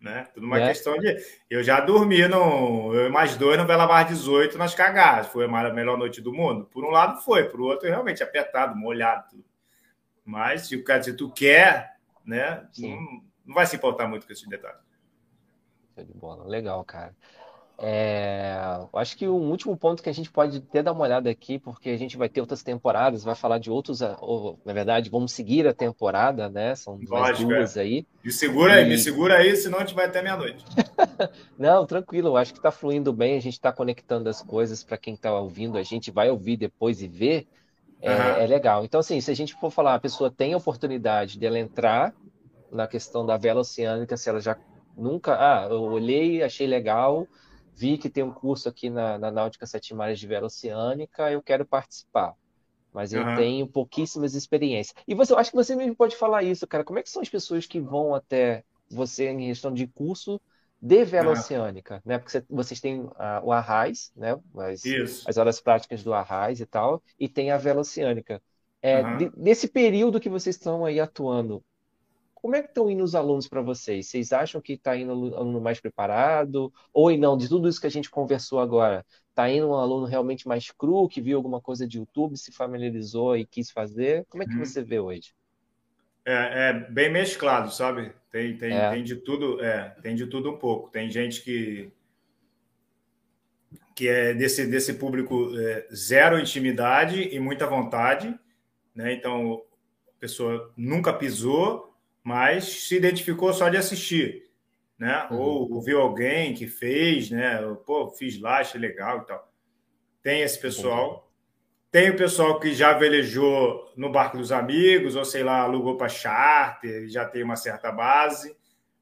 Né? 0.00 0.28
Tudo 0.32 0.46
uma 0.46 0.60
é. 0.60 0.68
questão 0.68 0.96
de. 0.96 1.16
Eu 1.50 1.60
já 1.60 1.80
dormi 1.80 2.28
no. 2.28 2.94
Eu 2.94 3.08
e 3.08 3.10
mais 3.10 3.36
dois 3.36 3.58
no 3.58 3.66
Bela 3.66 3.84
Bar 3.84 4.04
18 4.04 4.56
nas 4.56 4.72
cagadas. 4.72 5.26
Foi 5.26 5.44
a 5.44 5.72
melhor 5.72 5.98
noite 5.98 6.20
do 6.20 6.32
mundo? 6.32 6.66
Por 6.66 6.84
um 6.84 6.90
lado 6.90 7.20
foi, 7.20 7.48
por 7.48 7.60
outro, 7.60 7.88
realmente 7.88 8.22
apertado, 8.22 8.76
molhado. 8.76 9.44
Mas 10.28 10.66
se 10.66 10.76
o 10.76 10.84
cara, 10.84 11.02
se 11.02 11.14
tu 11.14 11.30
quer, 11.30 11.96
né? 12.22 12.62
Não, 12.76 13.22
não, 13.46 13.54
vai 13.54 13.64
se 13.64 13.76
importar 13.76 14.06
muito 14.06 14.26
com 14.26 14.32
esse 14.34 14.46
detalhe. 14.46 14.76
Show 15.94 16.04
de 16.04 16.12
bola. 16.12 16.44
Legal, 16.44 16.84
cara. 16.84 17.16
É, 17.78 18.58
acho 18.92 19.16
que 19.16 19.26
o 19.26 19.32
último 19.32 19.74
ponto 19.74 20.02
que 20.02 20.10
a 20.10 20.12
gente 20.12 20.30
pode 20.30 20.60
ter 20.60 20.82
dar 20.82 20.92
uma 20.92 21.04
olhada 21.04 21.30
aqui, 21.30 21.58
porque 21.58 21.88
a 21.88 21.96
gente 21.96 22.18
vai 22.18 22.28
ter 22.28 22.42
outras 22.42 22.62
temporadas, 22.62 23.24
vai 23.24 23.34
falar 23.34 23.56
de 23.56 23.70
outros, 23.70 24.02
ou, 24.20 24.60
na 24.66 24.74
verdade, 24.74 25.08
vamos 25.08 25.32
seguir 25.32 25.66
a 25.66 25.72
temporada, 25.72 26.50
né? 26.50 26.74
São 26.74 26.96
Lógico, 26.96 27.14
mais 27.14 27.38
duas 27.38 27.76
é. 27.78 27.80
aí. 27.80 28.06
Me 28.22 28.30
segura 28.30 28.74
e... 28.74 28.78
aí, 28.80 28.86
me 28.86 28.98
segura 28.98 29.36
aí, 29.38 29.56
senão 29.56 29.78
a 29.78 29.80
gente 29.80 29.94
vai 29.94 30.04
até 30.04 30.20
meia-noite. 30.20 30.62
Não, 31.58 31.86
tranquilo, 31.86 32.36
acho 32.36 32.52
que 32.52 32.58
está 32.58 32.70
fluindo 32.70 33.14
bem, 33.14 33.38
a 33.38 33.40
gente 33.40 33.54
está 33.54 33.72
conectando 33.72 34.28
as 34.28 34.42
coisas 34.42 34.84
para 34.84 34.98
quem 34.98 35.14
está 35.14 35.32
ouvindo, 35.32 35.78
a 35.78 35.82
gente 35.82 36.10
vai 36.10 36.28
ouvir 36.28 36.58
depois 36.58 37.00
e 37.00 37.08
ver, 37.08 37.48
é, 38.00 38.10
uhum. 38.10 38.22
é, 38.42 38.46
legal. 38.46 38.84
Então, 38.84 39.00
assim, 39.00 39.20
se 39.20 39.30
a 39.30 39.34
gente 39.34 39.54
for 39.54 39.70
falar, 39.70 39.94
a 39.94 40.00
pessoa 40.00 40.30
tem 40.30 40.54
a 40.54 40.56
oportunidade 40.56 41.38
de 41.38 41.46
ela 41.46 41.58
entrar 41.58 42.14
na 42.70 42.86
questão 42.86 43.24
da 43.24 43.36
vela 43.36 43.60
oceânica, 43.60 44.16
se 44.16 44.28
ela 44.28 44.40
já 44.40 44.56
nunca, 44.96 45.36
ah, 45.38 45.68
eu 45.68 45.82
olhei, 45.82 46.42
achei 46.42 46.66
legal 46.66 47.26
vi 47.78 47.96
que 47.96 48.10
tem 48.10 48.24
um 48.24 48.32
curso 48.32 48.68
aqui 48.68 48.90
na, 48.90 49.16
na 49.16 49.30
Náutica 49.30 49.64
Sete 49.64 49.94
Mares 49.94 50.18
de 50.18 50.26
Vela 50.26 50.46
Oceânica, 50.46 51.30
eu 51.30 51.40
quero 51.40 51.64
participar. 51.64 52.34
Mas 52.92 53.12
eu 53.12 53.22
uhum. 53.22 53.36
tenho 53.36 53.68
pouquíssimas 53.68 54.34
experiências. 54.34 54.96
E 55.06 55.14
você, 55.14 55.32
eu 55.32 55.38
acho 55.38 55.50
que 55.50 55.56
você 55.56 55.76
mesmo 55.76 55.94
pode 55.94 56.16
falar 56.16 56.42
isso, 56.42 56.66
cara. 56.66 56.82
Como 56.82 56.98
é 56.98 57.02
que 57.04 57.10
são 57.10 57.22
as 57.22 57.28
pessoas 57.28 57.66
que 57.66 57.78
vão 57.78 58.16
até 58.16 58.64
você 58.90 59.28
em 59.28 59.46
questão 59.46 59.72
de 59.72 59.86
curso 59.86 60.40
de 60.80 61.04
vela 61.04 61.28
uhum. 61.28 61.32
oceânica, 61.32 62.00
né? 62.04 62.18
Porque 62.18 62.42
vocês 62.48 62.80
têm 62.80 63.00
uh, 63.00 63.12
o 63.42 63.52
Arraiz, 63.52 64.12
né? 64.16 64.38
As, 64.56 65.26
as 65.26 65.36
horas 65.36 65.60
práticas 65.60 66.02
do 66.02 66.14
Arraiz 66.14 66.60
e 66.60 66.66
tal, 66.66 67.02
e 67.18 67.28
tem 67.28 67.50
a 67.50 67.56
vela 67.56 67.80
oceânica. 67.80 68.40
É, 68.80 69.02
uhum. 69.02 69.16
de, 69.16 69.32
nesse 69.36 69.66
período 69.66 70.20
que 70.20 70.28
vocês 70.28 70.54
estão 70.54 70.84
aí 70.84 71.00
atuando, 71.00 71.64
como 72.32 72.54
é 72.54 72.62
que 72.62 72.68
estão 72.68 72.88
indo 72.88 73.02
os 73.02 73.16
alunos 73.16 73.48
para 73.48 73.60
vocês? 73.60 74.06
Vocês 74.06 74.32
acham 74.32 74.60
que 74.60 74.74
está 74.74 74.96
indo 74.96 75.12
um 75.12 75.36
aluno 75.36 75.60
mais 75.60 75.80
preparado? 75.80 76.72
Ou 76.92 77.16
não, 77.18 77.36
de 77.36 77.48
tudo 77.48 77.68
isso 77.68 77.80
que 77.80 77.88
a 77.88 77.90
gente 77.90 78.08
conversou 78.08 78.60
agora, 78.60 79.04
está 79.30 79.50
indo 79.50 79.68
um 79.68 79.74
aluno 79.74 80.06
realmente 80.06 80.46
mais 80.46 80.70
cru, 80.70 81.08
que 81.08 81.20
viu 81.20 81.36
alguma 81.36 81.60
coisa 81.60 81.86
de 81.86 81.98
YouTube, 81.98 82.36
se 82.36 82.52
familiarizou 82.52 83.36
e 83.36 83.44
quis 83.44 83.72
fazer? 83.72 84.24
Como 84.28 84.44
é 84.44 84.46
que 84.46 84.54
hum. 84.54 84.64
você 84.64 84.82
vê 84.82 85.00
hoje? 85.00 85.34
É, 86.24 86.68
é, 86.68 86.72
bem 86.72 87.10
mesclado, 87.10 87.72
sabe? 87.72 88.12
Tem, 88.30 88.56
tem, 88.56 88.72
é. 88.72 88.90
tem 88.90 89.02
de 89.02 89.16
tudo, 89.16 89.62
é, 89.62 89.96
tem 90.02 90.14
de 90.14 90.26
tudo 90.26 90.50
um 90.50 90.58
pouco. 90.58 90.90
Tem 90.90 91.10
gente 91.10 91.42
que 91.42 91.90
que 93.94 94.06
é 94.06 94.32
desse, 94.32 94.64
desse 94.64 94.94
público 94.94 95.50
é, 95.58 95.88
zero 95.92 96.38
intimidade 96.38 97.20
e 97.34 97.40
muita 97.40 97.66
vontade, 97.66 98.32
né? 98.94 99.12
Então 99.12 99.60
a 100.06 100.20
pessoa 100.20 100.72
nunca 100.76 101.12
pisou, 101.12 101.92
mas 102.22 102.64
se 102.64 102.96
identificou 102.96 103.52
só 103.52 103.68
de 103.68 103.76
assistir, 103.76 104.52
né? 104.96 105.26
Uhum. 105.32 105.38
Ou, 105.38 105.82
viu 105.82 106.00
alguém 106.00 106.54
que 106.54 106.68
fez, 106.68 107.28
né? 107.30 107.60
Pô, 107.84 108.08
fiz 108.10 108.40
lá, 108.40 108.58
achei 108.58 108.80
legal 108.80 109.22
e 109.22 109.26
tal. 109.26 109.52
Tem 110.22 110.42
esse 110.42 110.60
pessoal. 110.60 111.14
Uhum. 111.14 111.27
Tem 111.90 112.10
o 112.10 112.16
pessoal 112.16 112.60
que 112.60 112.74
já 112.74 112.92
velejou 112.92 113.90
no 113.96 114.12
barco 114.12 114.36
dos 114.36 114.52
amigos, 114.52 115.16
ou 115.16 115.24
sei 115.24 115.42
lá, 115.42 115.60
alugou 115.60 115.96
para 115.96 116.08
charter, 116.08 117.08
já 117.08 117.24
tem 117.24 117.42
uma 117.42 117.56
certa 117.56 117.90
base. 117.90 118.54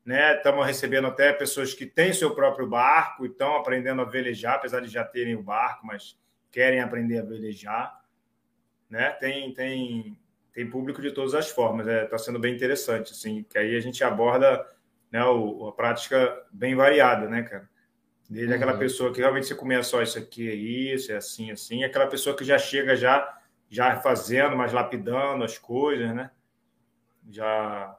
Né? 0.05 0.37
Estamos 0.37 0.65
recebendo 0.65 1.09
até 1.09 1.33
pessoas 1.33 1.75
que 1.75 1.85
têm 1.85 2.13
seu 2.13 2.33
próprio 2.33 2.69
barco 2.69 3.27
e 3.27 3.29
estão 3.29 3.57
aprendendo 3.57 4.03
a 4.03 4.05
velejar, 4.05 4.55
apesar 4.55 4.81
de 4.81 4.89
já 4.89 5.05
terem 5.05 5.35
o 5.35 5.43
barco, 5.43 5.85
mas 5.85 6.17
querem 6.53 6.81
aprender 6.81 7.19
a 7.19 7.25
velejar. 7.25 8.01
Né? 8.89 9.11
Tem, 9.11 9.53
tem, 9.53 10.17
tem 10.53 10.71
público 10.71 11.03
de 11.03 11.11
todas 11.11 11.35
as 11.35 11.51
formas. 11.51 11.89
Está 11.89 11.99
é, 11.99 12.07
tá 12.07 12.19
sendo 12.19 12.39
bem 12.39 12.55
interessante, 12.55 13.11
assim, 13.11 13.45
que 13.51 13.59
aí 13.59 13.75
a 13.75 13.81
gente 13.81 14.05
aborda 14.05 14.65
né, 15.11 15.25
o, 15.25 15.67
a 15.67 15.73
prática 15.73 16.41
bem 16.53 16.77
variada, 16.77 17.29
né, 17.29 17.43
cara? 17.43 17.69
Desde 18.29 18.51
uhum. 18.51 18.57
aquela 18.57 18.77
pessoa 18.77 19.13
que 19.13 19.21
realmente 19.21 19.47
você 19.47 19.55
começa, 19.55 19.91
só 19.91 20.03
isso 20.03 20.19
aqui 20.19 20.49
é 20.51 20.55
isso, 20.55 21.13
é 21.13 21.17
assim, 21.17 21.51
assim, 21.51 21.85
aquela 21.85 22.07
pessoa 22.07 22.37
que 22.37 22.45
já 22.45 22.59
chega 22.59 22.97
já 22.97 23.33
já 23.69 23.97
fazendo, 24.01 24.57
mas 24.57 24.73
lapidando 24.73 25.43
as 25.43 25.59
coisas, 25.59 26.15
né? 26.15 26.31
Já 27.29 27.97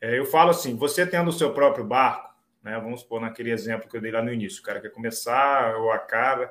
é, 0.00 0.18
eu 0.18 0.24
falo 0.24 0.50
assim, 0.50 0.76
você 0.76 1.06
tendo 1.06 1.28
o 1.28 1.32
seu 1.32 1.52
próprio 1.52 1.84
barco, 1.84 2.34
né? 2.62 2.78
Vamos 2.78 3.00
supor 3.00 3.20
naquele 3.20 3.50
exemplo 3.50 3.88
que 3.88 3.96
eu 3.96 4.00
dei 4.00 4.10
lá 4.10 4.22
no 4.22 4.32
início, 4.32 4.60
o 4.60 4.64
cara 4.64 4.80
quer 4.80 4.90
começar 4.90 5.76
ou 5.76 5.92
acaba, 5.92 6.50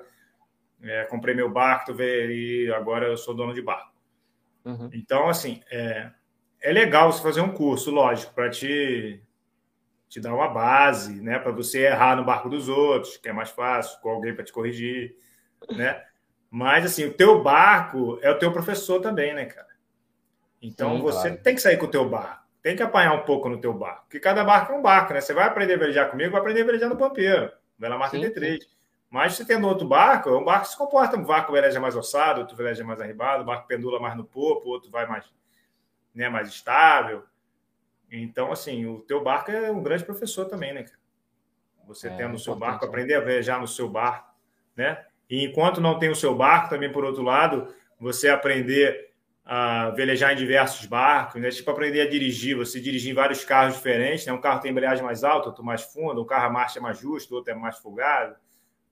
é, 0.81 1.05
comprei 1.05 1.33
meu 1.33 1.49
barco, 1.49 1.99
e 1.99 2.71
agora 2.75 3.07
eu 3.07 3.17
sou 3.17 3.33
dono 3.33 3.53
de 3.53 3.61
barco. 3.61 3.91
Uhum. 4.65 4.89
Então, 4.93 5.27
assim, 5.27 5.61
é, 5.71 6.11
é 6.61 6.71
legal 6.71 7.11
você 7.11 7.23
fazer 7.23 7.41
um 7.41 7.51
curso, 7.51 7.91
lógico, 7.91 8.33
para 8.33 8.49
te 8.49 9.21
te 10.09 10.19
dá 10.19 10.33
uma 10.33 10.47
base, 10.47 11.21
né, 11.21 11.37
para 11.37 11.51
você 11.51 11.85
errar 11.85 12.15
no 12.15 12.25
barco 12.25 12.49
dos 12.49 12.67
outros, 12.67 13.15
que 13.15 13.29
é 13.29 13.33
mais 13.33 13.51
fácil, 13.51 14.01
com 14.01 14.09
alguém 14.09 14.33
para 14.33 14.43
te 14.43 14.51
corrigir, 14.51 15.15
né? 15.69 16.03
Mas 16.49 16.83
assim, 16.83 17.05
o 17.05 17.13
teu 17.13 17.43
barco 17.43 18.17
é 18.23 18.31
o 18.31 18.39
teu 18.39 18.51
professor 18.51 18.99
também, 18.99 19.35
né, 19.35 19.45
cara? 19.45 19.69
Então 20.59 20.95
Sim, 20.95 21.01
você 21.01 21.27
claro. 21.29 21.43
tem 21.43 21.55
que 21.55 21.61
sair 21.61 21.77
com 21.77 21.85
o 21.85 21.91
teu 21.91 22.09
barco, 22.09 22.43
tem 22.61 22.75
que 22.75 22.81
apanhar 22.81 23.13
um 23.13 23.23
pouco 23.23 23.47
no 23.47 23.61
teu 23.61 23.71
barco, 23.71 24.01
porque 24.05 24.19
cada 24.19 24.43
barco 24.43 24.73
é 24.73 24.75
um 24.75 24.81
barco, 24.81 25.13
né? 25.13 25.21
Você 25.21 25.33
vai 25.33 25.45
aprender 25.45 25.75
a 25.75 25.77
velejar 25.77 26.09
comigo, 26.09 26.31
vai 26.31 26.41
aprender 26.41 26.63
a 26.63 26.65
velejar 26.65 26.89
no 26.89 26.97
Pampeiro, 26.97 27.51
Bela 27.77 27.97
Marca 27.97 28.17
D3. 28.17 28.57
Mas 29.11 29.33
se 29.33 29.45
tendo 29.45 29.67
outro 29.67 29.87
barco, 29.87 30.29
é 30.29 30.37
um 30.37 30.43
barco 30.43 30.65
que 30.65 30.71
se 30.71 30.77
comporta, 30.77 31.17
um 31.17 31.23
barco 31.23 31.51
veleja 31.51 31.79
mais 31.79 31.95
ossado, 31.95 32.41
outro 32.41 32.55
veleja 32.55 32.83
mais 32.83 32.99
arribado, 32.99 33.43
o 33.43 33.45
barco 33.45 33.67
pendula 33.67 33.99
mais 33.99 34.15
no 34.15 34.23
popo, 34.23 34.69
outro 34.69 34.89
vai 34.91 35.07
mais, 35.07 35.25
né, 36.13 36.29
mais 36.29 36.49
estável. 36.49 37.23
Então, 38.11 38.51
assim, 38.51 38.85
o 38.85 38.99
teu 39.01 39.23
barco 39.23 39.51
é 39.51 39.71
um 39.71 39.83
grande 39.83 40.03
professor 40.03 40.45
também, 40.45 40.73
né? 40.73 40.85
Você 41.87 42.07
é, 42.07 42.15
tendo 42.15 42.35
o 42.35 42.39
seu 42.39 42.55
barco, 42.55 42.83
né? 42.83 42.89
aprender 42.89 43.15
a 43.15 43.19
viajar 43.19 43.59
no 43.59 43.67
seu 43.67 43.89
barco, 43.89 44.33
né? 44.75 45.05
E 45.29 45.43
enquanto 45.43 45.79
não 45.79 45.99
tem 45.99 46.09
o 46.09 46.15
seu 46.15 46.35
barco, 46.35 46.69
também 46.69 46.91
por 46.91 47.03
outro 47.03 47.21
lado, 47.21 47.73
você 47.99 48.29
aprender 48.29 49.09
a 49.45 49.89
velejar 49.91 50.33
em 50.33 50.35
diversos 50.35 50.85
barcos, 50.85 51.41
né? 51.41 51.49
Tipo, 51.49 51.71
aprender 51.71 52.01
a 52.01 52.09
dirigir, 52.09 52.55
você 52.55 52.79
dirigir 52.79 53.11
em 53.11 53.15
vários 53.15 53.43
carros 53.43 53.75
diferentes, 53.75 54.25
né? 54.25 54.33
Um 54.33 54.41
carro 54.41 54.59
tem 54.59 54.71
embreagem 54.71 55.03
mais 55.03 55.23
alta, 55.23 55.49
outro 55.49 55.63
mais 55.63 55.81
funda, 55.81 56.19
um 56.21 56.25
carro 56.25 56.45
a 56.45 56.49
marcha 56.49 56.79
é 56.79 56.81
mais 56.81 56.99
justa, 56.99 57.33
outro 57.33 57.51
é 57.51 57.55
mais 57.55 57.77
folgado, 57.77 58.35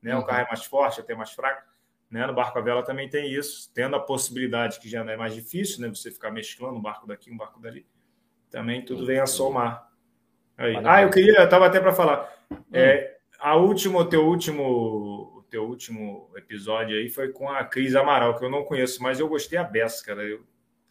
né? 0.01 0.15
Um 0.15 0.20
uhum. 0.20 0.26
carro 0.26 0.41
é 0.41 0.47
mais 0.47 0.63
forte, 0.65 0.99
outro 0.99 1.13
é 1.13 1.18
mais 1.18 1.32
fraco. 1.32 1.63
Né? 2.09 2.26
No 2.26 2.34
barco 2.34 2.57
a 2.57 2.61
vela 2.61 2.84
também 2.84 3.09
tem 3.09 3.32
isso, 3.32 3.70
tendo 3.74 3.95
a 3.95 3.99
possibilidade 3.99 4.80
que 4.80 4.88
já 4.88 5.03
não 5.03 5.11
é 5.11 5.18
mais 5.18 5.36
difícil, 5.36 5.82
né? 5.82 5.89
Você 5.89 6.09
ficar 6.11 6.32
mesclando 6.32 6.78
um 6.78 6.82
barco 6.82 7.05
daqui, 7.05 7.32
um 7.32 7.38
barco 7.38 7.59
dali 7.59 7.86
também 8.50 8.84
tudo 8.84 9.06
vem 9.06 9.20
a 9.20 9.26
somar. 9.26 9.88
Aí. 10.58 10.76
Ah, 10.84 11.04
eu 11.04 11.10
queria, 11.10 11.39
eu 11.39 11.43
estava 11.43 11.68
até 11.68 11.80
para 11.80 11.93
falar. 11.93 12.34
Hum. 12.52 12.58
É, 12.74 13.18
a 13.39 13.56
última, 13.56 14.00
o 14.00 14.06
teu 14.06 14.26
último, 14.26 15.45
teu 15.50 15.64
último 15.66 16.30
episódio 16.36 16.98
aí 16.98 17.10
foi 17.10 17.30
com 17.30 17.50
a 17.50 17.64
Cris 17.64 17.95
Amaral, 17.95 18.38
que 18.38 18.43
eu 18.43 18.50
não 18.50 18.64
conheço, 18.64 19.02
mas 19.02 19.20
eu 19.20 19.28
gostei 19.28 19.58
a 19.58 19.64
beça, 19.64 20.06
cara. 20.06 20.24
Eu 20.24 20.41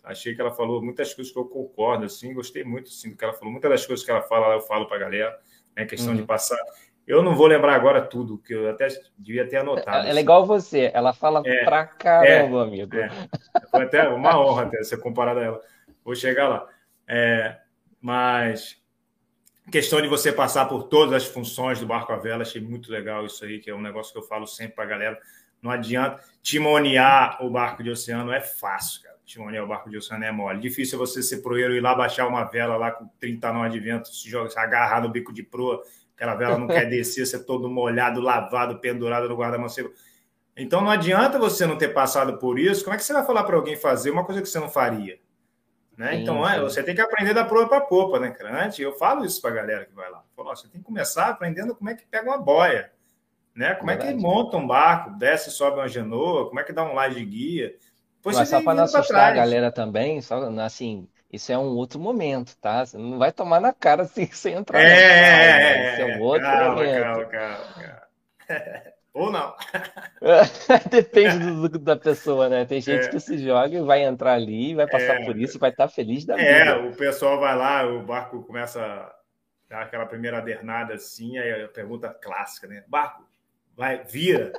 achei 0.04 0.34
que 0.34 0.40
ela 0.40 0.52
falou 0.52 0.82
muitas 0.82 1.12
coisas 1.12 1.32
que 1.32 1.38
eu 1.38 1.44
concordo, 1.44 2.04
assim, 2.04 2.32
gostei 2.32 2.64
muito 2.64 2.88
assim, 2.88 3.10
do 3.10 3.16
que 3.16 3.24
ela 3.24 3.32
falou. 3.32 3.50
Muitas 3.50 3.70
das 3.70 3.86
coisas 3.86 4.04
que 4.04 4.10
ela 4.10 4.22
fala, 4.22 4.54
eu 4.54 4.60
falo 4.60 4.86
para 4.86 4.96
a 4.96 5.00
galera, 5.00 5.38
né? 5.76 5.84
Questão 5.84 6.12
uhum. 6.12 6.20
de 6.20 6.22
passar. 6.22 6.58
Eu 7.06 7.22
não 7.22 7.36
vou 7.36 7.46
lembrar 7.46 7.74
agora 7.74 8.02
tudo, 8.02 8.38
que 8.38 8.52
eu 8.52 8.68
até 8.68 8.88
devia 9.16 9.48
ter 9.48 9.58
anotado. 9.58 10.06
É, 10.06 10.08
é 10.08 10.10
assim. 10.10 10.20
igual 10.20 10.44
você, 10.44 10.90
ela 10.92 11.12
fala 11.12 11.40
é, 11.44 11.64
pra 11.64 11.84
caramba, 11.84 12.58
é, 12.58 12.62
amigo. 12.62 12.96
É. 12.96 13.08
Foi 13.70 13.84
até 13.84 14.08
uma 14.08 14.40
honra 14.40 14.64
até 14.64 14.82
ser 14.82 14.96
comparado 14.98 15.38
a 15.38 15.44
ela. 15.44 15.60
Vou 16.04 16.16
chegar 16.16 16.48
lá. 16.48 16.68
É, 17.06 17.58
mas 18.00 18.80
questão 19.70 20.00
de 20.00 20.08
você 20.08 20.32
passar 20.32 20.66
por 20.66 20.84
todas 20.84 21.12
as 21.12 21.26
funções 21.26 21.80
do 21.80 21.86
barco 21.86 22.12
à 22.12 22.16
vela, 22.16 22.42
achei 22.42 22.60
muito 22.60 22.90
legal 22.90 23.26
isso 23.26 23.44
aí, 23.44 23.58
que 23.58 23.70
é 23.70 23.74
um 23.74 23.80
negócio 23.80 24.12
que 24.12 24.18
eu 24.18 24.22
falo 24.22 24.46
sempre 24.46 24.74
para 24.74 24.84
a 24.84 24.88
galera. 24.88 25.18
Não 25.60 25.70
adianta 25.70 26.22
timonear 26.42 27.44
o 27.44 27.50
barco 27.50 27.82
de 27.82 27.90
oceano, 27.90 28.32
é 28.32 28.40
fácil, 28.40 29.02
cara. 29.02 29.16
Timonear 29.24 29.64
o 29.64 29.66
barco 29.66 29.90
de 29.90 29.96
oceano 29.96 30.24
é 30.24 30.30
mole. 30.30 30.60
Difícil 30.60 30.96
você 30.96 31.20
ser 31.20 31.38
proeiro 31.38 31.74
e 31.74 31.78
ir 31.78 31.80
lá 31.80 31.94
baixar 31.94 32.28
uma 32.28 32.44
vela 32.44 32.76
lá 32.76 32.92
com 32.92 33.08
30 33.18 33.52
nós 33.52 33.72
de 33.72 33.80
vento, 33.80 34.08
se, 34.08 34.30
joga, 34.30 34.48
se 34.48 34.58
agarrar 34.58 35.02
no 35.02 35.08
bico 35.08 35.32
de 35.32 35.42
proa, 35.42 35.82
aquela 36.14 36.36
vela 36.36 36.56
não 36.56 36.68
quer 36.68 36.84
descer, 36.88 37.26
você 37.26 37.36
é 37.36 37.40
todo 37.40 37.68
molhado, 37.68 38.20
lavado, 38.20 38.78
pendurado 38.78 39.28
no 39.28 39.36
guarda-mancebo. 39.36 39.90
Então 40.56 40.80
não 40.80 40.90
adianta 40.90 41.38
você 41.38 41.66
não 41.66 41.76
ter 41.76 41.88
passado 41.88 42.38
por 42.38 42.58
isso. 42.58 42.84
Como 42.84 42.94
é 42.94 42.96
que 42.96 43.04
você 43.04 43.12
vai 43.12 43.26
falar 43.26 43.42
para 43.42 43.56
alguém 43.56 43.76
fazer 43.76 44.10
uma 44.10 44.24
coisa 44.24 44.40
que 44.40 44.48
você 44.48 44.60
não 44.60 44.68
faria? 44.68 45.18
Né? 45.96 46.12
Sim, 46.12 46.22
então, 46.22 46.46
é, 46.46 46.60
você 46.60 46.82
tem 46.82 46.94
que 46.94 47.00
aprender 47.00 47.32
da 47.32 47.44
proa 47.44 47.66
para 47.66 47.80
popa, 47.80 48.20
né, 48.20 48.34
Antes, 48.62 48.78
eu 48.78 48.92
falo 48.92 49.24
isso 49.24 49.40
para 49.40 49.50
a 49.50 49.54
galera 49.54 49.86
que 49.86 49.94
vai 49.94 50.10
lá. 50.10 50.22
Falo, 50.36 50.50
você 50.50 50.68
tem 50.68 50.80
que 50.80 50.86
começar 50.86 51.28
aprendendo 51.28 51.74
como 51.74 51.88
é 51.88 51.94
que 51.94 52.04
pega 52.04 52.28
uma 52.28 52.36
boia, 52.36 52.92
né? 53.54 53.74
Como 53.74 53.86
Verdade. 53.86 54.10
é 54.10 54.14
que 54.14 54.20
monta 54.20 54.58
um 54.58 54.66
barco, 54.66 55.10
desce 55.18 55.48
e 55.48 55.52
sobe 55.52 55.78
uma 55.78 55.88
genoa, 55.88 56.48
como 56.48 56.60
é 56.60 56.64
que 56.64 56.72
dá 56.72 56.84
um 56.84 56.92
laje 56.92 57.16
de 57.16 57.24
guia. 57.24 57.76
Depois 58.16 58.36
Mas 58.36 58.48
só 58.48 58.62
para 58.62 58.74
não 58.74 58.84
assustar 58.84 59.32
a 59.32 59.34
galera 59.34 59.72
também, 59.72 60.20
só 60.20 60.50
assim, 60.60 61.08
isso 61.32 61.50
é 61.50 61.56
um 61.56 61.74
outro 61.76 61.98
momento, 61.98 62.54
tá? 62.58 62.84
Você 62.84 62.98
não 62.98 63.18
vai 63.18 63.32
tomar 63.32 63.60
na 63.60 63.72
cara 63.72 64.02
assim 64.04 64.26
sem 64.30 64.54
entrar. 64.54 64.80
É, 64.80 64.84
é, 64.84 66.00
é, 66.00 66.00
é 66.00 66.18
um 66.18 66.22
outro 66.22 66.42
calma, 66.42 66.74
momento. 66.74 67.02
Calma, 67.02 67.24
calma, 67.24 67.74
calma. 67.74 68.86
Ou 69.16 69.32
não. 69.32 69.56
Depende 70.90 71.38
do, 71.38 71.78
da 71.78 71.96
pessoa, 71.96 72.50
né? 72.50 72.66
Tem 72.66 72.82
gente 72.82 73.06
é. 73.06 73.08
que 73.08 73.18
se 73.18 73.38
joga 73.38 73.74
e 73.74 73.80
vai 73.80 74.04
entrar 74.04 74.34
ali, 74.34 74.74
vai 74.74 74.86
passar 74.86 75.22
é. 75.22 75.24
por 75.24 75.38
isso 75.38 75.58
vai 75.58 75.70
estar 75.70 75.88
feliz 75.88 76.26
da 76.26 76.34
é, 76.34 76.36
vida. 76.36 76.70
É, 76.70 76.90
o 76.90 76.94
pessoal 76.94 77.40
vai 77.40 77.56
lá, 77.56 77.86
o 77.86 78.02
barco 78.02 78.42
começa 78.42 78.84
a 78.84 79.16
dar 79.70 79.82
aquela 79.84 80.04
primeira 80.04 80.36
adernada 80.36 80.92
assim, 80.92 81.38
aí 81.38 81.62
a 81.62 81.68
pergunta 81.68 82.10
clássica, 82.10 82.66
né? 82.66 82.84
Barco, 82.88 83.26
vai, 83.74 84.04
vira. 84.04 84.52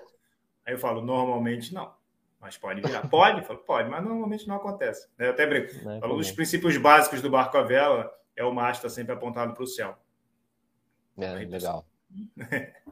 Aí 0.65 0.73
eu 0.73 0.79
falo, 0.79 1.03
normalmente 1.03 1.71
não. 1.71 1.93
Mas 2.41 2.57
pode 2.57 2.81
virar. 2.81 3.05
Pode? 3.09 3.45
Falo, 3.45 3.59
pode, 3.59 3.89
mas 3.89 4.03
normalmente 4.03 4.47
não 4.47 4.55
acontece. 4.55 5.07
Eu 5.19 5.29
até 5.29 5.45
brinco. 5.45 5.67
É 5.87 5.99
Falando 5.99 6.17
dos 6.17 6.31
princípios 6.31 6.75
básicos 6.77 7.21
do 7.21 7.29
barco 7.29 7.57
à 7.57 7.61
vela, 7.61 8.11
é 8.35 8.43
o 8.43 8.51
mastro 8.51 8.89
sempre 8.89 9.13
apontado 9.13 9.53
para 9.53 9.63
o 9.63 9.67
céu. 9.67 9.95
É, 11.15 11.27
aí, 11.27 11.45
legal. 11.45 11.85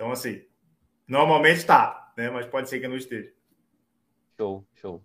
Então, 0.00 0.12
assim, 0.12 0.42
Normalmente 1.10 1.58
está, 1.58 2.12
né? 2.16 2.30
Mas 2.30 2.46
pode 2.46 2.70
ser 2.70 2.78
que 2.78 2.86
não 2.86 2.96
esteja. 2.96 3.32
Show, 4.38 4.64
show. 4.76 5.02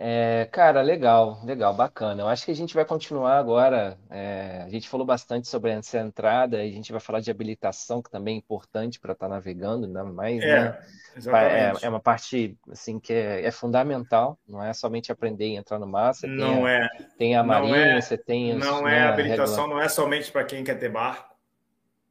É, 0.00 0.48
cara, 0.52 0.82
legal, 0.82 1.40
legal, 1.44 1.74
bacana. 1.74 2.22
Eu 2.22 2.28
acho 2.28 2.44
que 2.44 2.50
a 2.50 2.54
gente 2.54 2.74
vai 2.74 2.84
continuar 2.84 3.38
agora. 3.38 3.96
É, 4.10 4.62
a 4.64 4.68
gente 4.68 4.88
falou 4.88 5.06
bastante 5.06 5.46
sobre 5.46 5.70
essa 5.70 5.98
entrada 5.98 6.64
e 6.64 6.68
a 6.68 6.72
gente 6.72 6.90
vai 6.90 7.00
falar 7.00 7.20
de 7.20 7.30
habilitação, 7.30 8.02
que 8.02 8.10
também 8.10 8.34
é 8.34 8.38
importante 8.38 8.98
para 8.98 9.12
estar 9.12 9.28
tá 9.28 9.34
navegando, 9.34 9.86
ainda 9.86 10.04
mais, 10.04 10.42
é, 10.42 10.60
né? 10.60 10.78
É, 11.26 11.86
é, 11.86 11.88
uma 11.88 12.00
parte 12.00 12.56
assim 12.70 12.98
que 12.98 13.12
é, 13.12 13.44
é, 13.44 13.50
fundamental, 13.52 14.38
não 14.46 14.62
é 14.62 14.72
somente 14.72 15.10
aprender 15.12 15.48
e 15.48 15.56
entrar 15.56 15.78
no 15.78 15.86
mar. 15.86 16.14
Você 16.14 16.26
não 16.26 16.62
tem 16.62 16.66
a, 16.66 16.70
é. 16.70 16.88
Tem 17.16 17.36
a 17.36 17.42
marinha, 17.44 17.76
é. 17.76 18.00
você 18.00 18.18
tem. 18.18 18.56
Os, 18.56 18.64
não 18.64 18.88
é 18.88 19.00
né, 19.00 19.08
habilitação, 19.08 19.68
não 19.68 19.80
é 19.80 19.88
somente 19.88 20.32
para 20.32 20.44
quem 20.44 20.64
quer 20.64 20.76
ter 20.76 20.88
barco. 20.88 21.27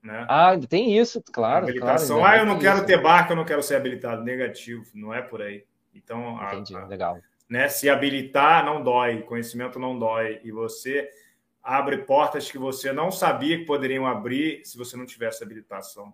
Né? 0.01 0.25
Ah, 0.29 0.57
tem 0.69 0.97
isso, 0.97 1.21
claro. 1.31 1.65
Habilitação. 1.65 2.19
Claro, 2.19 2.35
ah, 2.35 2.39
eu 2.39 2.45
não 2.45 2.59
quero 2.59 2.77
isso. 2.77 2.85
ter 2.85 3.01
barco, 3.01 3.31
eu 3.31 3.35
não 3.35 3.45
quero 3.45 3.61
ser 3.61 3.75
habilitado. 3.75 4.23
Negativo, 4.23 4.85
não 4.93 5.13
é 5.13 5.21
por 5.21 5.41
aí. 5.41 5.65
Então, 5.93 6.39
Entendi, 6.43 6.75
a, 6.75 6.85
legal. 6.85 7.17
Né, 7.49 7.67
se 7.69 7.89
habilitar 7.89 8.63
não 8.65 8.83
dói, 8.83 9.21
conhecimento 9.21 9.79
não 9.79 9.97
dói. 9.97 10.39
E 10.43 10.51
você 10.51 11.09
abre 11.63 11.97
portas 11.99 12.49
que 12.49 12.57
você 12.57 12.93
não 12.93 13.11
sabia 13.11 13.57
que 13.57 13.65
poderiam 13.65 14.05
abrir 14.05 14.61
se 14.63 14.77
você 14.77 14.95
não 14.95 15.05
tivesse 15.05 15.43
habilitação. 15.43 16.13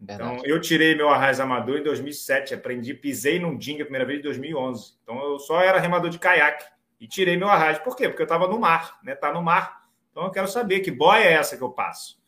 Então, 0.00 0.16
Verdade. 0.16 0.50
eu 0.50 0.60
tirei 0.60 0.94
meu 0.94 1.08
arraiz 1.08 1.40
amador 1.40 1.78
em 1.78 1.82
2007, 1.82 2.54
aprendi, 2.54 2.94
pisei 2.94 3.38
num 3.40 3.56
dingue 3.56 3.82
a 3.82 3.84
primeira 3.84 4.06
vez 4.06 4.20
em 4.20 4.22
2011. 4.22 4.94
Então, 5.02 5.18
eu 5.22 5.38
só 5.38 5.60
era 5.60 5.80
remador 5.80 6.08
de 6.08 6.18
caiaque 6.18 6.64
e 7.00 7.06
tirei 7.06 7.36
meu 7.36 7.48
arraiz. 7.48 7.78
Por 7.78 7.96
quê? 7.96 8.08
Porque 8.08 8.22
eu 8.22 8.26
estava 8.26 8.46
no 8.46 8.58
mar, 8.58 8.98
né? 9.02 9.14
Tá 9.14 9.32
no 9.32 9.42
mar 9.42 9.88
Então 10.10 10.24
eu 10.24 10.30
quero 10.30 10.48
saber 10.48 10.80
que 10.80 10.90
boia 10.90 11.24
é 11.24 11.32
essa 11.32 11.56
que 11.56 11.62
eu 11.62 11.70
passo. 11.70 12.18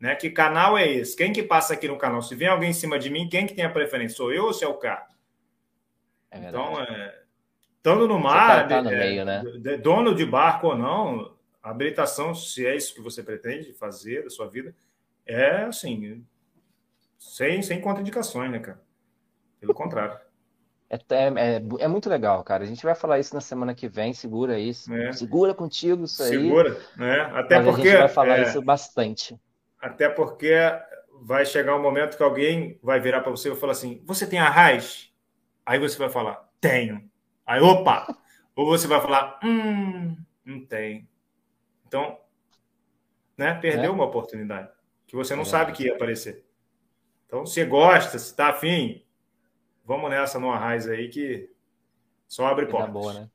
Né? 0.00 0.14
Que 0.14 0.30
canal 0.30 0.78
é 0.78 0.86
esse? 0.86 1.16
Quem 1.16 1.32
que 1.32 1.42
passa 1.42 1.74
aqui 1.74 1.88
no 1.88 1.98
canal? 1.98 2.22
Se 2.22 2.34
vem 2.34 2.48
alguém 2.48 2.70
em 2.70 2.74
cima 2.74 2.98
de 2.98 3.10
mim, 3.10 3.28
quem 3.28 3.46
que 3.46 3.54
tem 3.54 3.64
a 3.64 3.70
preferência? 3.70 4.16
Sou 4.16 4.32
eu 4.32 4.44
ou 4.44 4.52
se 4.52 4.64
é 4.64 4.68
o 4.68 4.74
cara? 4.74 5.06
É 6.30 6.38
então, 6.38 6.80
é, 6.80 7.22
estando 7.76 8.06
no 8.06 8.18
mar, 8.18 8.68
tá 8.68 8.82
no 8.82 8.90
é, 8.90 8.98
meio, 8.98 9.24
né? 9.24 9.42
dono 9.82 10.14
de 10.14 10.24
barco 10.24 10.68
ou 10.68 10.76
não, 10.76 11.34
habilitação, 11.62 12.34
se 12.34 12.66
é 12.66 12.76
isso 12.76 12.94
que 12.94 13.00
você 13.00 13.22
pretende 13.22 13.72
fazer 13.72 14.24
da 14.24 14.30
sua 14.30 14.46
vida, 14.46 14.74
é 15.26 15.62
assim, 15.62 16.24
sem, 17.18 17.62
sem 17.62 17.80
contraindicações, 17.80 18.50
né, 18.50 18.58
cara? 18.58 18.80
Pelo 19.58 19.74
contrário. 19.74 20.18
É, 20.90 20.96
é, 20.96 21.56
é, 21.56 21.62
é, 21.80 21.88
muito 21.88 22.08
legal, 22.08 22.42
cara. 22.42 22.62
A 22.62 22.66
gente 22.66 22.82
vai 22.82 22.94
falar 22.94 23.18
isso 23.18 23.34
na 23.34 23.40
semana 23.40 23.74
que 23.74 23.88
vem. 23.88 24.14
Segura 24.14 24.58
isso. 24.58 24.92
É. 24.94 25.12
Segura 25.12 25.52
contigo 25.52 26.04
isso 26.04 26.22
aí. 26.22 26.30
Segura, 26.30 26.80
né? 26.96 27.20
Até 27.34 27.60
porque. 27.60 27.82
A 27.82 27.84
gente 27.84 27.98
vai 27.98 28.08
falar 28.08 28.38
é, 28.38 28.42
isso 28.44 28.62
bastante. 28.62 29.38
Até 29.80 30.08
porque 30.08 30.54
vai 31.20 31.44
chegar 31.44 31.76
um 31.76 31.82
momento 31.82 32.16
que 32.16 32.22
alguém 32.22 32.78
vai 32.82 33.00
virar 33.00 33.20
para 33.20 33.30
você 33.30 33.48
e 33.48 33.50
vai 33.52 33.60
falar 33.60 33.72
assim: 33.72 34.02
Você 34.04 34.26
tem 34.26 34.38
a 34.38 34.48
raiz? 34.48 35.12
Aí 35.64 35.78
você 35.78 35.96
vai 35.98 36.08
falar: 36.08 36.48
Tenho. 36.60 37.08
Aí, 37.46 37.60
opa! 37.60 38.06
Ou 38.54 38.66
você 38.66 38.86
vai 38.86 39.00
falar: 39.00 39.38
Hum, 39.44 40.16
não 40.44 40.64
tem. 40.64 41.08
Então, 41.86 42.18
né? 43.36 43.54
Perdeu 43.54 43.92
é. 43.92 43.94
uma 43.94 44.04
oportunidade 44.04 44.70
que 45.06 45.16
você 45.16 45.34
não 45.34 45.44
sabe 45.44 45.72
que 45.72 45.84
ia 45.84 45.94
aparecer. 45.94 46.44
Então, 47.26 47.46
se 47.46 47.64
gosta, 47.64 48.18
se 48.18 48.26
está 48.26 48.48
afim, 48.48 49.04
vamos 49.84 50.10
nessa 50.10 50.38
no 50.38 50.50
Arraiz 50.50 50.86
aí 50.86 51.08
que 51.08 51.50
só 52.26 52.46
abre 52.46 52.66
portas. 52.66 52.92
boa, 52.92 53.12
né? 53.14 53.30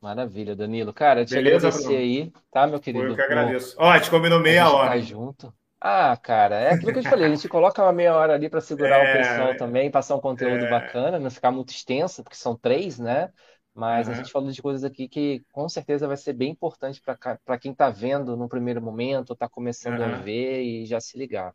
Maravilha, 0.00 0.56
Danilo. 0.56 0.92
Cara, 0.92 1.24
te 1.24 1.34
Beleza, 1.34 1.68
agradecer 1.68 1.88
Bruno? 1.88 1.98
aí, 1.98 2.32
tá, 2.50 2.66
meu 2.66 2.80
querido? 2.80 3.04
Foi 3.04 3.12
eu 3.12 3.16
que 3.16 3.22
agradeço. 3.22 3.76
Ó, 3.78 3.90
a 3.90 3.98
gente 3.98 4.10
combinou 4.10 4.40
meia 4.40 4.64
a 4.64 4.72
hora. 4.72 5.00
Junto. 5.00 5.52
Ah, 5.78 6.16
cara, 6.16 6.56
é 6.56 6.72
aquilo 6.72 6.92
que 6.92 6.98
eu 6.98 7.02
te 7.02 7.08
falei, 7.08 7.26
a 7.26 7.34
gente 7.34 7.48
coloca 7.48 7.82
uma 7.82 7.92
meia 7.92 8.14
hora 8.14 8.34
ali 8.34 8.50
para 8.50 8.60
segurar 8.60 8.98
é, 8.98 9.14
o 9.14 9.16
pessoal 9.16 9.56
também, 9.56 9.90
passar 9.90 10.14
um 10.14 10.20
conteúdo 10.20 10.66
é... 10.66 10.68
bacana, 10.68 11.18
não 11.18 11.30
ficar 11.30 11.50
muito 11.50 11.70
extenso, 11.70 12.22
porque 12.22 12.36
são 12.36 12.54
três, 12.54 12.98
né? 12.98 13.30
Mas 13.74 14.06
uhum. 14.06 14.12
a 14.12 14.16
gente 14.16 14.30
falou 14.30 14.50
de 14.50 14.60
coisas 14.60 14.84
aqui 14.84 15.08
que 15.08 15.42
com 15.52 15.68
certeza 15.68 16.06
vai 16.06 16.18
ser 16.18 16.34
bem 16.34 16.50
importante 16.50 17.00
para 17.00 17.58
quem 17.58 17.72
está 17.72 17.88
vendo 17.88 18.36
no 18.36 18.48
primeiro 18.48 18.82
momento, 18.82 19.32
está 19.32 19.48
começando 19.48 20.00
uhum. 20.00 20.14
a 20.14 20.18
ver 20.18 20.62
e 20.62 20.84
já 20.84 21.00
se 21.00 21.16
ligar. 21.16 21.54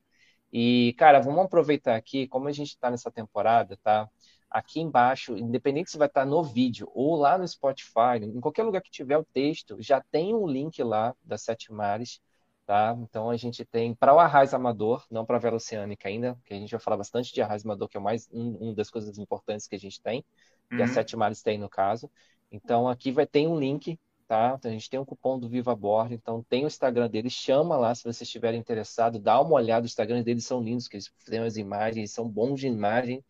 E, 0.51 0.95
cara, 0.97 1.19
vamos 1.19 1.45
aproveitar 1.45 1.95
aqui, 1.95 2.27
como 2.27 2.47
a 2.47 2.51
gente 2.51 2.69
está 2.69 2.89
nessa 2.89 3.11
temporada, 3.11 3.77
tá? 3.83 4.09
Aqui 4.56 4.80
embaixo, 4.80 5.36
independente 5.38 5.91
se 5.91 5.97
vai 5.97 6.08
estar 6.08 6.26
no 6.26 6.41
vídeo 6.41 6.89
ou 6.93 7.16
lá 7.16 7.38
no 7.38 7.45
Spotify, 7.45 8.24
em 8.24 8.39
qualquer 8.39 8.64
lugar 8.64 8.82
que 8.82 8.89
tiver 8.89 9.18
o 9.18 9.26
texto, 9.26 9.76
já 9.82 9.99
tem 9.99 10.34
um 10.34 10.47
link 10.47 10.82
lá 10.82 11.14
das 11.22 11.41
Sete 11.41 11.74
Mares, 11.74 12.22
tá? 12.66 12.95
Então 13.01 13.30
a 13.30 13.36
gente 13.36 13.66
tem 13.66 13.93
para 13.93 14.14
o 14.14 14.20
Arraiz 14.20 14.53
Amador, 14.53 15.06
não 15.12 15.26
para 15.26 15.36
a 15.36 15.39
Vela 15.39 15.58
Oceânica 15.58 16.08
ainda, 16.08 16.38
que 16.45 16.53
a 16.53 16.58
gente 16.58 16.72
vai 16.72 16.80
falar 16.80 16.95
bastante 16.95 17.34
de 17.34 17.41
Arraiz 17.41 17.66
Amador, 17.66 17.89
que 17.89 17.97
é 17.97 17.99
mais 17.99 18.30
um, 18.32 18.70
um 18.70 18.74
das 18.74 18.89
coisas 18.89 19.18
importantes 19.18 19.68
que 19.68 19.76
a 19.76 19.80
gente 19.80 20.01
tem, 20.01 20.24
uhum. 20.72 20.78
que 20.78 20.84
a 20.84 20.88
Sete 20.88 21.18
Mares 21.18 21.41
tem 21.41 21.58
no 21.58 21.68
caso. 21.68 22.10
Então 22.49 22.88
aqui 22.88 23.12
vai 23.12 23.28
ter 23.28 23.45
um 23.47 23.60
link 23.60 23.99
tá? 24.28 24.56
Então, 24.58 24.72
a 24.72 24.74
gente 24.74 24.89
tem 24.89 24.99
um 24.99 25.06
cupom 25.06 25.39
do 25.39 25.47
Viva 25.47 25.76
Bordo, 25.76 26.14
então 26.14 26.43
tem 26.49 26.64
o 26.64 26.68
Instagram 26.68 27.10
deles, 27.10 27.34
chama 27.34 27.78
lá 27.78 27.93
se 27.93 28.03
você 28.03 28.24
estiver 28.24 28.53
interessado, 28.53 29.20
dá 29.20 29.39
uma 29.39 29.53
olhada, 29.53 29.86
os 29.86 29.91
Instagrams 29.91 30.26
deles 30.26 30.45
são 30.45 30.62
lindos, 30.62 30.88
que 30.88 30.95
eles 30.95 31.12
têm 31.26 31.39
as 31.39 31.58
imagens, 31.58 32.12
são 32.12 32.28
bons 32.28 32.60
de 32.60 32.68
imagem, 32.68 33.24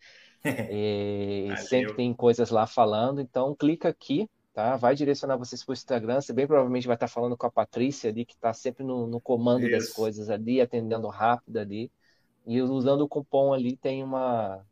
e 0.71 1.57
sempre 1.57 1.93
tem 1.95 2.13
coisas 2.13 2.49
lá 2.49 2.67
falando, 2.67 3.21
então 3.21 3.55
clica 3.55 3.89
aqui, 3.89 4.29
tá? 4.53 4.75
Vai 4.75 4.95
direcionar 4.95 5.37
vocês 5.37 5.63
para 5.63 5.71
o 5.71 5.73
Instagram, 5.73 6.21
você 6.21 6.33
bem 6.33 6.47
provavelmente 6.47 6.87
vai 6.87 6.95
estar 6.95 7.07
falando 7.07 7.35
com 7.35 7.47
a 7.47 7.51
Patrícia 7.51 8.09
ali, 8.09 8.25
que 8.25 8.33
está 8.33 8.53
sempre 8.53 8.83
no, 8.83 9.07
no 9.07 9.19
comando 9.19 9.67
Isso. 9.67 9.71
das 9.71 9.89
coisas 9.93 10.29
ali, 10.29 10.61
atendendo 10.61 11.07
rápido 11.07 11.57
ali, 11.57 11.91
e 12.45 12.61
usando 12.61 13.01
o 13.01 13.07
cupom 13.07 13.53
ali 13.53 13.75
tem 13.75 14.03
uma... 14.03 14.65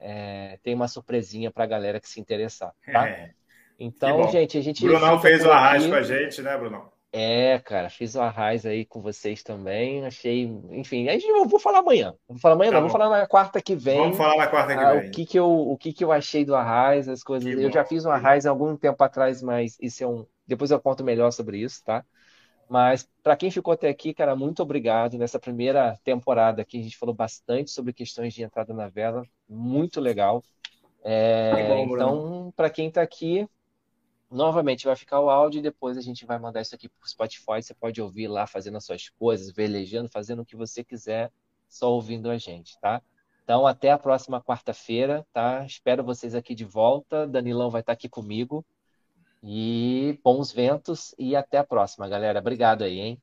É, 0.00 0.58
tem 0.62 0.74
uma 0.74 0.88
surpresinha 0.88 1.50
para 1.50 1.64
a 1.64 1.66
galera 1.66 2.00
que 2.00 2.08
se 2.08 2.20
interessar, 2.20 2.74
tá? 2.92 3.08
É. 3.08 3.32
Então, 3.78 4.30
gente, 4.30 4.56
a 4.56 4.60
gente. 4.60 4.84
Brunão 4.84 5.18
fez 5.18 5.44
o 5.44 5.50
arraio 5.50 5.88
com 5.88 5.96
a 5.96 6.02
gente, 6.02 6.40
né, 6.42 6.56
Brunão? 6.56 6.93
É, 7.16 7.60
cara, 7.60 7.88
fiz 7.88 8.16
o 8.16 8.20
arraiz 8.20 8.66
aí 8.66 8.84
com 8.84 9.00
vocês 9.00 9.40
também. 9.40 10.04
Achei, 10.04 10.46
enfim, 10.72 11.08
a 11.08 11.12
gente 11.12 11.28
eu 11.28 11.46
vou 11.46 11.60
falar 11.60 11.78
amanhã. 11.78 12.12
Vou 12.28 12.40
falar 12.40 12.56
amanhã, 12.56 12.72
tá 12.72 12.74
não, 12.74 12.88
vou 12.88 12.90
falar 12.90 13.08
na 13.08 13.24
quarta 13.24 13.62
que 13.62 13.76
vem. 13.76 13.98
Vamos 13.98 14.16
falar 14.16 14.36
na 14.36 14.48
quarta 14.48 14.74
que 14.74 14.82
ah, 14.82 14.94
vem. 14.94 15.08
O 15.08 15.12
que 15.12 15.24
que 15.24 15.38
eu, 15.38 15.48
o 15.48 15.78
que 15.78 15.92
que 15.92 16.02
eu 16.02 16.10
achei 16.10 16.44
do 16.44 16.56
arraiz, 16.56 17.08
as 17.08 17.22
coisas. 17.22 17.48
Que 17.48 17.60
eu 17.60 17.68
bom, 17.68 17.72
já 17.72 17.84
fiz 17.84 18.04
um 18.04 18.10
arraiz 18.10 18.46
há 18.46 18.50
algum 18.50 18.76
tempo 18.76 19.04
atrás, 19.04 19.40
mas 19.40 19.78
isso 19.80 20.02
é 20.02 20.08
um. 20.08 20.26
Depois 20.44 20.72
eu 20.72 20.80
conto 20.80 21.04
melhor 21.04 21.30
sobre 21.30 21.58
isso, 21.58 21.84
tá? 21.84 22.04
Mas 22.68 23.08
para 23.22 23.36
quem 23.36 23.48
ficou 23.48 23.74
até 23.74 23.88
aqui, 23.88 24.12
cara, 24.12 24.34
muito 24.34 24.60
obrigado. 24.60 25.16
Nessa 25.16 25.38
primeira 25.38 25.96
temporada 26.02 26.62
aqui, 26.62 26.80
a 26.80 26.82
gente 26.82 26.98
falou 26.98 27.14
bastante 27.14 27.70
sobre 27.70 27.92
questões 27.92 28.34
de 28.34 28.42
entrada 28.42 28.74
na 28.74 28.88
vela, 28.88 29.22
muito 29.48 30.00
legal. 30.00 30.42
É, 31.04 31.68
bom, 31.68 31.94
então, 31.94 32.52
para 32.56 32.70
quem 32.70 32.88
está 32.88 33.02
aqui, 33.02 33.46
Novamente 34.34 34.84
vai 34.84 34.96
ficar 34.96 35.20
o 35.20 35.30
áudio 35.30 35.60
e 35.60 35.62
depois 35.62 35.96
a 35.96 36.00
gente 36.00 36.26
vai 36.26 36.40
mandar 36.40 36.60
isso 36.60 36.74
aqui 36.74 36.88
para 36.88 37.04
o 37.04 37.08
Spotify. 37.08 37.62
Você 37.62 37.72
pode 37.72 38.02
ouvir 38.02 38.26
lá 38.26 38.48
fazendo 38.48 38.76
as 38.76 38.84
suas 38.84 39.08
coisas, 39.10 39.52
velejando, 39.52 40.08
fazendo 40.08 40.42
o 40.42 40.44
que 40.44 40.56
você 40.56 40.82
quiser, 40.82 41.30
só 41.68 41.92
ouvindo 41.92 42.28
a 42.28 42.36
gente, 42.36 42.76
tá? 42.80 43.00
Então, 43.44 43.64
até 43.64 43.92
a 43.92 43.98
próxima 43.98 44.42
quarta-feira, 44.42 45.24
tá? 45.32 45.64
Espero 45.64 46.02
vocês 46.02 46.34
aqui 46.34 46.52
de 46.52 46.64
volta. 46.64 47.28
Danilão 47.28 47.70
vai 47.70 47.80
estar 47.80 47.92
aqui 47.92 48.08
comigo. 48.08 48.66
E 49.40 50.18
bons 50.24 50.50
ventos 50.50 51.14
e 51.16 51.36
até 51.36 51.58
a 51.58 51.64
próxima, 51.64 52.08
galera. 52.08 52.40
Obrigado 52.40 52.82
aí, 52.82 52.98
hein? 52.98 53.22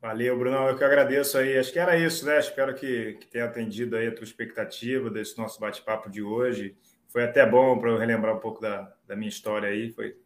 Valeu, 0.00 0.36
Brunão. 0.36 0.66
Eu 0.66 0.76
que 0.76 0.82
agradeço 0.82 1.38
aí. 1.38 1.56
Acho 1.56 1.72
que 1.72 1.78
era 1.78 1.96
isso, 1.96 2.26
né? 2.26 2.40
Espero 2.40 2.74
que, 2.74 3.12
que 3.20 3.26
tenha 3.28 3.44
atendido 3.44 3.94
aí 3.94 4.08
a 4.08 4.14
tua 4.14 4.24
expectativa 4.24 5.08
desse 5.10 5.38
nosso 5.38 5.60
bate-papo 5.60 6.10
de 6.10 6.22
hoje 6.22 6.76
foi 7.16 7.24
até 7.24 7.46
bom 7.46 7.78
para 7.78 7.88
eu 7.88 7.96
relembrar 7.96 8.36
um 8.36 8.40
pouco 8.40 8.60
da, 8.60 8.92
da 9.06 9.16
minha 9.16 9.30
história 9.30 9.70
aí. 9.70 9.88
Foi, 9.88 10.18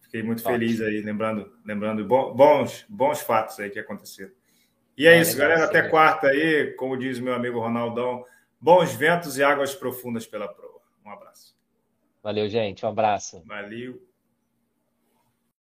fiquei 0.00 0.22
muito 0.22 0.38
Ótimo. 0.38 0.54
feliz 0.54 0.80
aí, 0.80 1.02
lembrando, 1.02 1.52
lembrando 1.62 2.02
bons, 2.06 2.86
bons 2.88 3.20
fatos 3.20 3.60
aí 3.60 3.68
que 3.68 3.78
aconteceram. 3.78 4.32
E 4.96 5.06
é, 5.06 5.18
é 5.18 5.20
isso, 5.20 5.36
galera. 5.36 5.66
Até 5.66 5.82
quarta 5.90 6.28
aí, 6.28 6.72
como 6.72 6.96
diz 6.96 7.18
o 7.18 7.22
meu 7.22 7.34
amigo 7.34 7.60
Ronaldão, 7.60 8.24
bons 8.58 8.94
ventos 8.94 9.36
e 9.36 9.42
águas 9.44 9.74
profundas 9.74 10.26
pela 10.26 10.48
proa. 10.48 10.80
Um 11.04 11.10
abraço. 11.10 11.54
Valeu, 12.22 12.48
gente. 12.48 12.86
Um 12.86 12.88
abraço. 12.88 13.42
Valeu. 13.44 14.02